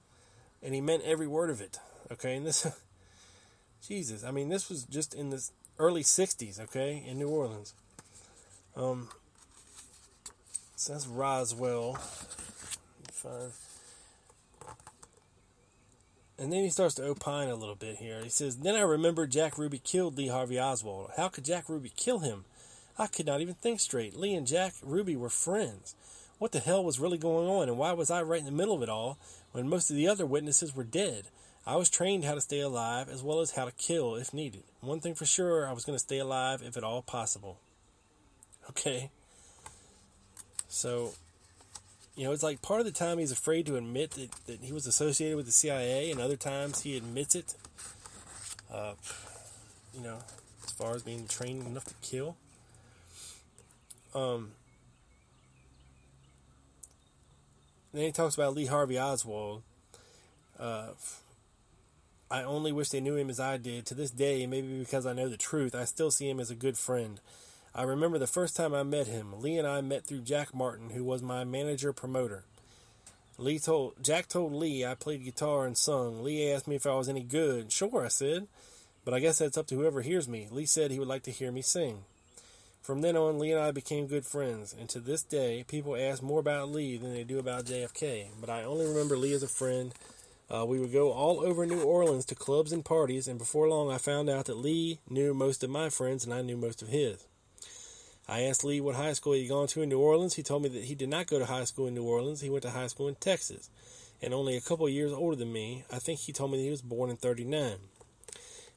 And 0.62 0.74
he 0.74 0.80
meant 0.80 1.02
every 1.04 1.26
word 1.26 1.50
of 1.50 1.60
it. 1.60 1.78
Okay, 2.10 2.34
and 2.36 2.46
this, 2.46 2.66
Jesus, 3.86 4.24
I 4.24 4.30
mean, 4.30 4.48
this 4.48 4.70
was 4.70 4.84
just 4.84 5.12
in 5.12 5.28
the 5.28 5.46
early 5.78 6.02
60s, 6.02 6.58
okay, 6.58 7.04
in 7.06 7.18
New 7.18 7.28
Orleans. 7.28 7.74
Um, 8.74 9.08
so 10.76 10.94
that's 10.94 11.06
Roswell. 11.06 11.94
Five. 13.12 13.52
And 16.38 16.52
then 16.52 16.62
he 16.62 16.70
starts 16.70 16.96
to 16.96 17.04
opine 17.04 17.48
a 17.48 17.54
little 17.54 17.76
bit 17.76 17.96
here. 17.96 18.20
He 18.22 18.28
says, 18.28 18.58
Then 18.58 18.74
I 18.74 18.80
remember 18.80 19.26
Jack 19.26 19.56
Ruby 19.56 19.78
killed 19.78 20.16
Lee 20.16 20.28
Harvey 20.28 20.58
Oswald. 20.58 21.10
How 21.16 21.28
could 21.28 21.44
Jack 21.44 21.68
Ruby 21.68 21.92
kill 21.94 22.20
him? 22.20 22.44
I 22.98 23.06
could 23.06 23.26
not 23.26 23.40
even 23.40 23.54
think 23.54 23.80
straight. 23.80 24.16
Lee 24.16 24.34
and 24.34 24.46
Jack 24.46 24.74
Ruby 24.82 25.16
were 25.16 25.30
friends. 25.30 25.94
What 26.38 26.52
the 26.52 26.60
hell 26.60 26.84
was 26.84 26.98
really 26.98 27.18
going 27.18 27.48
on, 27.48 27.68
and 27.68 27.78
why 27.78 27.92
was 27.92 28.10
I 28.10 28.22
right 28.22 28.40
in 28.40 28.44
the 28.44 28.50
middle 28.50 28.74
of 28.74 28.82
it 28.82 28.88
all 28.88 29.18
when 29.52 29.68
most 29.68 29.90
of 29.90 29.96
the 29.96 30.08
other 30.08 30.26
witnesses 30.26 30.74
were 30.74 30.84
dead? 30.84 31.26
I 31.66 31.76
was 31.76 31.88
trained 31.88 32.24
how 32.24 32.34
to 32.34 32.40
stay 32.40 32.60
alive 32.60 33.08
as 33.08 33.22
well 33.22 33.40
as 33.40 33.52
how 33.52 33.64
to 33.64 33.72
kill 33.72 34.16
if 34.16 34.34
needed. 34.34 34.64
One 34.80 35.00
thing 35.00 35.14
for 35.14 35.24
sure, 35.24 35.66
I 35.66 35.72
was 35.72 35.84
going 35.84 35.96
to 35.96 36.04
stay 36.04 36.18
alive 36.18 36.62
if 36.62 36.76
at 36.76 36.84
all 36.84 37.00
possible. 37.00 37.58
Okay? 38.68 39.10
So, 40.68 41.12
you 42.16 42.24
know, 42.24 42.32
it's 42.32 42.42
like 42.42 42.62
part 42.62 42.80
of 42.80 42.86
the 42.86 42.92
time 42.92 43.18
he's 43.18 43.32
afraid 43.32 43.66
to 43.66 43.76
admit 43.76 44.12
that, 44.12 44.30
that 44.46 44.60
he 44.60 44.72
was 44.72 44.86
associated 44.86 45.36
with 45.36 45.46
the 45.46 45.52
CIA, 45.52 46.10
and 46.10 46.20
other 46.20 46.36
times 46.36 46.82
he 46.82 46.96
admits 46.96 47.34
it. 47.34 47.54
Uh, 48.72 48.94
you 49.92 50.02
know, 50.02 50.18
as 50.64 50.72
far 50.72 50.94
as 50.94 51.02
being 51.02 51.26
trained 51.26 51.66
enough 51.66 51.84
to 51.84 51.94
kill. 52.02 52.36
Um, 54.14 54.52
then 57.92 58.04
he 58.04 58.12
talks 58.12 58.34
about 58.34 58.54
Lee 58.54 58.66
Harvey 58.66 58.98
Oswald. 58.98 59.62
Uh, 60.58 60.88
I 62.30 62.42
only 62.42 62.72
wish 62.72 62.90
they 62.90 63.00
knew 63.00 63.16
him 63.16 63.30
as 63.30 63.38
I 63.38 63.56
did. 63.56 63.86
To 63.86 63.94
this 63.94 64.10
day, 64.10 64.46
maybe 64.46 64.78
because 64.78 65.06
I 65.06 65.12
know 65.12 65.28
the 65.28 65.36
truth, 65.36 65.74
I 65.74 65.84
still 65.84 66.10
see 66.10 66.28
him 66.28 66.40
as 66.40 66.50
a 66.50 66.54
good 66.54 66.78
friend. 66.78 67.20
I 67.76 67.82
remember 67.82 68.18
the 68.18 68.28
first 68.28 68.54
time 68.54 68.72
I 68.72 68.84
met 68.84 69.08
him. 69.08 69.40
Lee 69.40 69.58
and 69.58 69.66
I 69.66 69.80
met 69.80 70.06
through 70.06 70.20
Jack 70.20 70.54
Martin, 70.54 70.90
who 70.90 71.02
was 71.02 71.22
my 71.22 71.42
manager 71.42 71.92
promoter. 71.92 72.44
Lee 73.36 73.58
told 73.58 73.94
Jack 74.00 74.28
told 74.28 74.52
Lee 74.52 74.84
I 74.84 74.94
played 74.94 75.24
guitar 75.24 75.66
and 75.66 75.76
sung. 75.76 76.22
Lee 76.22 76.52
asked 76.52 76.68
me 76.68 76.76
if 76.76 76.86
I 76.86 76.94
was 76.94 77.08
any 77.08 77.24
good. 77.24 77.72
Sure, 77.72 78.04
I 78.04 78.08
said, 78.08 78.46
but 79.04 79.12
I 79.12 79.18
guess 79.18 79.38
that's 79.38 79.58
up 79.58 79.66
to 79.68 79.74
whoever 79.74 80.02
hears 80.02 80.28
me. 80.28 80.46
Lee 80.52 80.66
said 80.66 80.92
he 80.92 81.00
would 81.00 81.08
like 81.08 81.24
to 81.24 81.32
hear 81.32 81.50
me 81.50 81.62
sing. 81.62 82.04
From 82.80 83.00
then 83.00 83.16
on, 83.16 83.40
Lee 83.40 83.50
and 83.50 83.60
I 83.60 83.72
became 83.72 84.06
good 84.06 84.24
friends, 84.24 84.72
and 84.78 84.88
to 84.90 85.00
this 85.00 85.24
day, 85.24 85.64
people 85.66 85.96
ask 85.96 86.22
more 86.22 86.38
about 86.38 86.70
Lee 86.70 86.96
than 86.96 87.12
they 87.12 87.24
do 87.24 87.40
about 87.40 87.64
JFK. 87.64 88.28
But 88.40 88.50
I 88.50 88.62
only 88.62 88.86
remember 88.86 89.16
Lee 89.16 89.32
as 89.32 89.42
a 89.42 89.48
friend. 89.48 89.92
Uh, 90.48 90.64
we 90.64 90.78
would 90.78 90.92
go 90.92 91.10
all 91.10 91.40
over 91.40 91.66
New 91.66 91.82
Orleans 91.82 92.26
to 92.26 92.36
clubs 92.36 92.70
and 92.70 92.84
parties, 92.84 93.26
and 93.26 93.36
before 93.36 93.68
long, 93.68 93.90
I 93.90 93.98
found 93.98 94.30
out 94.30 94.44
that 94.44 94.58
Lee 94.58 95.00
knew 95.10 95.34
most 95.34 95.64
of 95.64 95.70
my 95.70 95.88
friends 95.88 96.24
and 96.24 96.32
I 96.32 96.42
knew 96.42 96.56
most 96.56 96.80
of 96.80 96.88
his. 96.88 97.26
I 98.26 98.42
asked 98.42 98.64
Lee 98.64 98.80
what 98.80 98.94
high 98.94 99.12
school 99.12 99.34
he'd 99.34 99.48
gone 99.48 99.66
to 99.68 99.82
in 99.82 99.90
New 99.90 99.98
Orleans. 99.98 100.34
He 100.34 100.42
told 100.42 100.62
me 100.62 100.70
that 100.70 100.84
he 100.84 100.94
did 100.94 101.10
not 101.10 101.26
go 101.26 101.38
to 101.38 101.44
high 101.44 101.64
school 101.64 101.86
in 101.86 101.94
New 101.94 102.04
Orleans. 102.04 102.40
He 102.40 102.48
went 102.48 102.62
to 102.62 102.70
high 102.70 102.86
school 102.86 103.06
in 103.06 103.16
Texas, 103.16 103.68
and 104.22 104.32
only 104.32 104.56
a 104.56 104.62
couple 104.62 104.88
years 104.88 105.12
older 105.12 105.36
than 105.36 105.52
me. 105.52 105.84
I 105.92 105.98
think 105.98 106.20
he 106.20 106.32
told 106.32 106.50
me 106.50 106.58
that 106.58 106.64
he 106.64 106.70
was 106.70 106.80
born 106.80 107.10
in 107.10 107.16
39. 107.16 107.76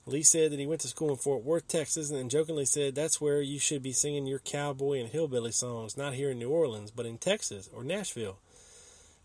Lee 0.05 0.23
said 0.23 0.51
that 0.51 0.59
he 0.59 0.67
went 0.67 0.81
to 0.81 0.87
school 0.87 1.09
in 1.09 1.17
Fort 1.17 1.43
Worth, 1.43 1.67
Texas, 1.67 2.09
and 2.09 2.17
then 2.17 2.29
jokingly 2.29 2.65
said 2.65 2.95
that's 2.95 3.19
where 3.19 3.41
you 3.41 3.59
should 3.59 3.83
be 3.83 3.91
singing 3.91 4.25
your 4.25 4.39
cowboy 4.39 4.99
and 4.99 5.09
hillbilly 5.09 5.51
songs, 5.51 5.97
not 5.97 6.13
here 6.13 6.31
in 6.31 6.39
New 6.39 6.49
Orleans, 6.49 6.91
but 6.91 7.05
in 7.05 7.17
Texas 7.17 7.69
or 7.73 7.83
Nashville. 7.83 8.37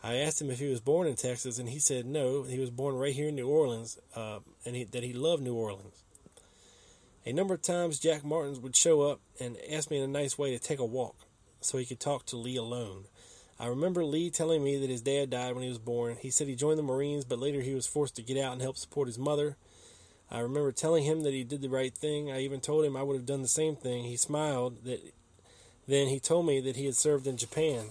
I 0.03 0.17
asked 0.17 0.43
him 0.43 0.51
if 0.51 0.59
he 0.59 0.69
was 0.69 0.81
born 0.81 1.07
in 1.07 1.15
Texas, 1.15 1.59
and 1.59 1.69
he 1.69 1.79
said 1.79 2.07
no, 2.07 2.43
he 2.43 2.59
was 2.59 2.71
born 2.71 2.97
right 2.97 3.15
here 3.15 3.29
in 3.29 3.37
New 3.37 3.49
Orleans, 3.49 3.99
uh, 4.17 4.41
and 4.67 4.75
he, 4.75 4.85
that 4.85 5.05
he 5.05 5.13
loved 5.13 5.43
New 5.43 5.55
Orleans. 5.55 6.02
A 7.25 7.33
number 7.33 7.55
of 7.55 7.63
times, 7.63 8.01
Jack 8.01 8.25
Martins 8.25 8.59
would 8.59 8.75
show 8.75 9.03
up 9.03 9.21
and 9.39 9.57
ask 9.71 9.91
me 9.91 9.99
in 9.99 10.03
a 10.03 10.09
nice 10.09 10.37
way 10.37 10.51
to 10.51 10.59
take 10.59 10.81
a 10.81 10.85
walk 10.85 11.15
so 11.61 11.79
he 11.79 11.87
could 11.87 12.01
talk 12.01 12.27
to 12.27 12.37
Lee 12.37 12.57
alone. 12.57 13.05
I 13.61 13.67
remember 13.67 14.05
Lee 14.05 14.29
telling 14.29 14.65
me 14.65 14.77
that 14.79 14.91
his 14.91 15.03
dad 15.03 15.31
died 15.31 15.55
when 15.55 15.63
he 15.63 15.69
was 15.69 15.79
born. 15.79 16.17
He 16.21 16.31
said 16.31 16.49
he 16.49 16.57
joined 16.57 16.81
the 16.81 16.83
Marines, 16.83 17.25
but 17.25 17.39
later 17.39 17.61
he 17.61 17.75
was 17.75 17.87
forced 17.87 18.17
to 18.17 18.23
get 18.23 18.37
out 18.37 18.53
and 18.53 18.61
help 18.61 18.77
support 18.77 19.07
his 19.07 19.21
mother. 19.21 19.57
I 20.33 20.41
remember 20.41 20.73
telling 20.73 21.05
him 21.05 21.23
that 21.23 21.33
he 21.33 21.45
did 21.45 21.63
the 21.63 21.69
right 21.69 21.95
thing. 21.95 22.33
I 22.33 22.41
even 22.41 22.61
told 22.61 22.85
him 22.85 22.97
I 22.97 23.03
would 23.05 23.17
have 23.17 23.27
done 23.27 23.43
the 23.43 23.49
same 23.49 23.77
thing. 23.77 24.05
He 24.05 24.17
smiled. 24.17 24.85
That 24.85 25.01
then 25.87 26.09
he 26.09 26.19
told 26.19 26.47
me 26.47 26.61
that 26.61 26.75
he 26.75 26.87
had 26.87 26.97
served 26.97 27.27
in 27.27 27.37
Japan. 27.37 27.87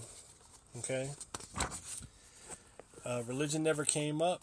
Okay. 0.78 1.10
Uh, 3.04 3.22
religion 3.26 3.62
never 3.62 3.84
came 3.84 4.20
up, 4.20 4.42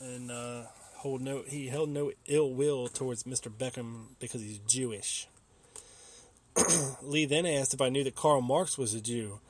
and 0.00 0.30
uh, 0.30 0.62
hold 1.00 1.22
no 1.22 1.42
he 1.46 1.68
held 1.68 1.88
no 1.88 2.12
ill 2.26 2.52
will 2.52 2.86
towards 2.86 3.22
Mr. 3.22 3.50
Beckham 3.50 4.08
because 4.18 4.42
he's 4.42 4.58
Jewish. 4.58 5.26
Lee 7.02 7.24
then 7.24 7.46
asked 7.46 7.72
if 7.72 7.80
I 7.80 7.88
knew 7.88 8.04
that 8.04 8.14
Karl 8.14 8.42
Marx 8.42 8.76
was 8.76 8.92
a 8.92 9.00
Jew. 9.00 9.40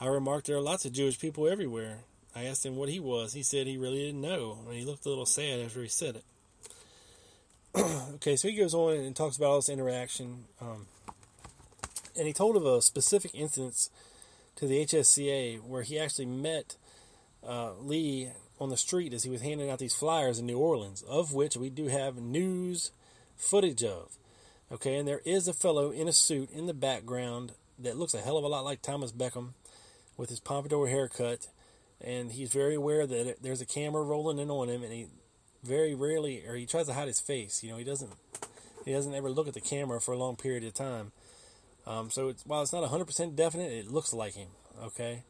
I 0.00 0.06
remarked 0.06 0.46
there 0.46 0.56
are 0.56 0.60
lots 0.60 0.84
of 0.84 0.92
Jewish 0.92 1.18
people 1.18 1.48
everywhere. 1.48 1.98
I 2.34 2.44
asked 2.44 2.64
him 2.64 2.76
what 2.76 2.88
he 2.88 3.00
was. 3.00 3.32
He 3.32 3.42
said 3.42 3.66
he 3.66 3.76
really 3.76 4.06
didn't 4.06 4.20
know, 4.20 4.58
and 4.66 4.76
he 4.76 4.84
looked 4.84 5.04
a 5.04 5.08
little 5.08 5.26
sad 5.26 5.60
after 5.60 5.82
he 5.82 5.88
said 5.88 6.16
it. 6.16 6.24
okay, 8.14 8.36
so 8.36 8.46
he 8.46 8.54
goes 8.54 8.74
on 8.74 8.94
and 8.94 9.16
talks 9.16 9.36
about 9.36 9.46
all 9.46 9.56
this 9.56 9.68
interaction, 9.68 10.44
um, 10.60 10.86
and 12.16 12.26
he 12.26 12.32
told 12.32 12.56
of 12.56 12.64
a 12.64 12.80
specific 12.80 13.34
instance 13.34 13.90
to 14.56 14.66
the 14.66 14.84
HSCA 14.84 15.60
where 15.60 15.82
he 15.82 15.98
actually 15.98 16.26
met 16.26 16.76
uh, 17.46 17.72
Lee 17.80 18.30
on 18.60 18.70
the 18.70 18.76
street 18.76 19.12
as 19.12 19.24
he 19.24 19.30
was 19.30 19.42
handing 19.42 19.70
out 19.70 19.78
these 19.78 19.94
flyers 19.94 20.38
in 20.38 20.46
New 20.46 20.58
Orleans, 20.58 21.02
of 21.02 21.32
which 21.32 21.56
we 21.56 21.70
do 21.70 21.86
have 21.86 22.16
news 22.16 22.92
footage 23.36 23.82
of. 23.82 24.16
Okay, 24.72 24.96
and 24.96 25.06
there 25.06 25.20
is 25.24 25.46
a 25.46 25.52
fellow 25.52 25.90
in 25.90 26.08
a 26.08 26.12
suit 26.12 26.50
in 26.50 26.66
the 26.66 26.74
background 26.74 27.52
that 27.78 27.96
looks 27.96 28.14
a 28.14 28.20
hell 28.20 28.38
of 28.38 28.44
a 28.44 28.48
lot 28.48 28.64
like 28.64 28.82
Thomas 28.82 29.12
Beckham 29.12 29.50
with 30.16 30.30
his 30.30 30.40
pompadour 30.40 30.88
haircut, 30.88 31.48
and 32.00 32.32
he's 32.32 32.52
very 32.52 32.74
aware 32.74 33.06
that 33.06 33.42
there's 33.42 33.60
a 33.60 33.66
camera 33.66 34.02
rolling 34.02 34.38
in 34.38 34.50
on 34.50 34.68
him, 34.68 34.82
and 34.82 34.92
he 34.92 35.06
very 35.62 35.94
rarely, 35.94 36.46
or 36.46 36.54
he 36.54 36.66
tries 36.66 36.86
to 36.86 36.92
hide 36.92 37.08
his 37.08 37.20
face. 37.20 37.62
You 37.62 37.70
know, 37.70 37.76
he 37.76 37.84
doesn't 37.84 38.12
he 38.84 38.92
doesn't 38.92 39.14
ever 39.14 39.30
look 39.30 39.48
at 39.48 39.54
the 39.54 39.60
camera 39.60 40.00
for 40.00 40.12
a 40.12 40.18
long 40.18 40.36
period 40.36 40.64
of 40.64 40.74
time. 40.74 41.12
Um, 41.86 42.10
so 42.10 42.28
it's, 42.28 42.44
while 42.46 42.62
it's 42.62 42.72
not 42.72 42.88
100% 42.88 43.36
definite, 43.36 43.72
it 43.72 43.90
looks 43.90 44.12
like 44.12 44.34
him. 44.34 44.48
Okay, 44.82 45.22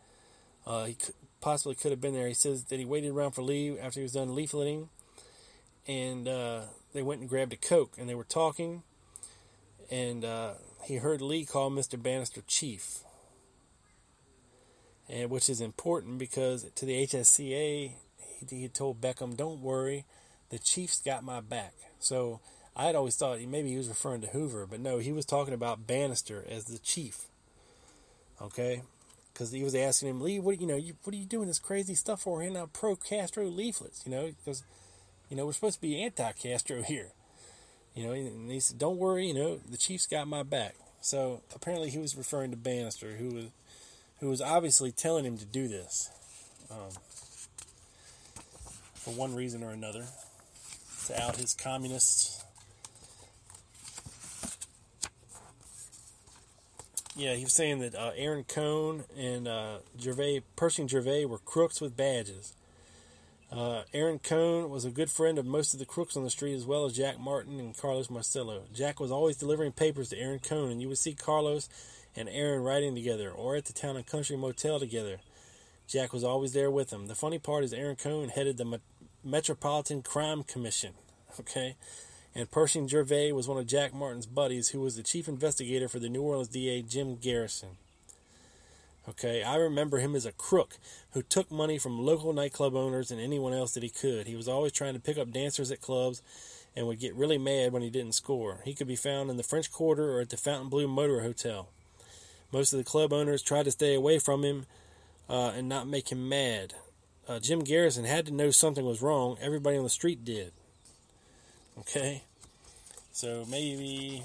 uh, 0.67 0.85
he 0.87 0.97
possibly 1.45 1.75
could 1.75 1.91
have 1.91 2.01
been 2.01 2.15
there. 2.15 2.27
He 2.27 2.33
says 2.33 2.65
that 2.65 2.79
he 2.79 2.87
waited 2.87 3.11
around 3.11 3.33
for 3.33 3.43
Lee 3.43 3.79
after 3.79 4.01
he 4.01 4.03
was 4.03 4.13
done 4.13 4.29
leafleting, 4.29 4.89
and 5.87 6.27
uh, 6.27 6.63
they 6.95 7.03
went 7.03 7.21
and 7.21 7.29
grabbed 7.29 7.53
a 7.53 7.57
Coke, 7.57 7.93
and 7.99 8.09
they 8.09 8.15
were 8.15 8.25
talking, 8.25 8.83
and 9.91 10.25
uh, 10.25 10.55
he 10.85 10.97
heard 10.97 11.21
Lee 11.21 11.45
call 11.45 11.71
Mr. 11.71 12.03
Banister 12.03 12.41
chief, 12.47 13.01
and 15.07 15.29
which 15.29 15.51
is 15.51 15.61
important 15.61 16.19
because 16.19 16.65
to 16.77 16.87
the 16.87 17.07
HSCA, 17.07 17.93
he, 18.17 18.47
he 18.49 18.69
told 18.69 19.03
Beckham, 19.03 19.37
"Don't 19.37 19.61
worry, 19.61 20.07
the 20.49 20.59
chief's 20.59 21.03
got 21.03 21.25
my 21.25 21.43
back." 21.43 21.75
So 21.99 22.41
I 22.75 22.87
had 22.87 22.95
always 22.95 23.17
thought 23.17 23.39
maybe 23.43 23.69
he 23.69 23.77
was 23.77 23.89
referring 23.89 24.23
to 24.23 24.29
Hoover, 24.29 24.67
but 24.67 24.81
no, 24.81 24.97
he 24.97 25.13
was 25.13 25.27
talking 25.27 25.53
about 25.53 25.87
Banister 25.87 26.43
as 26.49 26.65
the 26.65 26.79
chief. 26.79 27.27
Okay, 28.41 28.81
because 29.35 29.51
he 29.51 29.65
was 29.65 29.75
asking 29.75 30.09
him, 30.09 30.21
Lee, 30.21 30.39
what 30.39 30.61
you 30.61 30.67
know, 30.67 30.77
you, 30.77 30.95
what 31.03 31.13
are 31.13 31.19
you 31.19 31.27
doing 31.27 31.49
this 31.49 31.59
crazy 31.59 31.95
stuff 31.95 32.23
for? 32.23 32.41
Handing 32.41 32.57
out 32.57 32.73
pro 32.73 32.95
Castro 32.95 33.45
leaflets, 33.47 34.05
you 34.07 34.13
know, 34.13 34.33
because 34.39 34.63
you 35.29 35.37
know 35.37 35.45
we're 35.45 35.53
supposed 35.53 35.77
to 35.77 35.83
be 35.83 36.01
anti 36.03 36.33
Castro 36.33 36.83
here. 36.83 37.11
You 37.95 38.07
know, 38.07 38.13
and 38.13 38.51
he 38.51 38.61
said, 38.61 38.79
"Don't 38.79 38.97
worry, 38.97 39.27
you 39.27 39.35
know, 39.35 39.57
the 39.69 39.77
Chiefs 39.77 40.07
got 40.07 40.29
my 40.29 40.45
back." 40.45 40.77
So 41.01 41.43
apparently, 41.55 41.91
he 41.91 41.99
was 41.99 42.17
referring 42.17 42.53
to 42.53 42.57
Banister, 42.57 43.17
who 43.17 43.35
was 43.35 43.45
who 44.21 44.29
was 44.29 44.41
obviously 44.41 44.93
telling 44.93 45.25
him 45.25 45.37
to 45.37 45.45
do 45.45 45.67
this, 45.69 46.11
um, 46.71 46.91
for 48.95 49.11
one 49.11 49.35
reason 49.35 49.65
or 49.65 49.71
another, 49.71 50.07
to 51.07 51.23
out 51.23 51.37
his 51.37 51.55
communists. 51.55 52.44
Yeah, 57.17 57.35
he 57.35 57.45
was 57.45 57.53
saying 57.53 57.79
that 57.79 57.95
uh, 57.95 58.11
Aaron 58.17 58.43
Kohn 58.43 59.05
and 59.17 59.47
uh, 59.47 59.79
Gervais, 60.01 60.43
Pershing 60.57 60.89
Gervais, 60.89 61.25
were 61.27 61.39
crooks 61.39 61.81
with 61.81 61.97
badges. 61.97 62.55
Uh, 63.53 63.83
Aaron 63.93 64.19
Kohn 64.19 64.69
was 64.69 64.85
a 64.85 64.91
good 64.91 65.13
friend 65.13 65.39
of 65.39 65.47
most 65.47 65.75
of 65.75 65.79
the 65.79 65.87
crooks 65.87 66.17
on 66.17 66.25
the 66.25 66.31
street, 66.31 66.55
as 66.57 66.67
well 66.67 66.87
as 66.87 66.97
Jack 66.97 67.21
Martin 67.21 67.61
and 67.61 67.77
Carlos 67.77 68.11
Marcello. 68.11 68.63
Jack 68.75 68.99
was 68.99 69.13
always 69.13 69.37
delivering 69.37 69.71
papers 69.71 70.09
to 70.09 70.19
Aaron 70.19 70.41
Kohn, 70.41 70.73
and 70.73 70.83
you 70.83 70.89
would 70.89 70.99
see 70.99 71.15
Carlos 71.15 71.69
and 72.17 72.29
Aaron 72.29 72.65
riding 72.65 72.97
together 72.97 73.31
or 73.31 73.55
at 73.55 73.67
the 73.67 73.73
Town 73.73 73.97
and 73.97 74.07
Country 74.07 74.37
Motel 74.37 74.81
together. 74.81 75.19
Jack 75.87 76.13
was 76.13 76.25
always 76.25 76.53
there 76.53 76.71
with 76.71 76.91
them. 76.91 77.07
The 77.07 77.15
funny 77.15 77.39
part 77.39 77.63
is 77.63 77.73
Aaron 77.73 77.95
Kohn 77.95 78.31
headed 78.31 78.57
the 78.57 78.81
Metropolitan 79.23 80.03
Crime 80.03 80.43
Commission, 80.43 80.95
okay? 81.41 81.77
And 82.35 82.51
Pershing 82.51 82.89
Gervais 82.89 83.33
was 83.33 83.47
one 83.47 83.59
of 83.59 83.67
Jack 83.67 83.95
Martin's 83.95 84.27
buddies, 84.27 84.71
who 84.71 84.81
was 84.81 84.97
the 84.97 85.03
chief 85.03 85.29
investigator 85.29 85.89
for 85.89 86.01
the 86.01 86.09
New 86.09 86.23
Orleans 86.23 86.49
DA, 86.49 86.83
Jim 86.83 87.17
Garrison. 87.17 87.77
Okay, 89.09 89.43
I 89.43 89.57
remember 89.57 89.99
him 89.99 90.17
as 90.17 90.25
a 90.25 90.33
crook 90.33 90.79
who 91.13 91.23
took 91.23 91.51
money 91.51 91.79
from 91.79 92.05
local 92.05 92.33
nightclub 92.33 92.75
owners 92.75 93.11
and 93.11 93.21
anyone 93.21 93.53
else 93.53 93.75
that 93.75 93.83
he 93.83 93.91
could. 93.91 94.27
He 94.27 94.35
was 94.35 94.49
always 94.49 94.73
trying 94.73 94.95
to 94.95 95.01
pick 95.01 95.19
up 95.19 95.31
dancers 95.31 95.71
at 95.71 95.83
clubs 95.83 96.23
and 96.75 96.87
would 96.87 96.99
get 96.99 97.15
really 97.15 97.39
mad 97.39 97.73
when 97.73 97.83
he 97.83 97.91
didn't 97.91 98.15
score. 98.15 98.61
He 98.65 98.75
could 98.75 98.89
be 98.89 98.97
found 98.97 99.31
in 99.31 99.37
the 99.37 99.43
French 99.43 99.71
Quarter 99.71 100.17
or 100.17 100.21
at 100.21 100.31
the 100.31 100.37
Fontainebleau 100.37 100.89
Motor 100.89 101.21
Hotel. 101.21 101.69
Most 102.51 102.73
of 102.73 102.79
the 102.79 102.85
club 102.85 103.13
owners 103.13 103.43
tried 103.43 103.65
to 103.65 103.71
stay 103.71 103.95
away 103.95 104.19
from 104.19 104.43
him 104.43 104.67
uh, 105.29 105.53
and 105.55 105.69
not 105.69 105.87
make 105.87 106.11
him 106.11 106.29
mad. 106.29 106.75
Uh, 107.29 107.39
Jim 107.39 107.61
Garrison 107.61 108.05
had 108.05 108.27
to 108.27 108.33
know 108.33 108.51
something 108.51 108.85
was 108.85 109.03
wrong. 109.03 109.37
Everybody 109.41 109.77
on 109.77 109.85
the 109.85 109.91
street 109.91 110.25
did. 110.25 110.53
Okay? 111.79 112.23
So 113.13 113.45
maybe 113.49 114.25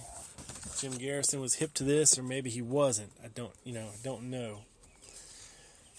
Jim 0.80 0.98
Garrison 0.98 1.42
was 1.42 1.56
hip 1.56 1.74
to 1.76 1.84
this, 1.84 2.18
or 2.18 2.24
maybe 2.24 2.50
he 2.50 2.62
wasn't. 2.62 3.12
I 3.24 3.28
don't, 3.28 3.54
you 3.64 3.74
know, 3.74 3.88
I 3.88 3.98
don't 4.04 4.30
know. 4.30 4.60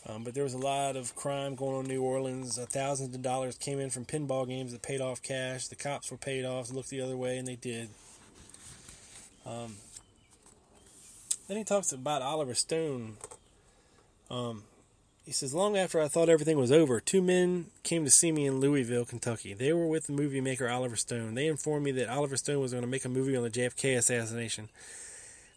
Um, 0.09 0.25
but 0.25 0.35
there 0.35 0.45
was 0.45 0.55
a 0.55 0.59
lot 0.59 0.97
of 0.97 1.15
crime 1.15 1.55
going 1.55 1.77
on 1.77 1.85
in 1.85 1.91
New 1.91 2.03
Orleans. 2.03 2.59
Uh, 2.59 2.67
thousands 2.67 3.15
of 3.15 3.23
dollars 3.23 3.57
came 3.59 3.79
in 3.79 3.91
from 3.91 4.07
pinball 4.07 4.49
games 4.49 4.73
that 4.73 4.83
paid 4.83 5.01
off 5.01 5.23
cash. 5.23 5.69
The 5.69 5.77
cops 5.77 6.11
were 6.11 6.17
paid 6.17 6.45
off. 6.45 6.73
Looked 6.73 6.89
the 6.89 7.03
other 7.03 7.17
way, 7.17 7.37
and 7.37 7.47
they 7.47 7.57
did. 7.57 7.91
Um, 9.45 9.77
then 11.49 11.59
he 11.59 11.65
talks 11.65 11.93
about 11.93 12.23
Oliver 12.23 12.55
Stone. 12.55 13.19
Um, 14.31 14.63
he 15.25 15.33
says, 15.33 15.55
Long 15.55 15.77
after 15.77 16.01
I 16.01 16.09
thought 16.09 16.29
everything 16.29 16.59
was 16.59 16.73
over, 16.73 17.01
two 17.01 17.23
men 17.23 17.67
came 17.83 18.05
to 18.05 18.11
see 18.11 18.33
me 18.33 18.47
in 18.47 18.61
Louisville, 18.61 19.05
Kentucky. 19.05 19.55
They 19.55 19.73
were 19.73 19.87
with 19.87 20.07
the 20.07 20.13
movie 20.13 20.41
maker 20.41 20.69
Oliver 20.69 20.97
Stone. 20.97 21.35
They 21.35 21.47
informed 21.47 21.85
me 21.85 21.93
that 21.93 22.09
Oliver 22.09 22.37
Stone 22.37 22.61
was 22.61 22.73
going 22.73 22.83
to 22.83 22.91
make 22.91 23.05
a 23.05 23.09
movie 23.09 23.37
on 23.37 23.43
the 23.43 23.51
JFK 23.51 23.97
assassination. 23.97 24.69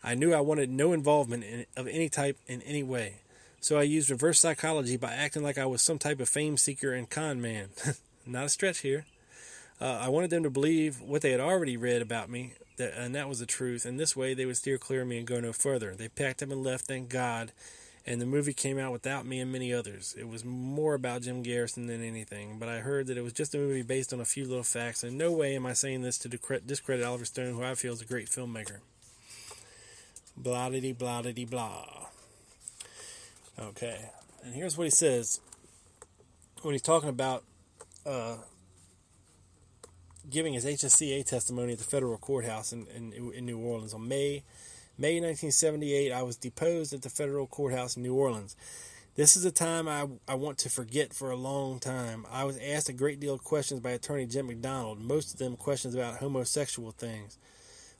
I 0.03 0.15
knew 0.15 0.33
I 0.33 0.41
wanted 0.41 0.69
no 0.69 0.91
involvement 0.91 1.43
in, 1.43 1.65
of 1.77 1.87
any 1.87 2.09
type 2.09 2.37
in 2.47 2.61
any 2.63 2.83
way. 2.83 3.15
So 3.61 3.79
I 3.79 3.83
used 3.83 4.09
reverse 4.09 4.39
psychology 4.39 4.97
by 4.97 5.13
acting 5.13 5.41
like 5.41 5.57
I 5.57 5.65
was 5.65 5.81
some 5.81 5.97
type 5.97 6.19
of 6.19 6.27
fame 6.27 6.57
seeker 6.57 6.91
and 6.91 7.09
con 7.09 7.41
man. 7.41 7.69
Not 8.25 8.45
a 8.45 8.49
stretch 8.49 8.79
here. 8.79 9.05
Uh, 9.79 9.99
I 10.01 10.09
wanted 10.09 10.29
them 10.29 10.43
to 10.43 10.49
believe 10.49 11.01
what 11.01 11.21
they 11.21 11.31
had 11.31 11.39
already 11.39 11.77
read 11.77 12.01
about 12.01 12.29
me, 12.29 12.53
that, 12.77 12.93
and 12.97 13.15
that 13.15 13.29
was 13.29 13.39
the 13.39 13.45
truth. 13.45 13.85
And 13.85 13.99
this 13.99 14.15
way, 14.15 14.33
they 14.33 14.45
would 14.45 14.57
steer 14.57 14.77
clear 14.77 15.01
of 15.01 15.07
me 15.07 15.17
and 15.17 15.27
go 15.27 15.39
no 15.39 15.53
further. 15.53 15.95
They 15.95 16.09
packed 16.09 16.43
up 16.43 16.51
and 16.51 16.63
left, 16.63 16.85
thank 16.85 17.09
God. 17.09 17.53
And 18.05 18.19
the 18.19 18.25
movie 18.25 18.53
came 18.53 18.77
out 18.77 18.91
without 18.91 19.25
me 19.25 19.39
and 19.39 19.51
many 19.51 19.73
others. 19.73 20.13
It 20.19 20.27
was 20.27 20.43
more 20.43 20.93
about 20.93 21.21
Jim 21.21 21.41
Garrison 21.41 21.87
than 21.87 22.03
anything, 22.03 22.59
but 22.59 22.67
I 22.67 22.79
heard 22.79 23.07
that 23.07 23.17
it 23.17 23.23
was 23.23 23.31
just 23.31 23.55
a 23.55 23.57
movie 23.57 23.81
based 23.81 24.11
on 24.11 24.19
a 24.19 24.25
few 24.25 24.45
little 24.45 24.63
facts. 24.63 25.03
And 25.03 25.17
no 25.17 25.31
way 25.31 25.55
am 25.55 25.65
I 25.65 25.71
saying 25.71 26.01
this 26.01 26.17
to 26.19 26.29
discredit 26.29 27.05
Oliver 27.05 27.23
Stone, 27.23 27.53
who 27.53 27.63
I 27.63 27.75
feel 27.75 27.93
is 27.93 28.01
a 28.01 28.05
great 28.05 28.27
filmmaker. 28.29 28.79
Blah 30.35 30.69
blah 30.69 31.21
blah 31.21 31.45
blah. 31.45 31.85
Okay, 33.57 34.09
and 34.43 34.53
here's 34.53 34.77
what 34.77 34.85
he 34.85 34.89
says 34.89 35.39
when 36.63 36.73
he's 36.73 36.81
talking 36.81 37.09
about 37.09 37.43
uh, 38.05 38.37
giving 40.29 40.53
his 40.53 40.65
HSCA 40.65 41.25
testimony 41.25 41.73
at 41.73 41.77
the 41.77 41.83
federal 41.83 42.17
courthouse 42.17 42.73
in, 42.73 42.87
in, 42.87 43.31
in 43.33 43.45
New 43.45 43.59
Orleans 43.59 43.93
on 43.93 44.07
May 44.07 44.43
May 44.95 45.15
1978. 45.15 46.11
I 46.11 46.21
was 46.21 46.35
deposed 46.35 46.93
at 46.93 47.01
the 47.01 47.09
federal 47.09 47.47
courthouse 47.47 47.97
in 47.97 48.03
New 48.03 48.13
Orleans. 48.13 48.55
This 49.15 49.35
is 49.35 49.43
a 49.43 49.51
time 49.51 49.87
I, 49.87 50.07
I 50.27 50.35
want 50.35 50.59
to 50.59 50.69
forget 50.69 51.13
for 51.13 51.31
a 51.31 51.35
long 51.35 51.79
time. 51.79 52.27
I 52.31 52.43
was 52.43 52.59
asked 52.59 52.89
a 52.89 52.93
great 52.93 53.19
deal 53.19 53.33
of 53.33 53.43
questions 53.43 53.79
by 53.79 53.89
attorney 53.91 54.27
Jim 54.27 54.47
McDonald, 54.47 55.01
most 55.01 55.33
of 55.33 55.39
them 55.39 55.55
questions 55.55 55.95
about 55.95 56.17
homosexual 56.17 56.91
things, 56.91 57.39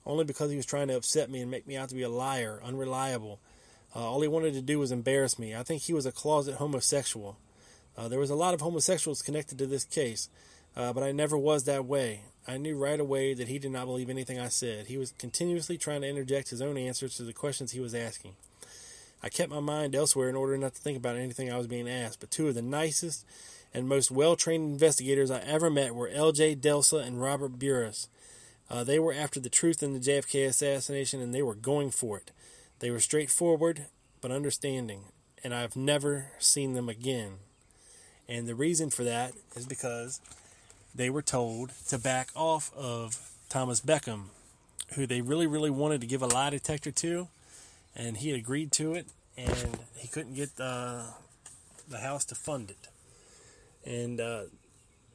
only 0.06 0.24
because 0.24 0.52
he 0.52 0.58
was 0.58 0.68
trying 0.68 0.88
to 0.90 0.96
upset 0.96 1.32
me 1.32 1.42
and 1.42 1.50
make 1.50 1.68
me 1.68 1.78
out 1.78 1.90
to 1.90 1.96
be 1.96 2.04
a 2.04 2.10
liar, 2.10 2.62
unreliable, 2.64 3.40
uh, 3.96 4.00
all 4.00 4.22
he 4.22 4.28
wanted 4.28 4.54
to 4.54 4.62
do 4.62 4.78
was 4.80 4.92
embarrass 4.92 5.40
me. 5.40 5.56
I 5.56 5.64
think 5.64 5.84
he 5.84 5.94
was 5.94 6.06
a 6.06 6.12
closet 6.12 6.56
homosexual. 6.56 7.38
Uh, 7.98 8.08
there 8.08 8.20
was 8.20 8.30
a 8.30 8.36
lot 8.36 8.54
of 8.54 8.62
homosexuals 8.62 9.22
connected 9.22 9.58
to 9.58 9.68
this 9.68 9.84
case, 9.84 10.30
uh, 10.76 10.94
but 10.94 11.04
I 11.04 11.12
never 11.12 11.38
was 11.38 11.64
that 11.66 11.86
way. 11.86 12.22
I 12.48 12.58
knew 12.58 12.78
right 12.78 13.00
away 13.00 13.34
that 13.34 13.48
he 13.48 13.60
did 13.60 13.72
not 13.72 13.86
believe 13.86 14.10
anything 14.10 14.40
I 14.40 14.50
said. 14.50 14.88
He 14.88 14.98
was 14.98 15.14
continuously 15.18 15.78
trying 15.78 16.02
to 16.02 16.10
interject 16.10 16.50
his 16.50 16.62
own 16.62 16.78
answers 16.78 17.16
to 17.16 17.24
the 17.24 17.34
questions 17.34 17.72
he 17.72 17.80
was 17.80 17.96
asking. 17.96 18.34
I 19.22 19.30
kept 19.30 19.52
my 19.52 19.62
mind 19.62 19.96
elsewhere 19.96 20.28
in 20.28 20.36
order 20.36 20.58
not 20.58 20.76
to 20.76 20.82
think 20.82 20.98
about 20.98 21.16
anything 21.16 21.52
I 21.52 21.58
was 21.58 21.68
being 21.68 21.90
asked, 21.90 22.20
but 22.20 22.32
two 22.32 22.50
of 22.50 22.56
the 22.56 22.62
nicest 22.62 23.26
and 23.74 23.88
most 23.88 24.12
well 24.12 24.36
trained 24.36 24.74
investigators 24.74 25.32
I 25.32 25.40
ever 25.40 25.70
met 25.70 25.96
were 25.96 26.10
L.J. 26.10 26.58
Delsa 26.58 27.06
and 27.06 27.22
Robert 27.22 27.58
Buras. 27.58 28.08
Uh, 28.70 28.84
they 28.84 29.00
were 29.00 29.14
after 29.14 29.40
the 29.40 29.50
truth 29.50 29.82
in 29.82 29.94
the 29.94 30.00
JFK 30.00 30.48
assassination 30.48 31.22
and 31.22 31.34
they 31.34 31.42
were 31.42 31.56
going 31.56 31.92
for 31.92 32.18
it. 32.18 32.32
They 32.80 32.92
were 32.92 33.00
straightforward 33.00 33.86
but 34.24 34.32
understanding, 34.32 35.02
and 35.44 35.54
I've 35.54 35.76
never 35.76 36.28
seen 36.40 36.74
them 36.74 36.88
again. 36.88 37.34
And 38.30 38.48
the 38.48 38.56
reason 38.56 38.90
for 38.90 39.04
that 39.04 39.34
is 39.54 39.66
because 39.66 40.22
they 40.96 41.10
were 41.10 41.22
told 41.22 41.72
to 41.88 41.98
back 41.98 42.30
off 42.36 42.72
of 42.76 43.30
Thomas 43.50 43.82
Beckham, 43.82 44.26
who 44.96 45.06
they 45.06 45.22
really, 45.22 45.48
really 45.48 45.70
wanted 45.70 46.02
to 46.02 46.08
give 46.08 46.22
a 46.22 46.28
lie 46.28 46.50
detector 46.50 46.92
to, 46.92 47.28
and 47.96 48.18
he 48.18 48.32
agreed 48.32 48.72
to 48.74 48.94
it, 48.94 49.08
and 49.38 49.80
he 49.96 50.08
couldn't 50.08 50.36
get 50.36 50.56
the, 50.56 51.06
the 51.88 52.00
house 52.00 52.26
to 52.26 52.36
fund 52.36 52.72
it. 52.72 52.88
And 53.86 54.20
uh, 54.20 54.44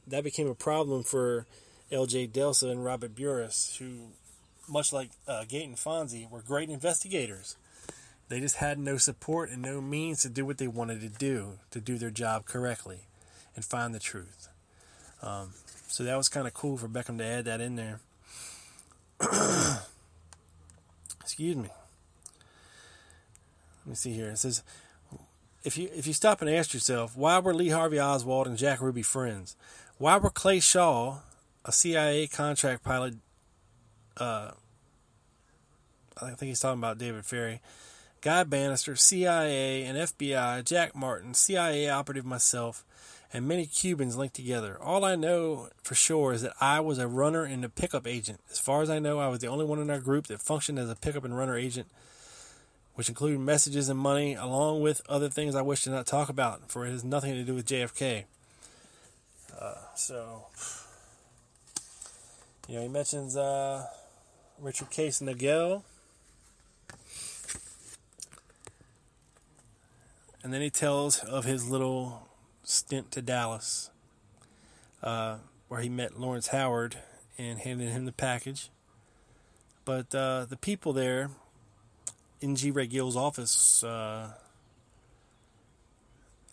that 0.06 0.24
became 0.24 0.48
a 0.48 0.54
problem 0.54 1.02
for 1.02 1.46
L.J. 1.90 2.28
Delsa 2.28 2.70
and 2.70 2.84
Robert 2.84 3.14
Buras, 3.14 3.78
who 3.78 4.08
much 4.68 4.92
like 4.92 5.10
uh, 5.26 5.44
and 5.50 5.76
Fonzi, 5.76 6.30
were 6.30 6.42
great 6.42 6.68
investigators. 6.68 7.56
They 8.28 8.40
just 8.40 8.56
had 8.56 8.78
no 8.78 8.98
support 8.98 9.48
and 9.50 9.62
no 9.62 9.80
means 9.80 10.20
to 10.22 10.28
do 10.28 10.44
what 10.44 10.58
they 10.58 10.68
wanted 10.68 11.00
to 11.00 11.08
do, 11.08 11.58
to 11.70 11.80
do 11.80 11.96
their 11.96 12.10
job 12.10 12.44
correctly 12.44 13.06
and 13.56 13.64
find 13.64 13.94
the 13.94 13.98
truth. 13.98 14.48
Um, 15.22 15.54
so 15.88 16.04
that 16.04 16.16
was 16.16 16.28
kind 16.28 16.46
of 16.46 16.54
cool 16.54 16.76
for 16.76 16.86
Beckham 16.86 17.18
to 17.18 17.24
add 17.24 17.46
that 17.46 17.60
in 17.60 17.76
there. 17.76 18.00
Excuse 21.20 21.56
me. 21.56 21.68
Let 23.84 23.86
me 23.86 23.94
see 23.94 24.12
here. 24.12 24.28
It 24.28 24.38
says, 24.38 24.62
if 25.64 25.76
you 25.76 25.88
if 25.94 26.06
you 26.06 26.12
stop 26.12 26.40
and 26.40 26.50
ask 26.50 26.72
yourself, 26.72 27.16
why 27.16 27.38
were 27.38 27.54
Lee 27.54 27.70
Harvey 27.70 27.98
Oswald 27.98 28.46
and 28.46 28.56
Jack 28.56 28.80
Ruby 28.80 29.02
friends? 29.02 29.56
Why 29.96 30.16
were 30.18 30.30
Clay 30.30 30.60
Shaw, 30.60 31.18
a 31.64 31.72
CIA 31.72 32.28
contract 32.28 32.84
pilot, 32.84 33.14
uh, 34.18 34.52
I 36.20 36.26
think 36.30 36.48
he's 36.48 36.60
talking 36.60 36.78
about 36.78 36.98
David 36.98 37.24
Ferrie, 37.24 37.60
Guy 38.20 38.44
Banister, 38.44 38.94
CIA 38.94 39.84
and 39.84 39.96
FBI, 39.96 40.64
Jack 40.64 40.94
Martin, 40.94 41.34
CIA 41.34 41.88
operative 41.88 42.26
myself, 42.26 42.84
and 43.32 43.46
many 43.46 43.66
Cubans 43.66 44.16
linked 44.16 44.36
together. 44.36 44.78
All 44.80 45.04
I 45.04 45.14
know 45.14 45.68
for 45.82 45.94
sure 45.94 46.32
is 46.32 46.42
that 46.42 46.54
I 46.60 46.80
was 46.80 46.98
a 46.98 47.06
runner 47.06 47.44
and 47.44 47.64
a 47.64 47.68
pickup 47.68 48.06
agent. 48.06 48.40
As 48.50 48.58
far 48.58 48.80
as 48.80 48.88
I 48.88 48.98
know, 48.98 49.18
I 49.18 49.28
was 49.28 49.40
the 49.40 49.48
only 49.48 49.64
one 49.64 49.78
in 49.78 49.90
our 49.90 50.00
group 50.00 50.28
that 50.28 50.40
functioned 50.40 50.78
as 50.78 50.90
a 50.90 50.96
pickup 50.96 51.24
and 51.24 51.36
runner 51.36 51.56
agent, 51.56 51.88
which 52.94 53.08
included 53.08 53.40
messages 53.40 53.88
and 53.88 53.98
money, 53.98 54.34
along 54.34 54.80
with 54.80 55.02
other 55.08 55.28
things 55.28 55.54
I 55.54 55.62
wish 55.62 55.82
to 55.82 55.90
not 55.90 56.06
talk 56.06 56.28
about, 56.28 56.70
for 56.70 56.86
it 56.86 56.90
has 56.90 57.04
nothing 57.04 57.34
to 57.34 57.44
do 57.44 57.54
with 57.54 57.66
JFK. 57.66 58.24
Uh, 59.60 59.74
so, 59.94 60.46
you 62.66 62.76
know, 62.76 62.82
he 62.82 62.88
mentions 62.88 63.36
uh, 63.36 63.84
Richard 64.58 64.90
Case 64.90 65.20
Nagell. 65.20 65.82
And 70.42 70.54
then 70.54 70.62
he 70.62 70.70
tells 70.70 71.18
of 71.18 71.44
his 71.44 71.68
little 71.68 72.27
stint 72.68 73.10
to 73.10 73.22
Dallas, 73.22 73.90
uh, 75.02 75.38
where 75.68 75.80
he 75.80 75.88
met 75.88 76.20
Lawrence 76.20 76.48
Howard 76.48 76.98
and 77.38 77.58
handed 77.58 77.88
him 77.88 78.04
the 78.04 78.12
package. 78.12 78.68
But 79.84 80.14
uh, 80.14 80.44
the 80.44 80.56
people 80.56 80.92
there 80.92 81.30
in 82.42 82.56
G. 82.56 82.70
Wray 82.70 82.86
Gill's 82.86 83.16
office, 83.16 83.82
uh, 83.82 84.32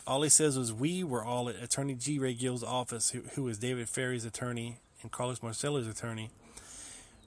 all 0.07 0.22
he 0.22 0.30
says 0.30 0.57
was, 0.57 0.72
We 0.72 1.03
were 1.03 1.24
all 1.24 1.49
at 1.49 1.61
Attorney 1.61 1.95
G. 1.95 2.18
Wray 2.18 2.34
Gill's 2.34 2.63
office, 2.63 3.09
who, 3.09 3.22
who 3.34 3.43
was 3.43 3.59
David 3.59 3.89
Ferrie's 3.89 4.24
attorney 4.24 4.78
and 5.01 5.11
Carlos 5.11 5.43
Marcello's 5.43 5.88
attorney, 5.88 6.30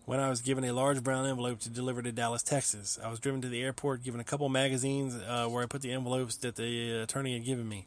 when 0.07 0.19
I 0.19 0.31
was 0.31 0.41
given 0.41 0.65
a 0.65 0.73
large 0.73 1.03
brown 1.03 1.27
envelope 1.27 1.61
to 1.61 1.69
deliver 1.69 2.01
to 2.01 2.11
Dallas, 2.11 2.43
Texas. 2.43 2.99
I 3.05 3.11
was 3.11 3.21
driven 3.21 3.43
to 3.43 3.49
the 3.49 3.63
airport, 3.63 4.03
given 4.03 4.19
a 4.19 4.25
couple 4.25 4.49
magazines 4.49 5.15
uh, 5.15 5.47
where 5.47 5.63
I 5.63 5.67
put 5.67 5.83
the 5.83 5.93
envelopes 5.93 6.37
that 6.37 6.57
the 6.57 7.03
attorney 7.03 7.35
had 7.35 7.45
given 7.45 7.69
me. 7.69 7.87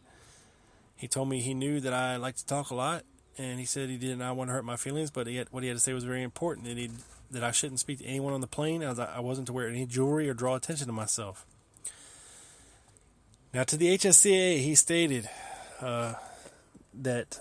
He 1.02 1.08
told 1.08 1.30
me 1.30 1.42
he 1.42 1.56
knew 1.56 1.80
that 1.80 1.94
I 1.94 2.18
liked 2.18 2.38
to 2.38 2.46
talk 2.46 2.70
a 2.70 2.76
lot, 2.76 3.06
and 3.36 3.60
he 3.60 3.66
said 3.66 3.90
he 3.90 3.98
did 3.98 4.20
not 4.20 4.36
want 4.36 4.50
to 4.50 4.54
hurt 4.54 4.64
my 4.64 4.76
feelings, 4.76 5.10
but 5.10 5.26
had, 5.26 5.48
what 5.50 5.64
he 5.64 5.68
had 5.68 5.76
to 5.76 5.82
say 5.82 5.94
was 5.94 6.04
very 6.04 6.22
important. 6.22 6.68
That 6.68 6.78
he 6.78 6.92
that 7.32 7.44
I 7.44 7.50
shouldn't 7.50 7.80
speak 7.80 7.98
to 8.00 8.06
anyone 8.06 8.34
on 8.34 8.42
the 8.42 8.46
plane, 8.46 8.84
as 8.84 9.00
I, 9.00 9.16
I 9.16 9.20
wasn't 9.20 9.48
to 9.48 9.54
wear 9.54 9.68
any 9.68 9.88
jewelry 9.88 10.30
or 10.30 10.36
draw 10.36 10.56
attention 10.56 10.86
to 10.86 10.94
myself. 10.94 11.44
Now, 13.52 13.64
to 13.64 13.78
the 13.78 13.98
HSCA, 13.98 14.60
he 14.60 14.76
stated 14.76 15.28
uh, 15.82 16.14
that 16.94 17.40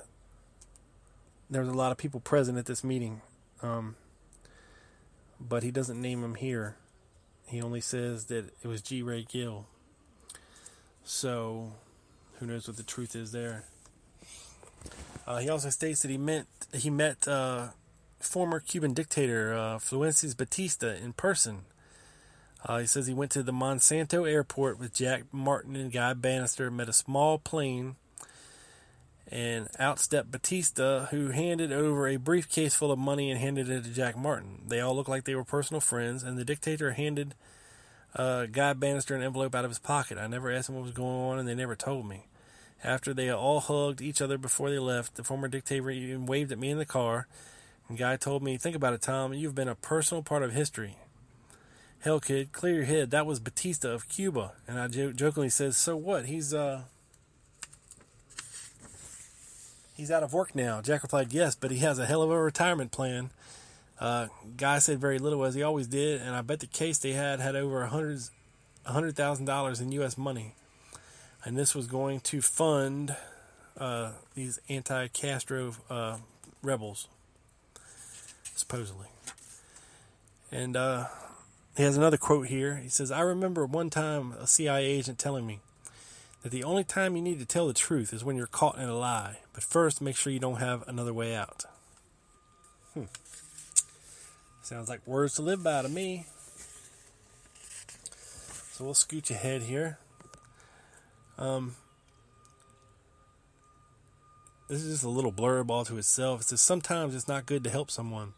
there 1.51 1.61
was 1.61 1.69
a 1.69 1.75
lot 1.75 1.93
of 1.93 1.99
people 1.99 2.21
present 2.21 2.57
at 2.57 2.65
this 2.65 2.83
meeting, 2.83 3.21
um, 3.63 3.95
but 5.39 5.63
he 5.63 5.71
doesn't 5.71 6.01
name 6.01 6.23
them 6.23 6.37
here. 6.37 6.77
He 7.47 7.61
only 7.61 7.83
says 7.83 8.25
that 8.27 8.55
it 8.63 8.69
was 8.69 8.81
G. 8.81 9.03
Wray 9.03 9.27
Gill. 9.31 9.67
So 11.05 11.75
who 12.41 12.47
knows 12.47 12.67
what 12.67 12.79
the 12.79 12.83
truth 12.83 13.15
is 13.15 13.33
there? 13.33 13.65
Uh, 15.27 15.39
he 15.39 15.49
also 15.49 15.69
states 15.69 16.03
that 16.03 16.11
he 16.11 16.19
met 16.19 16.47
he 16.73 16.91
met 16.91 17.29
uh, 17.29 17.69
former 18.19 18.61
Cuban 18.61 18.95
dictator 18.95 19.55
uh, 19.55 19.79
Batista 20.37 20.89
in 20.89 21.13
person. 21.13 21.61
Uh, 22.65 22.79
he 22.79 22.87
says 22.87 23.07
he 23.07 23.15
went 23.15 23.31
to 23.31 23.43
the 23.43 23.53
Monsanto 23.53 24.31
airport 24.31 24.79
with 24.79 24.95
Jack 24.95 25.25
Martin 25.33 25.77
and 25.77 25.93
Guy 25.93 26.13
Banister, 26.15 26.71
met 26.71 26.89
a 26.89 26.93
small 26.93 27.39
plane, 27.39 27.97
and 29.29 29.69
outstepped 29.79 30.31
Batista, 30.31 31.07
who 31.07 31.29
handed 31.29 31.73
over 31.73 32.07
a 32.07 32.17
briefcase 32.17 32.75
full 32.75 32.93
of 32.93 32.99
money 32.99 33.31
and 33.31 33.41
handed 33.41 33.71
it 33.71 33.85
to 33.85 33.91
Jack 33.91 34.17
Martin. 34.17 34.63
They 34.67 34.81
all 34.81 34.95
looked 34.95 35.09
like 35.09 35.25
they 35.25 35.35
were 35.35 35.45
personal 35.45 35.81
friends, 35.81 36.23
and 36.23 36.37
the 36.37 36.45
dictator 36.45 36.93
handed 36.93 37.35
uh, 38.15 38.47
Guy 38.47 38.73
Banister 38.75 39.15
an 39.15 39.23
envelope 39.23 39.55
out 39.55 39.65
of 39.65 39.71
his 39.71 39.79
pocket. 39.79 40.19
I 40.19 40.27
never 40.27 40.51
asked 40.51 40.69
him 40.69 40.75
what 40.75 40.85
was 40.85 40.93
going 40.93 41.17
on, 41.17 41.39
and 41.39 41.49
they 41.49 41.55
never 41.55 41.77
told 41.77 42.07
me. 42.07 42.25
After 42.83 43.13
they 43.13 43.31
all 43.31 43.61
hugged 43.61 44.01
each 44.01 44.23
other 44.23 44.39
before 44.39 44.71
they 44.71 44.79
left, 44.79 45.17
the 45.17 45.25
former 45.25 45.49
dictator 45.49 45.91
even 45.91 46.27
waved 46.27 46.51
at 46.51 46.59
me 46.59 46.71
in 46.71 46.79
the 46.79 46.87
car. 46.87 47.27
And 47.89 47.99
Guy 47.99 48.17
told 48.17 48.43
me, 48.43 48.57
Think 48.57 48.75
about 48.75 48.95
it, 48.95 49.03
Tom. 49.03 49.35
You've 49.35 49.55
been 49.55 49.69
a 49.69 49.75
personal 49.75 50.23
part 50.23 50.43
of 50.43 50.53
history. 50.53 50.97
Hell, 52.01 52.21
kid, 52.21 52.53
clear 52.53 52.77
your 52.77 52.85
head. 52.85 53.11
That 53.11 53.27
was 53.27 53.39
Batista 53.41 53.91
of 53.91 54.09
Cuba. 54.09 54.53
And 54.67 54.79
I 54.79 54.89
jokingly 54.89 55.51
says, 55.51 55.77
So 55.77 55.97
what? 55.97 56.27
He's, 56.27 56.55
uh. 56.55 56.83
He's 59.95 60.11
out 60.11 60.23
of 60.23 60.33
work 60.33 60.55
now. 60.55 60.81
Jack 60.81 61.03
replied, 61.03 61.35
Yes, 61.35 61.55
but 61.55 61.71
he 61.71 61.79
has 61.79 61.99
a 61.99 62.07
hell 62.07 62.23
of 62.23 62.31
a 62.31 62.41
retirement 62.41 62.93
plan. 62.93 63.29
Uh, 63.99 64.29
Guy 64.57 64.79
said 64.79 64.99
very 64.99 65.19
little, 65.19 65.45
as 65.45 65.55
he 65.55 65.63
always 65.63 65.87
did, 65.87 66.23
and 66.23 66.35
I 66.35 66.41
bet 66.41 66.61
the 66.61 66.67
case 66.67 66.97
they 66.97 67.13
had 67.13 67.39
had 67.39 67.55
over 67.55 67.83
a 67.83 67.89
hundred 67.89 69.15
thousand 69.15 69.45
dollars 69.45 69.83
in 69.83 69.93
U.S. 69.93 70.17
money 70.17 70.55
and 71.45 71.57
this 71.57 71.75
was 71.75 71.87
going 71.87 72.21
to 72.21 72.41
fund 72.41 73.17
uh, 73.79 74.13
these 74.35 74.61
anti-Castro 74.69 75.75
uh, 75.89 76.19
rebels, 76.63 77.09
supposedly. 78.55 79.07
And 80.53 80.77
uh, 80.77 81.07
he 81.77 81.83
has 81.83 81.97
another 81.97 82.17
quote 82.17 82.49
here. 82.49 82.77
He 82.77 82.89
says, 82.89 83.11
"I 83.11 83.21
remember 83.21 83.65
one 83.65 83.91
time 83.91 84.33
a 84.33 84.47
CIA 84.47 84.85
agent 84.85 85.19
telling 85.19 85.47
me 85.47 85.61
that 86.43 86.51
the 86.51 86.65
only 86.65 86.85
time 86.85 87.17
you 87.17 87.23
need 87.23 87.39
to 87.39 87.47
tell 87.47 87.67
the 87.67 87.75
truth 87.75 88.13
is 88.13 88.25
when 88.25 88.37
you're 88.37 88.47
caught 88.47 88.79
in 88.79 88.89
a 88.89 88.97
lie. 88.97 89.39
But 89.53 89.63
first, 89.63 90.01
make 90.01 90.17
sure 90.17 90.33
you 90.33 90.41
don't 90.41 90.61
have 90.61 90.87
another 90.89 91.15
way 91.15 91.35
out." 91.35 91.65
Hmm. 92.95 93.05
Sounds 94.63 94.89
like 94.89 95.07
words 95.07 95.35
to 95.35 95.43
live 95.43 95.63
by 95.63 95.83
to 95.83 95.89
me. 95.89 96.27
So 98.73 98.85
we'll 98.85 98.95
scooch 98.95 99.31
ahead 99.31 99.63
here. 99.63 99.99
Um, 101.41 101.75
this 104.69 104.83
is 104.83 104.93
just 104.93 105.05
a 105.05 105.09
little 105.09 105.33
blurb 105.33 105.71
all 105.71 105.85
to 105.87 105.97
itself. 105.97 106.43
It 106.43 106.49
says 106.49 106.61
sometimes 106.61 107.15
it's 107.15 107.27
not 107.27 107.47
good 107.47 107.65
to 107.65 107.71
help 107.71 107.91
someone. 107.91 108.35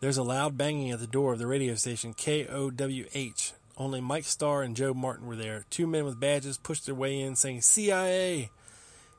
There's 0.00 0.18
a 0.18 0.22
loud 0.22 0.58
banging 0.58 0.90
at 0.90 1.00
the 1.00 1.06
door 1.06 1.32
of 1.32 1.38
the 1.38 1.46
radio 1.46 1.74
station 1.74 2.12
KOWH. 2.12 3.52
Only 3.78 4.00
Mike 4.00 4.24
Starr 4.24 4.62
and 4.62 4.76
Joe 4.76 4.92
Martin 4.92 5.26
were 5.26 5.36
there. 5.36 5.64
Two 5.70 5.86
men 5.86 6.04
with 6.04 6.20
badges 6.20 6.58
pushed 6.58 6.86
their 6.86 6.94
way 6.94 7.18
in 7.18 7.34
saying 7.34 7.62
CIA. 7.62 8.50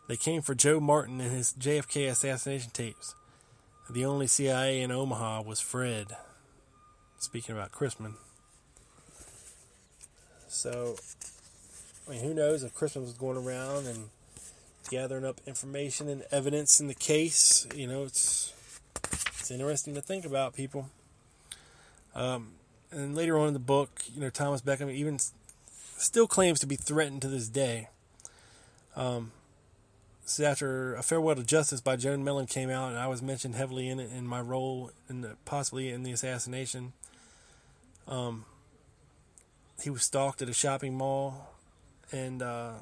They 0.07 0.17
came 0.17 0.41
for 0.41 0.53
Joe 0.53 0.79
Martin 0.79 1.19
and 1.19 1.31
his 1.31 1.53
JFK 1.53 2.09
assassination 2.09 2.71
tapes. 2.71 3.15
The 3.89 4.05
only 4.05 4.27
CIA 4.27 4.81
in 4.81 4.91
Omaha 4.91 5.41
was 5.41 5.59
Fred. 5.59 6.15
Speaking 7.17 7.55
about 7.55 7.71
Crisman. 7.71 8.15
So 10.47 10.97
I 12.07 12.11
mean, 12.11 12.21
who 12.21 12.33
knows 12.33 12.63
if 12.63 12.73
Crisman 12.75 13.01
was 13.01 13.13
going 13.13 13.37
around 13.37 13.87
and 13.87 14.09
gathering 14.89 15.25
up 15.25 15.39
information 15.47 16.09
and 16.09 16.23
evidence 16.31 16.79
in 16.79 16.87
the 16.87 16.93
case. 16.93 17.67
You 17.75 17.87
know, 17.87 18.03
it's 18.03 18.53
it's 19.39 19.51
interesting 19.51 19.95
to 19.95 20.01
think 20.01 20.25
about 20.25 20.55
people. 20.55 20.89
Um, 22.15 22.51
and 22.91 23.15
later 23.15 23.37
on 23.37 23.47
in 23.47 23.53
the 23.53 23.59
book, 23.59 24.03
you 24.13 24.21
know, 24.21 24.29
Thomas 24.29 24.61
Beckham 24.61 24.91
even 24.91 25.17
still 25.97 26.27
claims 26.27 26.59
to 26.59 26.67
be 26.67 26.75
threatened 26.75 27.21
to 27.23 27.27
this 27.27 27.49
day. 27.49 27.89
Um, 28.95 29.31
after 30.41 30.95
A 30.95 31.03
Farewell 31.03 31.35
to 31.35 31.43
Justice 31.43 31.81
by 31.81 31.95
Joan 31.95 32.23
Mellen 32.23 32.45
came 32.45 32.69
out, 32.69 32.89
and 32.89 32.97
I 32.97 33.07
was 33.07 33.21
mentioned 33.21 33.55
heavily 33.55 33.89
in 33.89 33.99
it 33.99 34.11
in 34.11 34.27
my 34.27 34.39
role 34.39 34.91
the, 35.09 35.35
possibly 35.45 35.89
in 35.89 36.03
the 36.03 36.11
assassination. 36.11 36.93
Um, 38.07 38.45
he 39.81 39.89
was 39.89 40.03
stalked 40.03 40.41
at 40.41 40.49
a 40.49 40.53
shopping 40.53 40.95
mall 40.95 41.52
and 42.13 42.41
uh, 42.41 42.73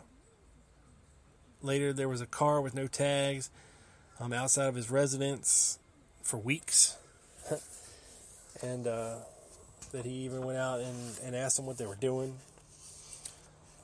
later 1.62 1.94
there 1.94 2.10
was 2.10 2.22
a 2.22 2.26
car 2.26 2.62
with 2.62 2.76
no 2.76 2.86
tags 2.86 3.50
um, 4.20 4.34
outside 4.34 4.68
of 4.68 4.76
his 4.76 4.92
residence 4.92 5.80
for 6.22 6.38
weeks, 6.38 6.98
and 8.62 8.86
uh, 8.86 9.16
that 9.92 10.06
he 10.06 10.12
even 10.26 10.44
went 10.44 10.60
out 10.60 10.82
and, 10.82 11.20
and 11.24 11.36
asked 11.36 11.58
them 11.58 11.66
what 11.66 11.78
they 11.78 11.86
were 11.86 11.96
doing. 11.96 12.36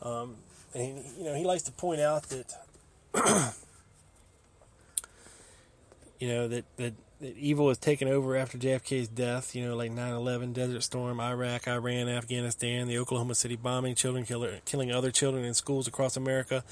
Um, 0.04 0.36
and 0.76 0.84
he, 0.84 1.24
you 1.24 1.26
know 1.26 1.34
he 1.36 1.46
likes 1.46 1.64
to 1.64 1.72
point 1.72 2.02
out 2.02 2.24
that 2.30 2.54
you 6.20 6.28
know 6.28 6.48
that 6.48 6.66
that 6.76 6.94
that 7.20 7.36
evil 7.36 7.70
has 7.70 7.78
taken 7.78 8.08
over 8.08 8.36
after 8.36 8.58
JFK's 8.58 9.08
death, 9.08 9.56
you 9.56 9.66
know, 9.66 9.76
like 9.76 9.92
9/11, 9.92 10.54
Desert 10.54 10.82
Storm, 10.82 11.20
Iraq, 11.20 11.68
Iran, 11.68 12.08
Afghanistan, 12.08 12.88
the 12.88 12.98
Oklahoma 13.00 13.36
City 13.36 13.56
bombing, 13.56 13.96
children 13.96 14.26
killer, 14.26 14.60
killing 14.66 14.92
other 14.92 15.12
children 15.12 15.44
in 15.44 15.54
schools 15.54 15.88
across 15.88 16.16
America, 16.16 16.64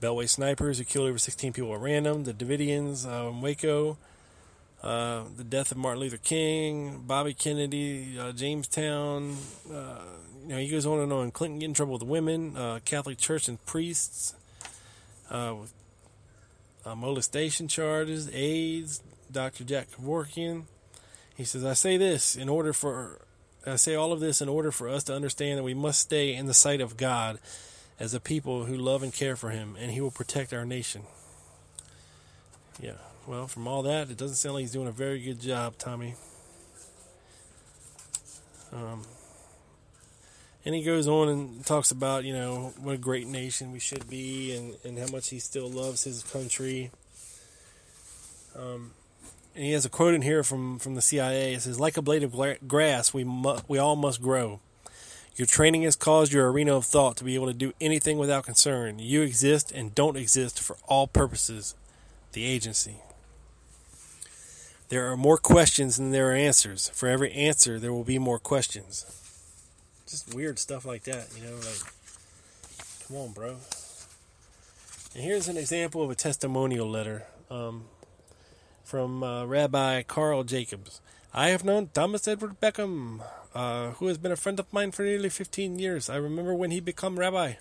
Beltway 0.00 0.28
snipers 0.28 0.78
who 0.78 0.84
killed 0.84 1.08
over 1.08 1.18
16 1.18 1.52
people 1.52 1.74
at 1.74 1.80
random, 1.80 2.24
the 2.24 2.34
Davidians 2.34 3.06
uh, 3.06 3.30
in 3.30 3.40
Waco, 3.40 3.96
uh, 4.82 5.24
the 5.36 5.44
death 5.44 5.72
of 5.72 5.78
Martin 5.78 6.00
Luther 6.00 6.18
King, 6.18 7.02
Bobby 7.06 7.32
Kennedy, 7.32 8.18
uh, 8.18 8.32
Jamestown. 8.32 9.36
Uh, 9.70 9.98
you 10.42 10.48
know, 10.48 10.58
he 10.58 10.68
goes 10.68 10.84
on 10.84 11.00
and 11.00 11.12
on. 11.12 11.30
Clinton 11.30 11.58
getting 11.58 11.70
in 11.70 11.74
trouble 11.74 11.94
with 11.94 12.02
women, 12.02 12.56
uh, 12.56 12.80
Catholic 12.84 13.18
Church 13.18 13.48
and 13.48 13.64
priests, 13.66 14.34
uh, 15.30 15.54
with 15.58 15.72
molestation 16.96 17.68
charges, 17.68 18.30
AIDS, 18.34 19.02
Dr. 19.32 19.64
Jack 19.64 19.88
Kevorkian. 19.90 20.64
He 21.36 21.44
says, 21.44 21.64
I 21.64 21.72
say 21.74 21.96
this 21.96 22.36
in 22.36 22.48
order 22.48 22.72
for, 22.72 23.24
I 23.66 23.76
say 23.76 23.94
all 23.94 24.12
of 24.12 24.20
this 24.20 24.40
in 24.40 24.48
order 24.48 24.70
for 24.70 24.88
us 24.88 25.04
to 25.04 25.14
understand 25.14 25.58
that 25.58 25.64
we 25.64 25.74
must 25.74 26.00
stay 26.00 26.34
in 26.34 26.46
the 26.46 26.54
sight 26.54 26.80
of 26.80 26.96
God 26.96 27.38
as 27.98 28.14
a 28.14 28.20
people 28.20 28.64
who 28.64 28.76
love 28.76 29.02
and 29.02 29.12
care 29.12 29.36
for 29.36 29.50
Him, 29.50 29.76
and 29.78 29.92
He 29.92 30.00
will 30.00 30.10
protect 30.10 30.52
our 30.52 30.64
nation. 30.64 31.02
Yeah, 32.82 32.94
well, 33.26 33.46
from 33.46 33.68
all 33.68 33.82
that, 33.82 34.10
it 34.10 34.16
doesn't 34.16 34.36
sound 34.36 34.54
like 34.54 34.62
he's 34.62 34.72
doing 34.72 34.88
a 34.88 34.92
very 34.92 35.20
good 35.20 35.40
job, 35.40 35.74
Tommy. 35.78 36.14
Um, 38.72 39.02
and 40.64 40.74
he 40.74 40.82
goes 40.82 41.06
on 41.06 41.28
and 41.28 41.66
talks 41.66 41.90
about, 41.90 42.24
you 42.24 42.32
know, 42.32 42.72
what 42.80 42.94
a 42.94 42.98
great 42.98 43.26
nation 43.26 43.72
we 43.72 43.78
should 43.78 44.08
be 44.08 44.54
and, 44.56 44.76
and 44.84 44.98
how 44.98 45.12
much 45.12 45.28
he 45.28 45.38
still 45.38 45.68
loves 45.68 46.04
his 46.04 46.22
country. 46.22 46.90
Um, 48.56 48.92
and 49.60 49.66
he 49.66 49.74
has 49.74 49.84
a 49.84 49.90
quote 49.90 50.14
in 50.14 50.22
here 50.22 50.42
from, 50.42 50.78
from 50.78 50.94
the 50.94 51.02
CIA. 51.02 51.52
It 51.52 51.60
says, 51.60 51.78
"Like 51.78 51.98
a 51.98 52.00
blade 52.00 52.22
of 52.22 52.34
grass, 52.66 53.12
we 53.12 53.24
mu- 53.24 53.58
we 53.68 53.76
all 53.76 53.94
must 53.94 54.22
grow. 54.22 54.58
Your 55.36 55.44
training 55.44 55.82
has 55.82 55.96
caused 55.96 56.32
your 56.32 56.50
arena 56.50 56.74
of 56.74 56.86
thought 56.86 57.18
to 57.18 57.24
be 57.24 57.34
able 57.34 57.48
to 57.48 57.52
do 57.52 57.74
anything 57.78 58.16
without 58.16 58.46
concern. 58.46 58.98
You 58.98 59.20
exist 59.20 59.70
and 59.70 59.94
don't 59.94 60.16
exist 60.16 60.62
for 60.62 60.78
all 60.88 61.06
purposes. 61.06 61.74
The 62.32 62.46
agency. 62.46 63.02
There 64.88 65.12
are 65.12 65.16
more 65.18 65.36
questions 65.36 65.98
than 65.98 66.10
there 66.10 66.30
are 66.30 66.34
answers. 66.34 66.88
For 66.94 67.10
every 67.10 67.30
answer, 67.30 67.78
there 67.78 67.92
will 67.92 68.02
be 68.02 68.18
more 68.18 68.38
questions." 68.38 69.04
Just 70.08 70.34
weird 70.34 70.58
stuff 70.58 70.86
like 70.86 71.04
that, 71.04 71.28
you 71.36 71.44
know. 71.44 71.56
Like, 71.56 71.82
come 73.06 73.16
on, 73.18 73.32
bro. 73.32 73.56
And 75.14 75.22
here's 75.22 75.48
an 75.48 75.58
example 75.58 76.02
of 76.02 76.10
a 76.10 76.14
testimonial 76.14 76.88
letter. 76.88 77.26
Um, 77.50 77.84
from 78.90 79.22
uh, 79.22 79.46
Rabbi 79.46 80.02
Carl 80.02 80.42
Jacobs. 80.42 81.00
I 81.32 81.50
have 81.50 81.64
known 81.64 81.90
Thomas 81.94 82.26
Edward 82.26 82.60
Beckham, 82.60 83.22
uh, 83.54 83.90
who 83.92 84.08
has 84.08 84.18
been 84.18 84.32
a 84.32 84.36
friend 84.36 84.58
of 84.58 84.72
mine 84.72 84.90
for 84.90 85.04
nearly 85.04 85.28
15 85.28 85.78
years. 85.78 86.10
I 86.10 86.16
remember 86.16 86.52
when 86.56 86.72
he 86.72 86.80
became 86.80 87.16
rabbi. 87.16 87.52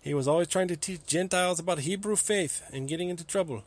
He 0.00 0.14
was 0.14 0.26
always 0.26 0.48
trying 0.48 0.66
to 0.66 0.76
teach 0.76 1.06
Gentiles 1.06 1.60
about 1.60 1.86
Hebrew 1.86 2.16
faith 2.16 2.62
and 2.72 2.88
getting 2.88 3.08
into 3.08 3.22
trouble. 3.22 3.62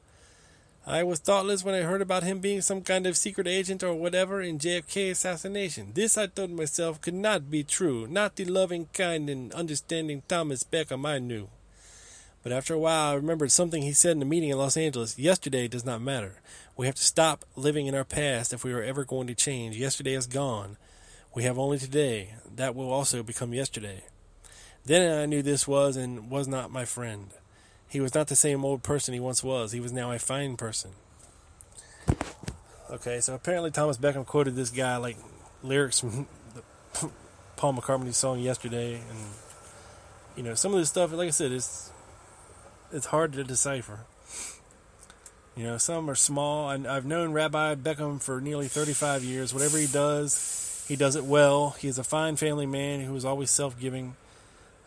I 0.85 1.03
was 1.03 1.19
thoughtless 1.19 1.63
when 1.63 1.75
I 1.75 1.83
heard 1.83 2.01
about 2.01 2.23
him 2.23 2.39
being 2.39 2.59
some 2.59 2.81
kind 2.81 3.07
of 3.07 3.15
secret 3.15 3.47
agent 3.47 3.83
or 3.83 3.93
whatever 3.93 4.41
in 4.41 4.59
JFK 4.59 5.11
assassination. 5.11 5.91
This, 5.93 6.17
I 6.17 6.27
told 6.27 6.51
myself, 6.51 6.99
could 6.99 7.13
not 7.13 7.49
be 7.49 7.63
true. 7.63 8.05
Not 8.05 8.35
the 8.35 8.43
loving, 8.43 8.89
kind, 8.93 9.29
and 9.29 9.53
understanding 9.53 10.23
Thomas 10.27 10.65
Beckham 10.65 11.07
I 11.07 11.19
knew. 11.19 11.47
But 12.43 12.51
after 12.51 12.73
a 12.73 12.79
while, 12.79 13.11
I 13.11 13.13
remembered 13.13 13.51
something 13.51 13.83
he 13.83 13.93
said 13.93 14.15
in 14.15 14.21
a 14.21 14.25
meeting 14.25 14.49
in 14.49 14.57
Los 14.57 14.75
Angeles. 14.75 15.19
Yesterday 15.19 15.67
does 15.67 15.85
not 15.85 16.01
matter. 16.01 16.41
We 16.77 16.85
have 16.85 16.95
to 16.95 17.03
stop 17.03 17.45
living 17.55 17.87
in 17.87 17.95
our 17.95 18.03
past 18.03 18.53
if 18.53 18.63
we 18.63 18.73
are 18.73 18.81
ever 18.81 19.03
going 19.03 19.27
to 19.27 19.35
change. 19.35 19.77
Yesterday 19.77 20.13
is 20.13 20.27
gone. 20.27 20.77
We 21.33 21.43
have 21.43 21.57
only 21.57 21.77
today. 21.77 22.35
That 22.55 22.75
will 22.75 22.91
also 22.91 23.23
become 23.23 23.53
yesterday. 23.53 24.03
Then 24.85 25.19
I 25.19 25.25
knew 25.25 25.41
this 25.41 25.67
was 25.67 25.95
and 25.95 26.29
was 26.29 26.47
not 26.47 26.71
my 26.71 26.85
friend. 26.85 27.31
He 27.87 27.99
was 27.99 28.15
not 28.15 28.27
the 28.27 28.35
same 28.35 28.65
old 28.65 28.83
person 28.83 29.13
he 29.13 29.19
once 29.19 29.43
was. 29.43 29.73
He 29.73 29.79
was 29.79 29.91
now 29.91 30.11
a 30.11 30.19
fine 30.19 30.57
person. 30.57 30.91
Okay, 32.89 33.19
so 33.21 33.35
apparently 33.35 33.71
Thomas 33.71 33.97
Beckham 33.97 34.25
quoted 34.25 34.55
this 34.55 34.69
guy 34.69 34.97
like 34.97 35.17
lyrics 35.63 35.99
from 35.99 36.27
the 36.53 37.09
Paul 37.55 37.73
McCartney 37.73 38.13
song 38.13 38.39
yesterday, 38.39 38.95
and 38.95 39.19
you 40.35 40.43
know 40.43 40.55
some 40.55 40.73
of 40.73 40.79
this 40.79 40.89
stuff. 40.89 41.11
Like 41.13 41.27
I 41.27 41.31
said, 41.31 41.51
it's 41.51 41.91
it's 42.91 43.07
hard 43.07 43.33
to 43.33 43.43
decipher. 43.43 44.01
You 45.61 45.67
know, 45.67 45.77
some 45.77 46.09
are 46.09 46.15
small. 46.15 46.71
And 46.71 46.87
I've 46.87 47.05
known 47.05 47.33
Rabbi 47.33 47.75
Beckham 47.75 48.19
for 48.19 48.41
nearly 48.41 48.67
35 48.67 49.23
years. 49.23 49.53
Whatever 49.53 49.77
he 49.77 49.85
does, 49.85 50.83
he 50.87 50.95
does 50.95 51.15
it 51.15 51.23
well. 51.23 51.75
He 51.77 51.87
is 51.87 51.99
a 51.99 52.03
fine 52.03 52.35
family 52.35 52.65
man 52.65 53.01
who 53.01 53.15
is 53.15 53.23
always 53.23 53.51
self-giving. 53.51 54.15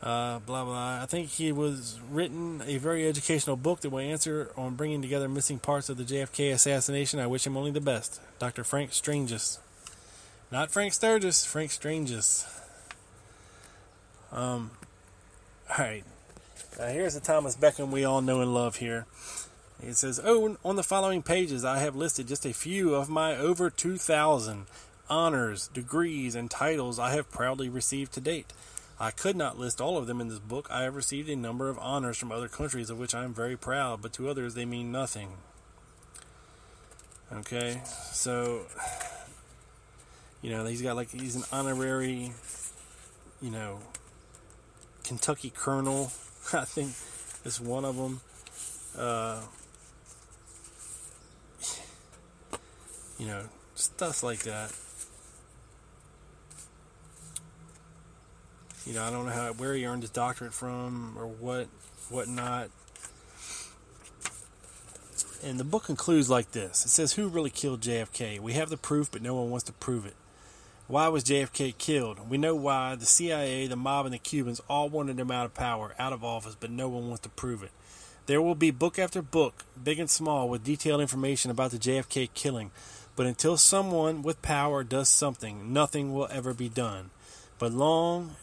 Uh, 0.03 0.41
blah 0.41 0.65
blah. 0.65 1.01
I 1.01 1.07
think 1.07 1.29
he 1.29 1.53
was 1.53 2.01
written 2.11 2.61
a 2.67 2.79
very 2.79 3.07
educational 3.07 3.55
book 3.55 3.83
that 3.83 3.91
will 3.91 4.01
answer 4.01 4.51
on 4.57 4.75
bringing 4.75 5.01
together 5.01 5.29
missing 5.29 5.61
parts 5.61 5.89
of 5.89 5.97
the 5.97 6.03
JFK 6.03 6.53
assassination. 6.53 7.21
I 7.21 7.29
wish 7.29 7.47
him 7.47 7.57
only 7.57 7.71
the 7.71 7.81
best, 7.81 8.21
Dr. 8.41 8.65
Frank 8.65 8.93
Stranges, 8.93 9.61
not 10.51 10.73
Frank 10.73 10.93
Sturgis, 10.93 11.47
Frank 11.47 11.71
Stranges. 11.71 12.45
Um, 14.33 14.73
all 15.71 15.85
right. 15.85 16.05
Now 16.81 16.89
here's 16.89 17.15
the 17.15 17.21
Thomas 17.21 17.57
Beckham 17.57 17.91
we 17.91 18.05
all 18.05 18.21
know 18.21 18.41
and 18.41 18.53
love 18.53 18.77
here. 18.77 19.07
It 19.87 19.97
says, 19.97 20.21
Oh, 20.25 20.57
on 20.65 20.77
the 20.77 20.83
following 20.83 21.23
pages, 21.23 21.65
I 21.65 21.79
have 21.79 21.95
listed 21.95 22.27
just 22.27 22.47
a 22.47 22.55
few 22.55 22.95
of 22.95 23.11
my 23.11 23.37
over 23.37 23.69
2,000 23.69 24.67
honors, 25.11 25.69
degrees, 25.69 26.35
and 26.35 26.51
titles 26.51 26.99
I 26.99 27.13
have 27.13 27.31
proudly 27.31 27.69
received 27.69 28.13
to 28.15 28.21
date. 28.21 28.53
I 28.99 29.11
could 29.11 29.37
not 29.37 29.59
list 29.59 29.81
all 29.81 29.99
of 29.99 30.07
them 30.07 30.21
in 30.21 30.29
this 30.29 30.39
book. 30.39 30.69
I 30.71 30.83
have 30.85 30.97
received 30.97 31.29
a 31.29 31.37
number 31.37 31.69
of 31.69 31.79
honors 31.79 32.17
from 32.17 32.33
other 32.33 32.49
countries 32.49 32.89
of 32.89 32.99
which 32.99 33.15
I 33.15 33.25
am 33.25 33.35
very 33.35 33.57
proud, 33.57 34.01
but 34.01 34.13
to 34.15 34.29
others 34.29 34.55
they 34.55 34.65
mean 34.65 34.91
nothing. 34.91 35.29
Okay, 37.33 37.83
so, 38.13 38.63
you 40.41 40.51
know, 40.51 40.65
he's 40.65 40.81
got 40.81 40.97
like, 40.97 41.11
he's 41.11 41.37
an 41.37 41.45
honorary, 41.53 42.33
you 43.43 43.51
know, 43.51 43.81
Kentucky 45.03 45.53
colonel. 45.55 46.13
I 46.53 46.65
think 46.65 46.93
is 47.45 47.61
one 47.61 47.85
of 47.85 47.97
them. 47.97 48.21
Uh, 48.97 49.41
you 53.19 53.27
know, 53.27 53.45
stuff 53.75 54.23
like 54.23 54.41
that. 54.41 54.73
You 58.87 58.93
know, 58.93 59.03
I 59.03 59.11
don't 59.11 59.27
know 59.27 59.33
how 59.33 59.53
where 59.55 59.75
he 59.75 59.87
earned 59.87 60.03
his 60.03 60.11
doctorate 60.11 60.53
from 60.53 61.17
or 61.19 61.27
what 61.27 61.69
whatnot. 62.11 62.71
And 65.43 65.61
the 65.61 65.65
book 65.65 65.85
concludes 65.85 66.31
like 66.31 66.53
this. 66.53 66.87
It 66.87 66.89
says, 66.89 67.15
Who 67.15 67.29
really 67.29 67.51
killed 67.51 67.81
JFK? 67.81 68.41
We 68.41 68.55
have 68.55 68.71
the 68.71 68.77
proof, 68.77 69.11
but 69.11 69.23
no 69.23 69.35
one 69.35 69.51
wants 69.51 69.65
to 69.65 69.73
prove 69.73 70.07
it. 70.07 70.15
Why 70.87 71.09
was 71.09 71.25
JFK 71.25 71.77
killed? 71.79 72.29
We 72.29 72.37
know 72.37 72.55
why. 72.55 72.95
The 72.95 73.07
CIA, 73.07 73.67
the 73.67 73.77
mob, 73.77 74.07
and 74.07 74.15
the 74.15 74.19
Cubans 74.19 74.61
all 74.69 74.89
wanted 74.89 75.19
him 75.19 75.31
out 75.31 75.47
of 75.47 75.55
power, 75.55 75.95
out 75.99 76.13
of 76.13 76.23
office, 76.25 76.57
but 76.59 76.71
no 76.71 76.89
one 76.89 77.09
wants 77.09 77.23
to 77.23 77.31
prove 77.31 77.63
it. 77.63 77.71
There 78.27 78.41
will 78.41 78.55
be 78.55 78.71
book 78.71 78.99
after 78.99 79.21
book, 79.21 79.65
big 79.83 79.99
and 79.99 80.09
small, 80.09 80.49
with 80.49 80.65
detailed 80.65 81.01
information 81.01 81.51
about 81.51 81.71
the 81.71 81.79
JFK 81.79 82.31
killing. 82.33 82.71
But 83.17 83.27
until 83.27 83.57
someone 83.57 84.23
with 84.23 84.43
power 84.43 84.83
does 84.83 85.09
something, 85.09 85.73
nothing 85.73 86.13
will 86.13 86.29
ever 86.31 86.53
be 86.53 86.69
done. 86.69 87.11
But 87.59 87.73
long, 87.73 88.37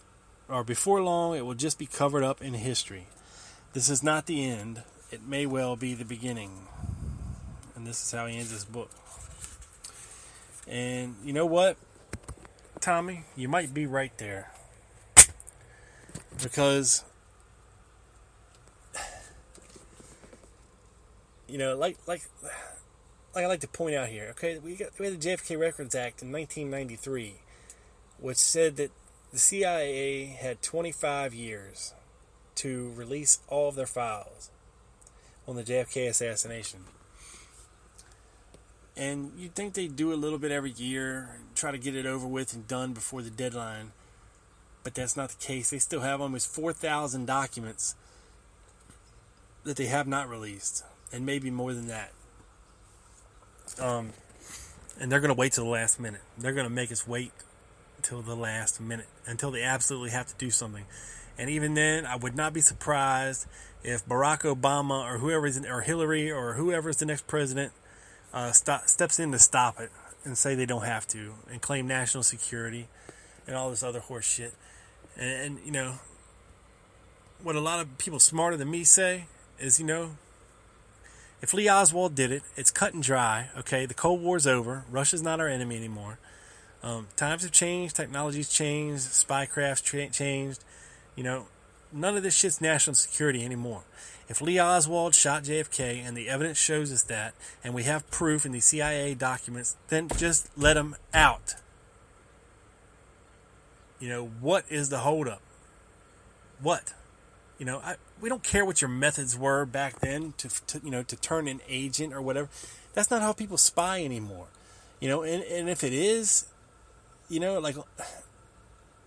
or 0.47 0.63
before 0.63 1.01
long, 1.01 1.35
it 1.35 1.45
will 1.45 1.55
just 1.55 1.77
be 1.77 1.85
covered 1.85 2.23
up 2.23 2.41
in 2.41 2.53
history. 2.53 3.07
This 3.73 3.89
is 3.89 4.01
not 4.01 4.25
the 4.25 4.43
end. 4.43 4.83
It 5.11 5.27
may 5.27 5.45
well 5.45 5.75
be 5.75 5.93
the 5.93 6.05
beginning. 6.05 6.67
And 7.75 7.85
this 7.85 8.01
is 8.01 8.11
how 8.11 8.27
he 8.27 8.37
ends 8.37 8.51
his 8.51 8.63
book. 8.63 8.91
And 10.67 11.15
you 11.23 11.33
know 11.33 11.45
what, 11.45 11.75
Tommy? 12.79 13.25
You 13.35 13.49
might 13.49 13.73
be 13.73 13.85
right 13.85 14.17
there. 14.17 14.51
Because 16.41 17.03
you 21.47 21.57
know, 21.57 21.75
like 21.75 21.97
like 22.07 22.21
like 23.33 23.45
I 23.45 23.47
like 23.47 23.61
to 23.61 23.67
point 23.67 23.95
out 23.95 24.09
here, 24.09 24.27
okay, 24.31 24.57
we 24.59 24.75
got 24.75 24.97
we 24.99 25.05
had 25.05 25.19
the 25.19 25.29
JFK 25.29 25.57
Records 25.59 25.95
Act 25.95 26.21
in 26.21 26.31
1993, 26.31 27.35
which 28.19 28.37
said 28.37 28.75
that 28.77 28.91
the 29.31 29.39
CIA 29.39 30.25
had 30.25 30.61
25 30.61 31.33
years 31.33 31.93
to 32.55 32.91
release 32.95 33.39
all 33.47 33.69
of 33.69 33.75
their 33.75 33.85
files 33.85 34.49
on 35.47 35.55
the 35.55 35.63
JFK 35.63 36.09
assassination. 36.09 36.81
And 38.97 39.31
you'd 39.37 39.55
think 39.55 39.73
they'd 39.73 39.95
do 39.95 40.13
a 40.13 40.15
little 40.15 40.37
bit 40.37 40.51
every 40.51 40.71
year, 40.71 41.39
try 41.55 41.71
to 41.71 41.77
get 41.77 41.95
it 41.95 42.05
over 42.05 42.27
with 42.27 42.53
and 42.53 42.67
done 42.67 42.93
before 42.93 43.21
the 43.21 43.29
deadline. 43.29 43.93
But 44.83 44.95
that's 44.95 45.15
not 45.15 45.29
the 45.29 45.43
case. 45.43 45.69
They 45.69 45.79
still 45.79 46.01
have 46.01 46.19
almost 46.19 46.53
4,000 46.53 47.25
documents 47.25 47.95
that 49.63 49.77
they 49.77 49.85
have 49.85 50.07
not 50.07 50.27
released, 50.27 50.83
and 51.11 51.25
maybe 51.25 51.49
more 51.49 51.73
than 51.73 51.87
that. 51.87 52.11
Um, 53.79 54.09
and 54.99 55.11
they're 55.11 55.19
going 55.19 55.33
to 55.33 55.39
wait 55.39 55.53
till 55.53 55.63
the 55.63 55.69
last 55.69 55.99
minute. 55.99 56.21
They're 56.37 56.53
going 56.53 56.67
to 56.67 56.73
make 56.73 56.91
us 56.91 57.07
wait 57.07 57.31
until 57.97 58.21
the 58.21 58.35
last 58.35 58.81
minute, 58.81 59.07
until 59.25 59.51
they 59.51 59.63
absolutely 59.63 60.09
have 60.11 60.27
to 60.27 60.35
do 60.37 60.49
something. 60.51 60.85
And 61.37 61.49
even 61.49 61.73
then, 61.73 62.05
I 62.05 62.15
would 62.15 62.35
not 62.35 62.53
be 62.53 62.61
surprised 62.61 63.47
if 63.83 64.05
Barack 64.05 64.41
Obama 64.41 65.03
or 65.03 65.17
whoever's 65.17 65.57
in, 65.57 65.65
or 65.65 65.81
Hillary 65.81 66.31
or 66.31 66.53
whoever 66.53 66.89
is 66.89 66.97
the 66.97 67.05
next 67.05 67.25
president 67.27 67.71
uh, 68.33 68.51
steps 68.51 69.19
in 69.19 69.31
to 69.31 69.39
stop 69.39 69.79
it 69.79 69.89
and 70.23 70.37
say 70.37 70.55
they 70.55 70.65
don't 70.65 70.85
have 70.85 71.07
to 71.09 71.33
and 71.49 71.61
claim 71.61 71.87
national 71.87 72.23
security 72.23 72.87
and 73.47 73.55
all 73.55 73.69
this 73.69 73.83
other 73.83 73.99
horse 73.99 74.25
shit. 74.25 74.53
And, 75.17 75.57
and 75.57 75.65
you 75.65 75.71
know, 75.71 75.95
what 77.41 77.55
a 77.55 77.61
lot 77.61 77.79
of 77.79 77.97
people 77.97 78.19
smarter 78.19 78.57
than 78.57 78.69
me 78.69 78.83
say 78.83 79.25
is, 79.59 79.79
you 79.79 79.85
know, 79.85 80.11
if 81.41 81.53
Lee 81.53 81.69
Oswald 81.69 82.15
did 82.15 82.31
it, 82.31 82.43
it's 82.55 82.71
cut 82.71 82.93
and 82.93 83.01
dry. 83.01 83.49
Okay, 83.57 83.85
the 83.85 83.93
Cold 83.93 84.21
War's 84.21 84.45
over. 84.45 84.85
Russia's 84.89 85.23
not 85.23 85.39
our 85.39 85.47
enemy 85.47 85.75
anymore. 85.75 86.19
Um, 86.83 87.07
times 87.15 87.43
have 87.43 87.51
changed. 87.51 87.95
Technology's 87.95 88.49
changed. 88.49 89.03
Spycraft's 89.03 89.81
tra- 89.81 90.09
changed. 90.09 90.63
You 91.15 91.23
know, 91.23 91.47
none 91.91 92.15
of 92.15 92.23
this 92.23 92.35
shit's 92.35 92.61
national 92.61 92.95
security 92.95 93.43
anymore. 93.43 93.83
If 94.29 94.39
Lee 94.39 94.59
Oswald 94.59 95.13
shot 95.13 95.43
JFK 95.43 96.07
and 96.07 96.15
the 96.15 96.29
evidence 96.29 96.57
shows 96.57 96.91
us 96.91 97.03
that, 97.03 97.33
and 97.63 97.73
we 97.73 97.83
have 97.83 98.09
proof 98.09 98.45
in 98.45 98.51
the 98.51 98.61
CIA 98.61 99.13
documents, 99.13 99.75
then 99.89 100.07
just 100.15 100.49
let 100.57 100.77
him 100.77 100.95
out. 101.13 101.55
You 103.99 104.09
know, 104.09 104.27
what 104.39 104.65
is 104.69 104.89
the 104.89 104.99
holdup? 104.99 105.41
What? 106.61 106.93
You 107.61 107.65
know, 107.65 107.77
I, 107.85 107.97
we 108.19 108.27
don't 108.27 108.41
care 108.41 108.65
what 108.65 108.81
your 108.81 108.89
methods 108.89 109.37
were 109.37 109.65
back 109.65 109.99
then 109.99 110.33
to, 110.37 110.49
to, 110.65 110.81
you 110.83 110.89
know, 110.89 111.03
to 111.03 111.15
turn 111.15 111.47
an 111.47 111.61
agent 111.69 112.11
or 112.11 112.19
whatever. 112.19 112.49
That's 112.95 113.11
not 113.11 113.21
how 113.21 113.33
people 113.33 113.55
spy 113.55 114.03
anymore. 114.03 114.47
You 114.99 115.09
know, 115.09 115.21
and, 115.21 115.43
and 115.43 115.69
if 115.69 115.83
it 115.83 115.93
is, 115.93 116.47
you 117.29 117.39
know, 117.39 117.59
like 117.59 117.75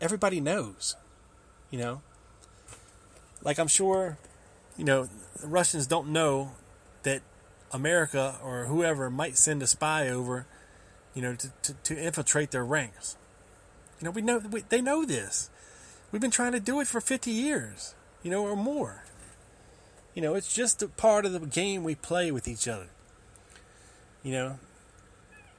everybody 0.00 0.40
knows, 0.40 0.94
you 1.72 1.80
know, 1.80 2.02
like 3.42 3.58
I'm 3.58 3.66
sure, 3.66 4.18
you 4.76 4.84
know, 4.84 5.08
Russians 5.42 5.88
don't 5.88 6.10
know 6.10 6.52
that 7.02 7.22
America 7.72 8.36
or 8.40 8.66
whoever 8.66 9.10
might 9.10 9.36
send 9.36 9.64
a 9.64 9.66
spy 9.66 10.08
over, 10.08 10.46
you 11.12 11.22
know, 11.22 11.34
to, 11.34 11.50
to, 11.62 11.74
to 11.82 12.00
infiltrate 12.00 12.52
their 12.52 12.64
ranks. 12.64 13.16
You 14.00 14.04
know, 14.04 14.10
we 14.12 14.22
know 14.22 14.38
we, 14.38 14.60
they 14.60 14.80
know 14.80 15.04
this. 15.04 15.50
We've 16.12 16.22
been 16.22 16.30
trying 16.30 16.52
to 16.52 16.60
do 16.60 16.80
it 16.80 16.86
for 16.86 17.00
50 17.00 17.32
years, 17.32 17.96
you 18.24 18.30
know, 18.30 18.42
or 18.42 18.56
more. 18.56 19.04
You 20.14 20.22
know, 20.22 20.34
it's 20.34 20.52
just 20.52 20.82
a 20.82 20.88
part 20.88 21.24
of 21.24 21.32
the 21.32 21.40
game 21.40 21.84
we 21.84 21.94
play 21.94 22.32
with 22.32 22.48
each 22.48 22.66
other. 22.66 22.88
You 24.24 24.32
know, 24.32 24.58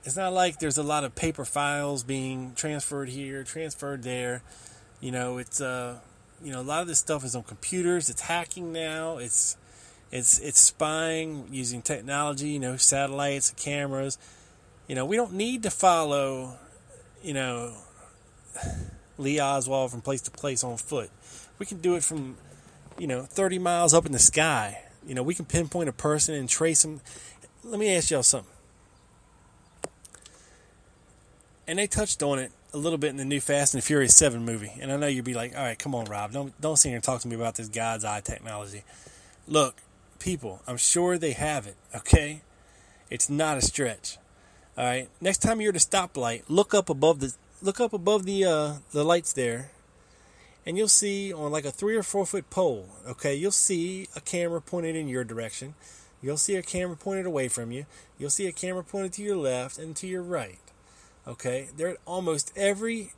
it's 0.03 0.17
not 0.17 0.33
like 0.33 0.59
there's 0.59 0.77
a 0.77 0.83
lot 0.83 1.03
of 1.03 1.15
paper 1.15 1.45
files 1.45 2.03
being 2.03 2.53
transferred 2.55 3.09
here, 3.09 3.43
transferred 3.43 4.03
there. 4.03 4.41
You 4.99 5.11
know, 5.11 5.37
it's 5.37 5.61
uh, 5.61 5.99
you 6.43 6.51
know, 6.51 6.59
a 6.59 6.63
lot 6.63 6.81
of 6.81 6.87
this 6.87 6.99
stuff 6.99 7.23
is 7.23 7.35
on 7.35 7.43
computers. 7.43 8.09
It's 8.09 8.21
hacking 8.21 8.73
now. 8.73 9.17
It's 9.17 9.55
it's 10.11 10.39
it's 10.39 10.59
spying 10.59 11.47
using 11.51 11.81
technology. 11.81 12.49
You 12.49 12.59
know, 12.59 12.77
satellites, 12.77 13.51
cameras. 13.51 14.17
You 14.87 14.95
know, 14.95 15.05
we 15.05 15.15
don't 15.15 15.33
need 15.33 15.63
to 15.63 15.69
follow. 15.69 16.57
You 17.21 17.33
know, 17.33 17.73
Lee 19.17 19.39
Oswald 19.39 19.91
from 19.91 20.01
place 20.01 20.21
to 20.21 20.31
place 20.31 20.63
on 20.63 20.77
foot. 20.77 21.09
We 21.57 21.65
can 21.65 21.79
do 21.79 21.95
it 21.95 22.03
from, 22.03 22.37
you 22.97 23.07
know, 23.07 23.23
30 23.23 23.59
miles 23.59 23.93
up 23.93 24.05
in 24.05 24.11
the 24.11 24.19
sky. 24.19 24.81
You 25.05 25.15
know, 25.15 25.23
we 25.23 25.35
can 25.35 25.45
pinpoint 25.45 25.89
a 25.89 25.93
person 25.93 26.35
and 26.35 26.49
trace 26.49 26.81
them. 26.81 27.01
Let 27.63 27.79
me 27.79 27.95
ask 27.95 28.09
y'all 28.11 28.23
something. 28.23 28.51
and 31.67 31.79
they 31.79 31.87
touched 31.87 32.21
on 32.23 32.39
it 32.39 32.51
a 32.73 32.77
little 32.77 32.97
bit 32.97 33.09
in 33.09 33.17
the 33.17 33.25
new 33.25 33.39
Fast 33.39 33.73
and 33.73 33.83
Furious 33.83 34.15
Seven 34.15 34.45
movie. 34.45 34.73
And 34.79 34.91
I 34.91 34.97
know 34.97 35.07
you'd 35.07 35.25
be 35.25 35.33
like, 35.33 35.55
"All 35.55 35.63
right, 35.63 35.77
come 35.77 35.95
on, 35.95 36.05
Rob, 36.05 36.31
don't 36.31 36.59
don't 36.61 36.77
sit 36.77 36.89
here 36.89 36.97
and 36.97 37.03
talk 37.03 37.21
to 37.21 37.27
me 37.27 37.35
about 37.35 37.55
this 37.55 37.67
God's 37.67 38.05
eye 38.05 38.21
technology." 38.21 38.83
Look, 39.47 39.81
people, 40.19 40.61
I'm 40.67 40.77
sure 40.77 41.17
they 41.17 41.33
have 41.33 41.67
it. 41.67 41.75
Okay, 41.95 42.41
it's 43.09 43.29
not 43.29 43.57
a 43.57 43.61
stretch. 43.61 44.17
All 44.77 44.85
right, 44.85 45.09
next 45.21 45.39
time 45.39 45.61
you're 45.61 45.69
at 45.69 45.75
a 45.75 45.79
stoplight, 45.79 46.43
look 46.47 46.73
up 46.73 46.89
above 46.89 47.19
the 47.19 47.33
look 47.61 47.79
up 47.79 47.93
above 47.93 48.25
the 48.25 48.45
uh, 48.45 48.73
the 48.91 49.03
lights 49.03 49.33
there, 49.33 49.71
and 50.65 50.77
you'll 50.77 50.87
see 50.87 51.31
on 51.31 51.51
like 51.51 51.65
a 51.65 51.71
three 51.71 51.95
or 51.95 52.03
four 52.03 52.25
foot 52.25 52.49
pole. 52.49 52.89
Okay, 53.07 53.35
you'll 53.35 53.51
see 53.51 54.07
a 54.15 54.21
camera 54.21 54.61
pointed 54.61 54.95
in 54.95 55.07
your 55.07 55.23
direction. 55.23 55.75
You'll 56.21 56.37
see 56.37 56.55
a 56.55 56.63
camera 56.63 56.95
pointed 56.95 57.25
away 57.25 57.47
from 57.47 57.71
you. 57.71 57.85
You'll 58.17 58.31
see 58.31 58.47
a 58.47 58.51
camera 58.51 58.83
pointed 58.83 59.13
to 59.13 59.21
your 59.21 59.37
left 59.37 59.77
and 59.77 59.95
to 59.97 60.07
your 60.07 60.23
right. 60.23 60.59
Okay, 61.27 61.69
they're 61.75 61.89
at 61.89 61.97
almost 62.05 62.51
every 62.55 63.13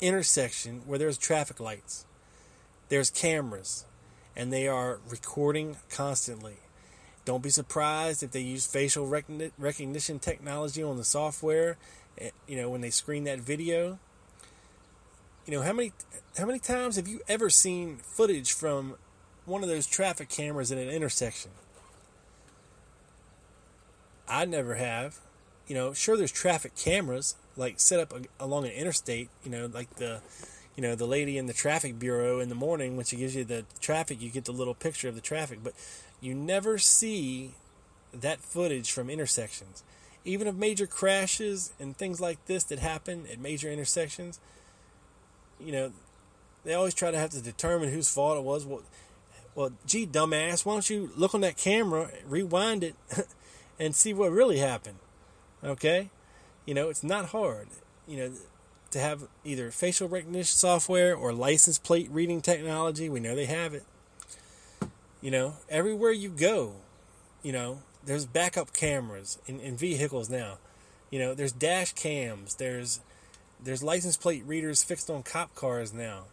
intersection 0.00 0.82
where 0.86 0.98
there's 0.98 1.18
traffic 1.18 1.60
lights. 1.60 2.04
There's 2.88 3.10
cameras, 3.10 3.84
and 4.36 4.52
they 4.52 4.68
are 4.68 5.00
recording 5.08 5.76
constantly. 5.88 6.56
Don't 7.24 7.42
be 7.42 7.50
surprised 7.50 8.22
if 8.22 8.32
they 8.32 8.40
use 8.40 8.66
facial 8.66 9.06
recognition 9.06 10.18
technology 10.18 10.82
on 10.82 10.96
the 10.96 11.04
software. 11.04 11.78
Eh, 12.18 12.30
you 12.48 12.56
know 12.56 12.68
when 12.68 12.80
they 12.80 12.90
screen 12.90 13.24
that 13.24 13.38
video. 13.38 13.98
You 15.46 15.54
know 15.54 15.62
how 15.62 15.72
many 15.72 15.92
how 16.38 16.46
many 16.46 16.60
times 16.60 16.96
have 16.96 17.08
you 17.08 17.20
ever 17.28 17.50
seen 17.50 17.96
footage 17.96 18.52
from 18.52 18.94
one 19.44 19.62
of 19.62 19.68
those 19.68 19.86
traffic 19.86 20.28
cameras 20.28 20.70
in 20.70 20.78
an 20.78 20.88
intersection? 20.88 21.50
I 24.28 24.44
never 24.44 24.76
have. 24.76 25.18
You 25.66 25.74
know, 25.74 25.92
sure 25.92 26.16
there's 26.16 26.32
traffic 26.32 26.76
cameras, 26.76 27.34
like 27.56 27.80
set 27.80 27.98
up 27.98 28.14
along 28.38 28.66
an 28.66 28.70
interstate. 28.70 29.30
You 29.42 29.50
know, 29.50 29.66
like 29.66 29.96
the 29.96 30.20
you 30.76 30.82
know 30.82 30.94
the 30.94 31.06
lady 31.06 31.36
in 31.38 31.46
the 31.46 31.52
traffic 31.52 31.98
bureau 31.98 32.38
in 32.38 32.48
the 32.48 32.54
morning 32.54 32.96
when 32.96 33.04
she 33.04 33.16
gives 33.16 33.34
you 33.34 33.44
the 33.44 33.64
traffic, 33.80 34.22
you 34.22 34.30
get 34.30 34.44
the 34.44 34.52
little 34.52 34.74
picture 34.74 35.08
of 35.08 35.16
the 35.16 35.20
traffic, 35.20 35.58
but 35.64 35.74
you 36.20 36.34
never 36.34 36.78
see 36.78 37.54
that 38.14 38.40
footage 38.40 38.92
from 38.92 39.10
intersections. 39.10 39.82
Even 40.24 40.46
of 40.46 40.56
major 40.56 40.86
crashes 40.86 41.72
and 41.80 41.96
things 41.96 42.20
like 42.20 42.46
this 42.46 42.62
that 42.64 42.78
happen 42.78 43.24
at 43.30 43.40
major 43.40 43.68
intersections, 43.68 44.38
you 45.64 45.72
know, 45.72 45.92
they 46.64 46.74
always 46.74 46.94
try 46.94 47.10
to 47.10 47.18
have 47.18 47.30
to 47.30 47.40
determine 47.40 47.90
whose 47.90 48.12
fault 48.12 48.38
it 48.38 48.44
was. 48.44 48.64
Well, 48.64 48.82
well, 49.54 49.72
gee, 49.86 50.06
dumbass, 50.06 50.64
why 50.64 50.74
don't 50.74 50.88
you 50.88 51.10
look 51.16 51.34
on 51.34 51.42
that 51.42 51.56
camera, 51.56 52.10
rewind 52.26 52.82
it, 52.84 52.94
and 53.78 53.94
see 53.94 54.14
what 54.14 54.30
really 54.30 54.58
happened? 54.58 54.98
Okay? 55.62 56.10
You 56.64 56.74
know, 56.74 56.88
it's 56.88 57.02
not 57.02 57.26
hard. 57.26 57.68
You 58.06 58.16
know, 58.16 58.32
to 58.92 58.98
have 58.98 59.26
either 59.44 59.70
facial 59.70 60.08
recognition 60.08 60.56
software 60.56 61.14
or 61.14 61.32
license 61.32 61.78
plate 61.78 62.08
reading 62.10 62.40
technology. 62.40 63.08
We 63.08 63.20
know 63.20 63.34
they 63.34 63.46
have 63.46 63.74
it. 63.74 63.84
You 65.20 65.30
know, 65.30 65.54
everywhere 65.68 66.12
you 66.12 66.30
go, 66.30 66.74
you 67.42 67.52
know, 67.52 67.80
there's 68.04 68.26
backup 68.26 68.72
cameras 68.72 69.38
in, 69.46 69.60
in 69.60 69.76
vehicles 69.76 70.28
now. 70.28 70.58
You 71.10 71.18
know, 71.18 71.34
there's 71.34 71.52
dash 71.52 71.92
cams. 71.92 72.56
There's 72.56 73.00
there's 73.64 73.82
license 73.82 74.16
plate 74.16 74.44
readers 74.46 74.82
fixed 74.82 75.10
on 75.10 75.22
cop 75.22 75.54
cars 75.54 75.92
now. 75.92 76.24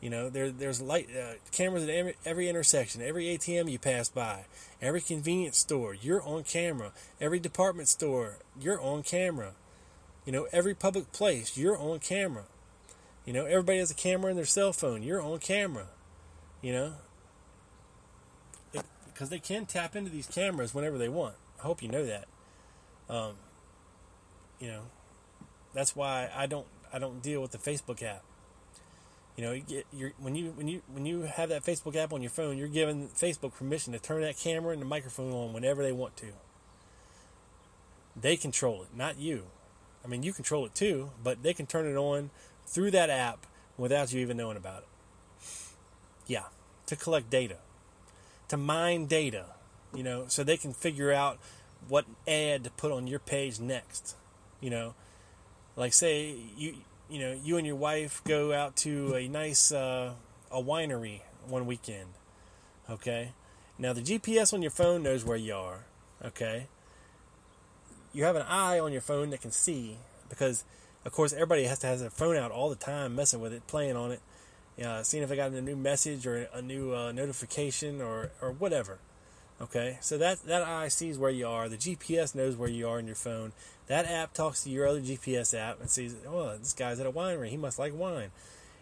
You 0.00 0.08
know, 0.08 0.30
there 0.30 0.50
there's 0.50 0.80
light 0.80 1.08
uh, 1.14 1.34
cameras 1.52 1.82
at 1.84 1.90
every, 1.90 2.14
every 2.24 2.48
intersection, 2.48 3.02
every 3.02 3.26
ATM 3.26 3.70
you 3.70 3.78
pass 3.78 4.08
by, 4.08 4.46
every 4.80 5.00
convenience 5.00 5.58
store. 5.58 5.94
You're 5.94 6.22
on 6.22 6.44
camera. 6.44 6.92
Every 7.20 7.38
department 7.38 7.88
store, 7.88 8.38
you're 8.58 8.80
on 8.80 9.02
camera. 9.02 9.52
You 10.24 10.32
know, 10.32 10.48
every 10.52 10.74
public 10.74 11.12
place, 11.12 11.58
you're 11.58 11.76
on 11.76 11.98
camera. 11.98 12.44
You 13.26 13.34
know, 13.34 13.44
everybody 13.44 13.78
has 13.78 13.90
a 13.90 13.94
camera 13.94 14.30
in 14.30 14.36
their 14.36 14.46
cell 14.46 14.72
phone. 14.72 15.02
You're 15.02 15.20
on 15.20 15.38
camera. 15.38 15.88
You 16.62 16.72
know, 16.72 16.92
because 19.20 19.28
they 19.28 19.38
can 19.38 19.66
tap 19.66 19.94
into 19.94 20.10
these 20.10 20.26
cameras 20.26 20.74
whenever 20.74 20.96
they 20.96 21.08
want. 21.10 21.34
I 21.58 21.62
hope 21.62 21.82
you 21.82 21.88
know 21.88 22.06
that. 22.06 22.26
Um, 23.10 23.34
you 24.58 24.68
know, 24.68 24.82
that's 25.74 25.94
why 25.94 26.30
I 26.34 26.46
don't 26.46 26.66
I 26.92 26.98
don't 26.98 27.22
deal 27.22 27.40
with 27.40 27.52
the 27.52 27.58
Facebook 27.58 28.02
app. 28.02 28.22
You 29.36 29.44
know, 29.44 29.52
you 29.52 29.62
get 29.62 29.86
your 29.92 30.12
when 30.18 30.34
you 30.34 30.52
when 30.56 30.68
you 30.68 30.82
when 30.92 31.06
you 31.06 31.22
have 31.22 31.48
that 31.48 31.64
Facebook 31.64 31.96
app 31.96 32.12
on 32.12 32.22
your 32.22 32.30
phone, 32.30 32.58
you're 32.58 32.68
giving 32.68 33.08
Facebook 33.08 33.54
permission 33.54 33.92
to 33.92 33.98
turn 33.98 34.22
that 34.22 34.36
camera 34.36 34.72
and 34.72 34.82
the 34.82 34.86
microphone 34.86 35.32
on 35.32 35.52
whenever 35.52 35.82
they 35.82 35.92
want 35.92 36.16
to. 36.18 36.26
They 38.20 38.36
control 38.36 38.82
it, 38.82 38.88
not 38.94 39.18
you. 39.18 39.44
I 40.04 40.08
mean, 40.08 40.22
you 40.22 40.32
control 40.32 40.66
it 40.66 40.74
too, 40.74 41.10
but 41.22 41.42
they 41.42 41.54
can 41.54 41.66
turn 41.66 41.86
it 41.86 41.96
on 41.96 42.30
through 42.66 42.90
that 42.92 43.10
app 43.10 43.46
without 43.76 44.12
you 44.12 44.20
even 44.20 44.36
knowing 44.36 44.56
about 44.56 44.82
it. 44.82 44.88
Yeah, 46.26 46.44
to 46.86 46.96
collect 46.96 47.30
data, 47.30 47.56
to 48.48 48.56
mine 48.56 49.06
data, 49.06 49.46
you 49.94 50.02
know, 50.02 50.24
so 50.28 50.44
they 50.44 50.56
can 50.56 50.72
figure 50.72 51.12
out 51.12 51.38
what 51.88 52.04
ad 52.28 52.64
to 52.64 52.70
put 52.70 52.92
on 52.92 53.06
your 53.06 53.18
page 53.18 53.58
next. 53.58 54.16
You 54.60 54.70
know, 54.70 54.94
like 55.76 55.92
say 55.92 56.34
you 56.56 56.74
you 57.08 57.18
know 57.18 57.38
you 57.42 57.56
and 57.56 57.66
your 57.66 57.76
wife 57.76 58.22
go 58.24 58.52
out 58.52 58.76
to 58.76 59.14
a 59.14 59.28
nice 59.28 59.72
uh, 59.72 60.12
a 60.50 60.62
winery 60.62 61.20
one 61.46 61.66
weekend. 61.66 62.10
Okay, 62.88 63.32
now 63.78 63.92
the 63.92 64.02
GPS 64.02 64.52
on 64.52 64.62
your 64.62 64.70
phone 64.70 65.02
knows 65.02 65.24
where 65.24 65.36
you 65.36 65.54
are. 65.54 65.84
Okay, 66.24 66.66
you 68.12 68.24
have 68.24 68.36
an 68.36 68.46
eye 68.48 68.78
on 68.78 68.92
your 68.92 69.00
phone 69.00 69.30
that 69.30 69.40
can 69.40 69.50
see 69.50 69.96
because 70.28 70.64
of 71.04 71.12
course 71.12 71.32
everybody 71.32 71.64
has 71.64 71.78
to 71.80 71.86
have 71.86 71.98
their 71.98 72.10
phone 72.10 72.36
out 72.36 72.50
all 72.50 72.68
the 72.68 72.76
time 72.76 73.14
messing 73.14 73.40
with 73.40 73.52
it 73.52 73.66
playing 73.66 73.96
on 73.96 74.12
it 74.12 74.20
uh, 74.84 75.02
seeing 75.02 75.22
if 75.22 75.28
they 75.28 75.36
got 75.36 75.50
a 75.50 75.60
new 75.60 75.76
message 75.76 76.26
or 76.26 76.48
a 76.54 76.62
new 76.62 76.94
uh, 76.94 77.12
notification 77.12 78.00
or, 78.00 78.30
or 78.40 78.52
whatever 78.52 78.98
okay 79.60 79.98
so 80.00 80.16
that, 80.16 80.42
that 80.44 80.62
eye 80.62 80.88
sees 80.88 81.18
where 81.18 81.30
you 81.30 81.46
are 81.46 81.68
the 81.68 81.76
gps 81.76 82.34
knows 82.34 82.56
where 82.56 82.68
you 82.68 82.88
are 82.88 82.98
in 82.98 83.06
your 83.06 83.14
phone 83.14 83.52
that 83.86 84.06
app 84.06 84.32
talks 84.32 84.64
to 84.64 84.70
your 84.70 84.86
other 84.86 85.00
gps 85.00 85.58
app 85.58 85.80
and 85.80 85.90
sees 85.90 86.16
oh 86.26 86.56
this 86.56 86.72
guy's 86.72 87.00
at 87.00 87.06
a 87.06 87.12
winery 87.12 87.48
he 87.48 87.56
must 87.56 87.78
like 87.78 87.96
wine 87.96 88.30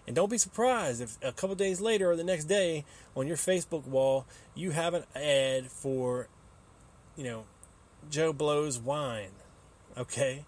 and 0.06 0.16
don't 0.16 0.30
be 0.30 0.38
surprised 0.38 1.02
if 1.02 1.18
a 1.22 1.32
couple 1.32 1.54
days 1.54 1.80
later 1.80 2.10
or 2.10 2.16
the 2.16 2.24
next 2.24 2.44
day 2.44 2.84
on 3.16 3.26
your 3.26 3.36
facebook 3.36 3.86
wall 3.86 4.26
you 4.54 4.70
have 4.70 4.94
an 4.94 5.04
ad 5.14 5.66
for 5.66 6.28
you 7.16 7.24
know 7.24 7.44
Joe 8.10 8.32
Blow's 8.32 8.78
wine. 8.78 9.30
Okay? 9.96 10.44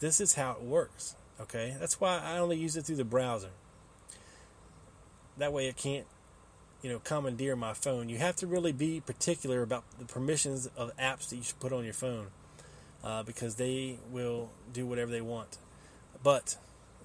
This 0.00 0.20
is 0.20 0.34
how 0.34 0.52
it 0.52 0.62
works. 0.62 1.16
Okay? 1.40 1.76
That's 1.78 2.00
why 2.00 2.18
I 2.18 2.38
only 2.38 2.58
use 2.58 2.76
it 2.76 2.84
through 2.84 2.96
the 2.96 3.04
browser. 3.04 3.50
That 5.38 5.52
way 5.52 5.68
it 5.68 5.76
can't 5.76 6.06
you 6.82 6.90
know, 6.90 6.98
commandeer 6.98 7.54
my 7.54 7.72
phone. 7.72 8.08
You 8.08 8.18
have 8.18 8.36
to 8.36 8.46
really 8.46 8.72
be 8.72 9.00
particular 9.00 9.62
about 9.62 9.84
the 9.98 10.04
permissions 10.04 10.68
of 10.76 10.94
apps 10.96 11.28
that 11.28 11.36
you 11.36 11.42
should 11.42 11.60
put 11.60 11.72
on 11.72 11.84
your 11.84 11.94
phone 11.94 12.26
uh, 13.04 13.22
because 13.22 13.54
they 13.54 13.98
will 14.10 14.50
do 14.72 14.86
whatever 14.86 15.10
they 15.10 15.20
want. 15.20 15.58
But 16.22 16.56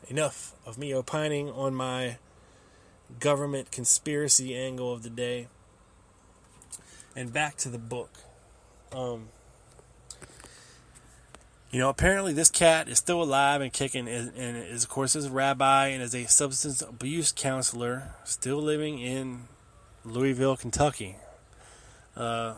enough 0.10 0.54
of 0.66 0.78
me 0.78 0.94
opining 0.94 1.50
on 1.50 1.76
my 1.76 2.18
government 3.20 3.72
conspiracy 3.72 4.56
angle 4.56 4.92
of 4.92 5.04
the 5.04 5.10
day. 5.10 5.48
And 7.16 7.32
back 7.32 7.58
to 7.58 7.70
the 7.70 7.80
book. 7.80 8.12
Um, 8.92 9.30
you 11.72 11.80
know, 11.80 11.90
apparently 11.90 12.32
this 12.32 12.50
cat 12.50 12.88
is 12.88 12.98
still 12.98 13.22
alive 13.22 13.62
and 13.62 13.74
kicking, 13.74 14.08
and, 14.08 14.32
is, 14.36 14.84
of 14.84 14.90
course, 14.90 15.16
is 15.16 15.26
a 15.26 15.32
rabbi 15.32 15.88
and 15.88 16.02
is 16.02 16.16
a 16.16 16.26
substance 16.26 16.82
abuse 16.82 17.32
counselor, 17.32 18.14
still 18.24 18.60
living 18.60 19.00
in 19.00 19.44
Louisville, 20.08 20.56
Kentucky. 20.56 21.18
Uh, 22.16 22.56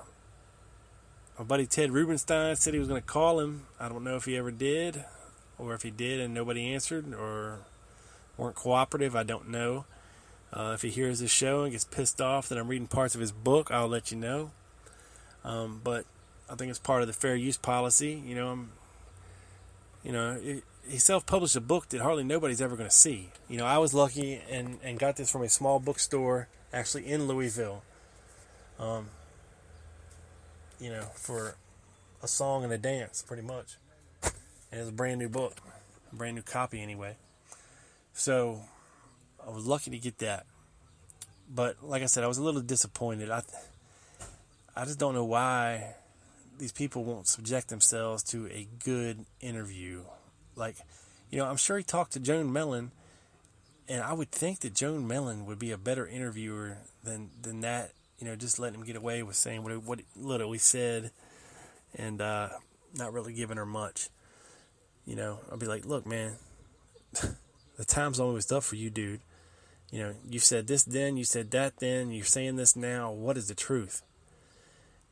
my 1.38 1.43
buddy 1.43 1.66
Ted 1.66 1.91
Rubenstein 1.91 2.56
said 2.56 2.74
he 2.74 2.80
was 2.80 2.88
going 2.88 3.02
to 3.02 3.08
call 3.08 3.39
him. 3.39 3.66
I 3.80 3.89
don't 3.89 4.04
know 4.04 4.16
if 4.16 4.26
he 4.26 4.38
ever 4.38 4.52
did, 4.52 5.04
or 5.58 5.74
if 5.74 5.82
he 5.82 5.89
did 5.89 6.20
and 6.20 6.34
nobody 6.34 6.72
answered, 6.74 7.14
or 7.14 7.60
weren't 8.38 8.56
cooperative. 8.56 9.16
I 9.16 9.24
don't 9.24 9.50
know. 9.50 9.86
Uh, 10.52 10.72
if 10.74 10.82
he 10.82 10.89
hears 10.89 11.20
this 11.20 11.32
show 11.32 11.64
and 11.64 11.72
gets 11.72 11.84
pissed 11.84 12.22
off 12.22 12.50
that 12.50 12.58
I'm 12.58 12.68
reading 12.68 12.88
parts 12.88 13.16
of 13.16 13.22
his 13.22 13.32
book, 13.32 13.72
I'll 13.72 13.88
let 13.88 14.12
you 14.12 14.18
know. 14.18 14.52
Um, 15.43 15.82
but 15.84 16.06
I 16.50 16.56
think 16.56 16.70
it's 16.70 16.80
part 16.80 17.02
of 17.02 17.08
the 17.08 17.14
fair 17.14 17.36
use 17.36 17.58
policy. 17.58 18.22
You 18.26 18.36
know, 18.36 18.47
I'm, 18.50 18.72
you 20.04 20.12
know, 20.12 20.62
he 20.88 20.97
self-published 20.97 21.56
a 21.56 21.62
book 21.62 21.89
that 21.89 22.02
hardly 22.02 22.24
nobody's 22.24 22.62
ever 22.62 22.76
going 22.76 22.89
to 22.89 22.95
see. 22.95 23.30
You 23.47 23.58
know, 23.58 23.66
I 23.66 23.78
was 23.78 23.93
lucky 23.93 24.41
and 24.50 24.80
and 24.84 25.00
got 25.00 25.18
this 25.18 25.32
from 25.32 25.43
a 25.43 25.50
small 25.50 25.80
bookstore 25.80 26.47
actually 26.74 27.08
in 27.08 27.28
Louisville. 27.28 27.84
Um, 28.80 29.08
you 30.80 30.90
know, 30.90 31.04
for 31.16 31.56
a 32.24 32.28
song 32.28 32.64
and 32.64 32.72
a 32.72 32.78
dance, 32.78 33.22
pretty 33.22 33.44
much. 33.44 33.78
And 34.72 34.82
it's 34.82 34.90
a 34.90 34.94
brand 34.94 35.20
new 35.20 35.30
book, 35.30 35.58
brand 36.14 36.36
new 36.36 36.42
copy 36.42 36.82
anyway. 36.82 37.18
So 38.14 38.62
I 39.46 39.50
was 39.50 39.66
lucky 39.66 39.92
to 39.92 39.98
get 39.98 40.20
that. 40.20 40.46
But 41.50 41.78
like 41.84 42.04
I 42.04 42.06
said, 42.06 42.24
I 42.24 42.28
was 42.28 42.38
a 42.38 42.44
little 42.44 42.62
disappointed. 42.62 43.32
I 43.32 43.42
I 44.76 44.86
just 44.86 45.00
don't 45.00 45.14
know 45.14 45.26
why 45.26 45.96
these 46.58 46.72
people 46.72 47.04
won't 47.04 47.28
subject 47.28 47.70
themselves 47.70 48.24
to 48.24 48.48
a 48.48 48.68
good 48.84 49.26
interview. 49.42 50.04
Like, 50.56 50.76
you 51.32 51.40
know, 51.40 51.46
I'm 51.46 51.58
sure 51.58 51.78
he 51.78 51.84
talked 51.84 52.14
to 52.14 52.20
Joan 52.20 52.54
Mellen, 52.54 52.92
and 53.90 54.04
I 54.04 54.14
would 54.14 54.32
think 54.32 54.60
that 54.60 54.76
Joan 54.76 55.08
Mellen 55.08 55.48
would 55.48 55.58
be 55.58 55.72
a 55.72 55.78
better 55.78 56.08
interviewer 56.08 56.78
than 57.04 57.32
than 57.42 57.62
that. 57.62 57.92
You 58.20 58.28
know, 58.28 58.36
just 58.36 58.60
letting 58.60 58.80
him 58.80 58.86
get 58.86 58.96
away 58.96 59.24
with 59.24 59.36
saying 59.36 59.64
what 59.64 59.84
what 59.84 60.00
literally 60.16 60.60
said, 60.60 61.12
and 61.96 62.22
uh, 62.22 62.50
not 62.96 63.12
really 63.12 63.34
giving 63.34 63.58
her 63.58 63.66
much. 63.66 64.10
You 65.06 65.16
know, 65.16 65.40
I'll 65.52 65.58
be 65.58 65.66
like, 65.66 65.86
look, 65.86 66.06
man, 66.06 66.36
the 67.14 67.86
time's 67.86 68.20
almost 68.20 68.54
up 68.54 68.64
for 68.64 68.76
you, 68.76 68.92
dude. 68.92 69.22
You 69.92 70.04
know, 70.04 70.14
you 70.30 70.38
said 70.38 70.68
this 70.68 70.84
then, 70.84 71.18
you 71.18 71.24
said 71.24 71.50
that 71.52 71.78
then, 71.80 72.12
you're 72.12 72.26
saying 72.26 72.58
this 72.58 72.76
now. 72.76 73.12
What 73.12 73.38
is 73.38 73.48
the 73.48 73.56
truth? 73.56 74.04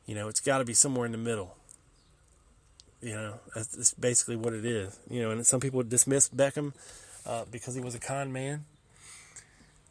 You 0.06 0.14
know, 0.14 0.28
it's 0.28 0.38
got 0.38 0.58
to 0.58 0.64
be 0.64 0.72
somewhere 0.72 1.04
in 1.04 1.10
the 1.10 1.18
middle. 1.18 1.56
You 3.02 3.14
know, 3.14 3.34
that's, 3.54 3.68
that's, 3.68 3.94
basically 3.94 4.36
what 4.36 4.52
it 4.52 4.64
is. 4.64 4.96
You 5.10 5.22
know, 5.22 5.30
and 5.32 5.44
some 5.44 5.58
people 5.58 5.82
dismiss 5.82 6.28
Beckham 6.28 6.74
uh, 7.26 7.44
because 7.50 7.74
he 7.74 7.80
was 7.80 7.94
a 7.94 7.98
con 7.98 8.32
man. 8.32 8.64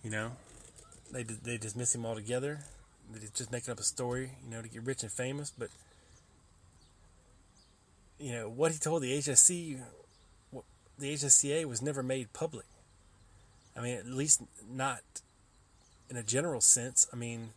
You 0.03 0.11
know, 0.11 0.31
they 1.11 1.23
they 1.23 1.57
dismiss 1.57 1.93
him 1.93 2.05
altogether. 2.05 2.59
He's 3.19 3.31
just 3.31 3.51
making 3.51 3.71
up 3.71 3.79
a 3.79 3.83
story, 3.83 4.31
you 4.43 4.51
know, 4.51 4.61
to 4.61 4.67
get 4.67 4.83
rich 4.83 5.03
and 5.03 5.11
famous. 5.11 5.51
But 5.57 5.69
you 8.19 8.33
know 8.33 8.49
what 8.49 8.71
he 8.71 8.77
told 8.77 9.01
the 9.01 9.17
HSC, 9.17 9.81
the 10.97 11.13
HSCA 11.13 11.65
was 11.65 11.81
never 11.81 12.03
made 12.03 12.33
public. 12.33 12.65
I 13.75 13.81
mean, 13.81 13.97
at 13.97 14.07
least 14.07 14.41
not 14.69 15.01
in 16.09 16.17
a 16.17 16.23
general 16.23 16.61
sense. 16.61 17.07
I 17.13 17.15
mean, 17.15 17.49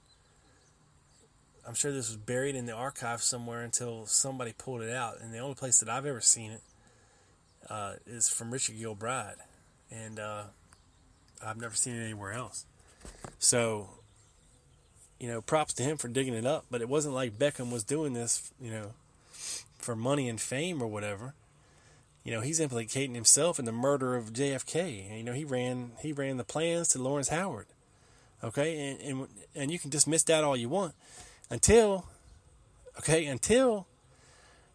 I'm 1.66 1.74
sure 1.74 1.92
this 1.92 2.08
was 2.08 2.16
buried 2.16 2.56
in 2.56 2.66
the 2.66 2.72
archive 2.72 3.22
somewhere 3.22 3.62
until 3.62 4.06
somebody 4.06 4.52
pulled 4.56 4.82
it 4.82 4.92
out. 4.92 5.20
And 5.20 5.32
the 5.32 5.38
only 5.38 5.54
place 5.54 5.78
that 5.78 5.88
I've 5.88 6.06
ever 6.06 6.20
seen 6.20 6.52
it 6.52 6.62
uh, 7.68 7.94
is 8.06 8.28
from 8.28 8.50
Richard 8.50 8.76
Gilbride, 8.76 9.36
and 9.90 10.18
uh, 10.18 10.44
I've 11.44 11.60
never 11.60 11.74
seen 11.74 11.96
it 11.96 12.04
anywhere 12.04 12.32
else. 12.32 12.66
So, 13.38 13.90
you 15.18 15.28
know, 15.28 15.40
props 15.40 15.74
to 15.74 15.82
him 15.82 15.96
for 15.96 16.08
digging 16.08 16.34
it 16.34 16.46
up. 16.46 16.66
But 16.70 16.80
it 16.80 16.88
wasn't 16.88 17.14
like 17.14 17.38
Beckham 17.38 17.72
was 17.72 17.84
doing 17.84 18.12
this, 18.12 18.52
you 18.60 18.70
know, 18.70 18.92
for 19.78 19.96
money 19.96 20.28
and 20.28 20.40
fame 20.40 20.82
or 20.82 20.86
whatever 20.86 21.34
you 22.24 22.32
know, 22.32 22.40
he's 22.40 22.60
implicating 22.60 23.14
himself 23.14 23.58
in 23.58 23.64
the 23.64 23.72
murder 23.72 24.14
of 24.14 24.32
JFK. 24.32 25.08
And, 25.08 25.18
you 25.18 25.24
know, 25.24 25.32
he 25.32 25.44
ran 25.44 25.92
he 26.00 26.12
ran 26.12 26.36
the 26.36 26.44
plans 26.44 26.88
to 26.88 27.02
Lawrence 27.02 27.28
Howard. 27.28 27.66
Okay, 28.42 28.90
and 28.90 29.00
and 29.00 29.28
and 29.54 29.70
you 29.70 29.78
can 29.78 29.90
dismiss 29.90 30.22
that 30.24 30.44
all 30.44 30.56
you 30.56 30.68
want 30.68 30.94
until 31.50 32.06
okay 32.98 33.26
until 33.26 33.86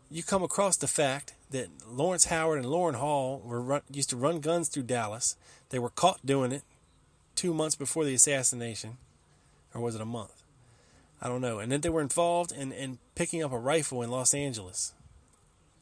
you 0.10 0.22
come 0.22 0.44
across 0.44 0.78
the 0.78 0.88
fact 0.88 1.34
that 1.56 1.70
Lawrence 1.88 2.26
Howard 2.26 2.60
and 2.60 2.68
Loran 2.68 2.96
Hall 2.96 3.42
were 3.44 3.62
run, 3.62 3.82
used 3.92 4.10
to 4.12 4.18
run 4.18 4.40
guns 4.40 4.70
through 4.70 4.84
Dallas. 4.84 5.36
They 5.70 5.80
were 5.80 5.90
caught 5.90 6.26
doing 6.26 6.52
it 6.52 6.64
two 7.36 7.54
months 7.54 7.76
before 7.76 8.06
the 8.06 8.14
assassination, 8.14 8.98
or 9.74 9.82
was 9.82 9.96
it 9.96 10.02
a 10.02 10.06
month? 10.06 10.44
I 11.22 11.28
don't 11.28 11.42
know. 11.42 11.60
And 11.60 11.72
then 11.72 11.82
they 11.82 11.90
were 11.90 12.02
involved 12.02 12.52
in, 12.52 12.72
in 12.72 13.00
picking 13.16 13.44
up 13.44 13.52
a 13.52 13.58
rifle 13.58 14.02
in 14.02 14.12
Los 14.12 14.34
Angeles 14.34 14.94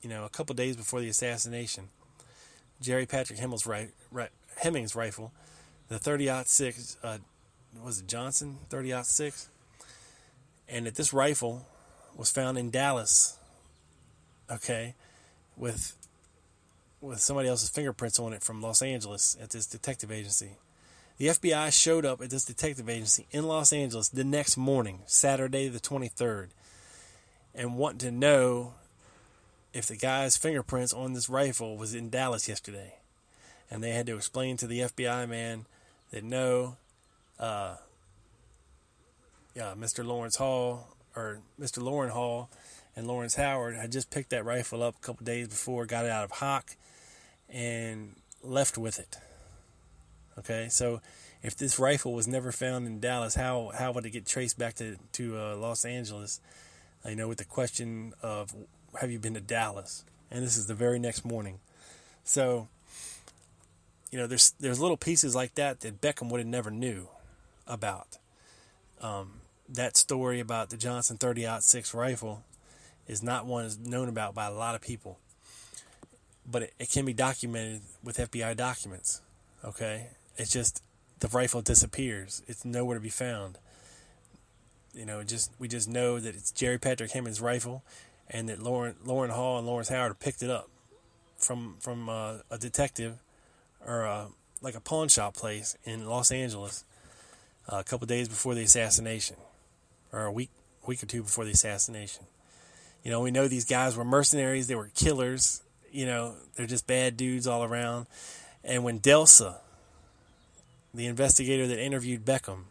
you 0.03 0.09
know, 0.09 0.25
a 0.25 0.29
couple 0.29 0.53
days 0.53 0.75
before 0.75 0.99
the 0.99 1.07
assassination, 1.07 1.87
Gerry 2.81 3.05
Patrick 3.05 3.39
right, 3.65 3.89
right, 4.11 4.29
Hemming's 4.57 4.95
rifle, 4.95 5.31
the 5.87 5.97
30 5.97 6.29
six, 6.45 6.97
uh, 7.01 7.19
was 7.81 8.01
it 8.01 8.07
Johnson 8.07 8.57
30 8.69 9.01
six, 9.03 9.49
and 10.67 10.85
that 10.85 10.95
this 10.95 11.13
rifle 11.13 11.65
was 12.15 12.29
found 12.29 12.57
in 12.57 12.69
Dallas. 12.69 13.37
Okay, 14.51 14.93
with 15.57 15.95
with 17.01 17.19
somebody 17.19 17.49
else's 17.49 17.69
fingerprints 17.69 18.17
on 18.17 18.31
it 18.31 18.41
from 18.41 18.61
Los 18.61 18.81
Angeles 18.81 19.35
at 19.41 19.49
this 19.49 19.65
detective 19.65 20.09
agency. 20.09 20.51
The 21.17 21.27
FBI 21.27 21.71
showed 21.71 22.05
up 22.05 22.21
at 22.21 22.29
this 22.29 22.45
detective 22.45 22.89
agency 22.89 23.27
in 23.31 23.43
Los 23.43 23.73
Angeles 23.73 24.07
the 24.07 24.23
next 24.23 24.55
morning, 24.55 25.01
Saturday 25.05 25.67
the 25.67 25.81
23rd, 25.81 26.47
and 27.53 27.77
wanting 27.77 27.99
to 27.99 28.11
know 28.11 28.73
if 29.73 29.85
the 29.87 29.97
guy's 29.97 30.37
fingerprints 30.37 30.93
on 30.93 31.13
this 31.13 31.29
rifle 31.29 31.77
was 31.77 31.93
in 31.93 32.09
Dallas 32.09 32.47
yesterday. 32.47 32.95
And 33.69 33.83
they 33.83 33.91
had 33.91 34.05
to 34.07 34.15
explain 34.15 34.55
to 34.57 34.67
the 34.67 34.79
FBI 34.79 35.27
man 35.27 35.65
that 36.11 36.23
no, 36.23 36.77
uh, 37.39 37.75
yeah, 39.55 39.73
Mr. 39.77 40.05
Lawrence 40.05 40.37
Hall 40.37 40.95
or 41.15 41.41
Mr. 41.59 41.81
Loran 41.81 42.11
Hall 42.11 42.49
and 42.95 43.07
Lawrence 43.07 43.35
Howard 43.35 43.75
had 43.75 43.91
just 43.91 44.11
picked 44.11 44.29
that 44.29 44.45
rifle 44.45 44.83
up 44.83 44.95
a 44.95 45.05
couple 45.05 45.25
days 45.25 45.47
before, 45.47 45.85
got 45.85 46.05
it 46.05 46.11
out 46.11 46.23
of 46.23 46.31
hock, 46.31 46.75
and 47.49 48.15
left 48.43 48.77
with 48.77 48.99
it. 48.99 49.17
Okay, 50.37 50.67
so 50.69 51.01
if 51.41 51.55
this 51.55 51.77
rifle 51.77 52.13
was 52.13 52.27
never 52.27 52.51
found 52.51 52.87
in 52.87 52.99
Dallas, 52.99 53.35
how 53.35 53.71
how 53.77 53.91
would 53.91 54.05
it 54.05 54.11
get 54.11 54.25
traced 54.25 54.57
back 54.57 54.75
to 54.75 54.97
to 55.13 55.37
uh, 55.37 55.55
Los 55.55 55.85
Angeles? 55.85 56.39
You 57.07 57.15
know, 57.15 57.27
with 57.27 57.39
the 57.39 57.45
question 57.45 58.13
of 58.21 58.55
have 58.99 59.11
you 59.11 59.19
been 59.19 59.33
to 59.33 59.41
Dallas? 59.41 60.05
And 60.31 60.43
this 60.43 60.57
is 60.57 60.65
the 60.65 60.73
very 60.73 60.97
next 60.97 61.25
morning. 61.25 61.59
So, 62.23 62.67
you 64.11 64.17
know, 64.17 64.25
there's 64.25 64.51
there's 64.59 64.79
little 64.79 64.97
pieces 64.97 65.35
like 65.35 65.55
that 65.55 65.81
that 65.81 66.01
Beckham 66.01 66.29
would 66.31 66.39
have 66.39 66.47
never 66.47 66.71
knew 66.71 67.09
about. 67.67 68.17
Um, 69.01 69.41
that 69.67 69.97
story 69.97 70.39
about 70.39 70.69
the 70.69 70.77
Johnson 70.77 71.17
30 71.17 71.47
six 71.59 71.93
rifle 71.93 72.43
is 73.07 73.23
not 73.23 73.45
one 73.45 73.69
known 73.83 74.09
about 74.09 74.33
by 74.33 74.45
a 74.45 74.53
lot 74.53 74.75
of 74.75 74.81
people, 74.81 75.19
but 76.49 76.63
it, 76.63 76.73
it 76.79 76.91
can 76.91 77.05
be 77.05 77.13
documented 77.13 77.81
with 78.03 78.17
FBI 78.17 78.55
documents. 78.55 79.21
Okay, 79.63 80.07
it's 80.37 80.51
just 80.51 80.81
the 81.19 81.27
rifle 81.29 81.61
disappears; 81.61 82.41
it's 82.47 82.65
nowhere 82.65 82.97
to 82.97 83.01
be 83.01 83.09
found. 83.09 83.57
You 84.93 85.05
know, 85.05 85.23
just 85.23 85.51
we 85.59 85.67
just 85.67 85.89
know 85.89 86.19
that 86.19 86.35
it's 86.35 86.51
Gerry 86.51 86.77
Patrick 86.77 87.11
Hemming's 87.11 87.41
rifle 87.41 87.83
and 88.29 88.49
that 88.49 88.61
Lauren 88.61 88.95
Loran 89.05 89.29
Hall 89.29 89.57
and 89.57 89.67
Lawrence 89.67 89.89
Howard 89.89 90.19
picked 90.19 90.43
it 90.43 90.49
up 90.49 90.69
from 91.37 91.75
from 91.79 92.09
uh, 92.09 92.37
a 92.49 92.57
detective 92.57 93.17
or 93.85 94.05
uh, 94.05 94.25
like 94.61 94.75
a 94.75 94.79
pawn 94.79 95.07
shop 95.07 95.35
place 95.35 95.77
in 95.83 96.05
Los 96.05 96.31
Angeles 96.31 96.83
uh, 97.71 97.77
a 97.77 97.83
couple 97.83 98.07
days 98.07 98.27
before 98.27 98.55
the 98.55 98.63
assassination, 98.63 99.37
or 100.11 100.25
a 100.25 100.31
week 100.31 100.49
week 100.85 101.03
or 101.03 101.05
two 101.05 101.23
before 101.23 101.45
the 101.45 101.51
assassination. 101.51 102.25
You 103.03 103.11
know, 103.11 103.21
we 103.21 103.31
know 103.31 103.47
these 103.47 103.65
guys 103.65 103.95
were 103.95 104.05
mercenaries; 104.05 104.67
they 104.67 104.75
were 104.75 104.89
killers. 104.95 105.61
You 105.91 106.05
know, 106.05 106.35
they're 106.55 106.65
just 106.65 106.87
bad 106.87 107.17
dudes 107.17 107.45
all 107.45 107.63
around. 107.63 108.07
And 108.63 108.83
when 108.83 108.99
Delsa, 108.99 109.57
the 110.93 111.05
investigator 111.05 111.67
that 111.67 111.79
interviewed 111.79 112.25
Beckham, 112.25 112.63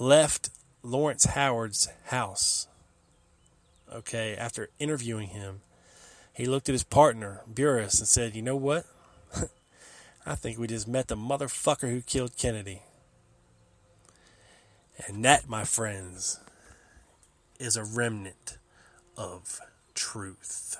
left 0.00 0.50
Lawrence 0.82 1.24
Howard's 1.24 1.88
house. 2.06 2.66
Okay, 3.92 4.34
after 4.34 4.70
interviewing 4.78 5.28
him, 5.28 5.60
he 6.32 6.46
looked 6.46 6.68
at 6.68 6.72
his 6.72 6.84
partner, 6.84 7.42
Buras, 7.52 7.98
and 7.98 8.08
said, 8.08 8.34
You 8.34 8.42
know 8.42 8.56
what? 8.56 8.86
I 10.26 10.34
think 10.34 10.58
we 10.58 10.66
just 10.66 10.88
met 10.88 11.08
the 11.08 11.16
motherfucker 11.16 11.90
who 11.90 12.00
killed 12.00 12.36
Kennedy. 12.36 12.82
And 15.06 15.24
that, 15.24 15.48
my 15.48 15.64
friends, 15.64 16.40
is 17.62 17.76
a 17.76 17.84
remnant 17.84 18.58
of 19.16 19.60
truth. 19.94 20.76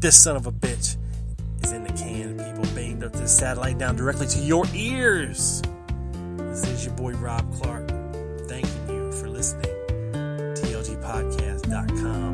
This 0.00 0.22
son 0.22 0.36
of 0.36 0.46
a 0.46 0.52
bitch 0.52 0.98
is 1.62 1.72
in 1.72 1.84
the 1.84 1.92
can, 1.94 2.36
people. 2.36 2.64
Banged 2.74 3.02
up 3.02 3.14
this 3.14 3.34
satellite 3.34 3.78
down 3.78 3.96
directly 3.96 4.26
to 4.26 4.40
your 4.40 4.66
ears. 4.74 5.62
This 6.36 6.68
is 6.68 6.84
your 6.84 6.92
boy 6.94 7.12
Rob 7.12 7.50
Clark. 7.54 7.88
Thanking 8.46 8.88
you 8.88 9.10
for 9.12 9.30
listening. 9.30 9.72
TLGpodcast.com 10.12 12.33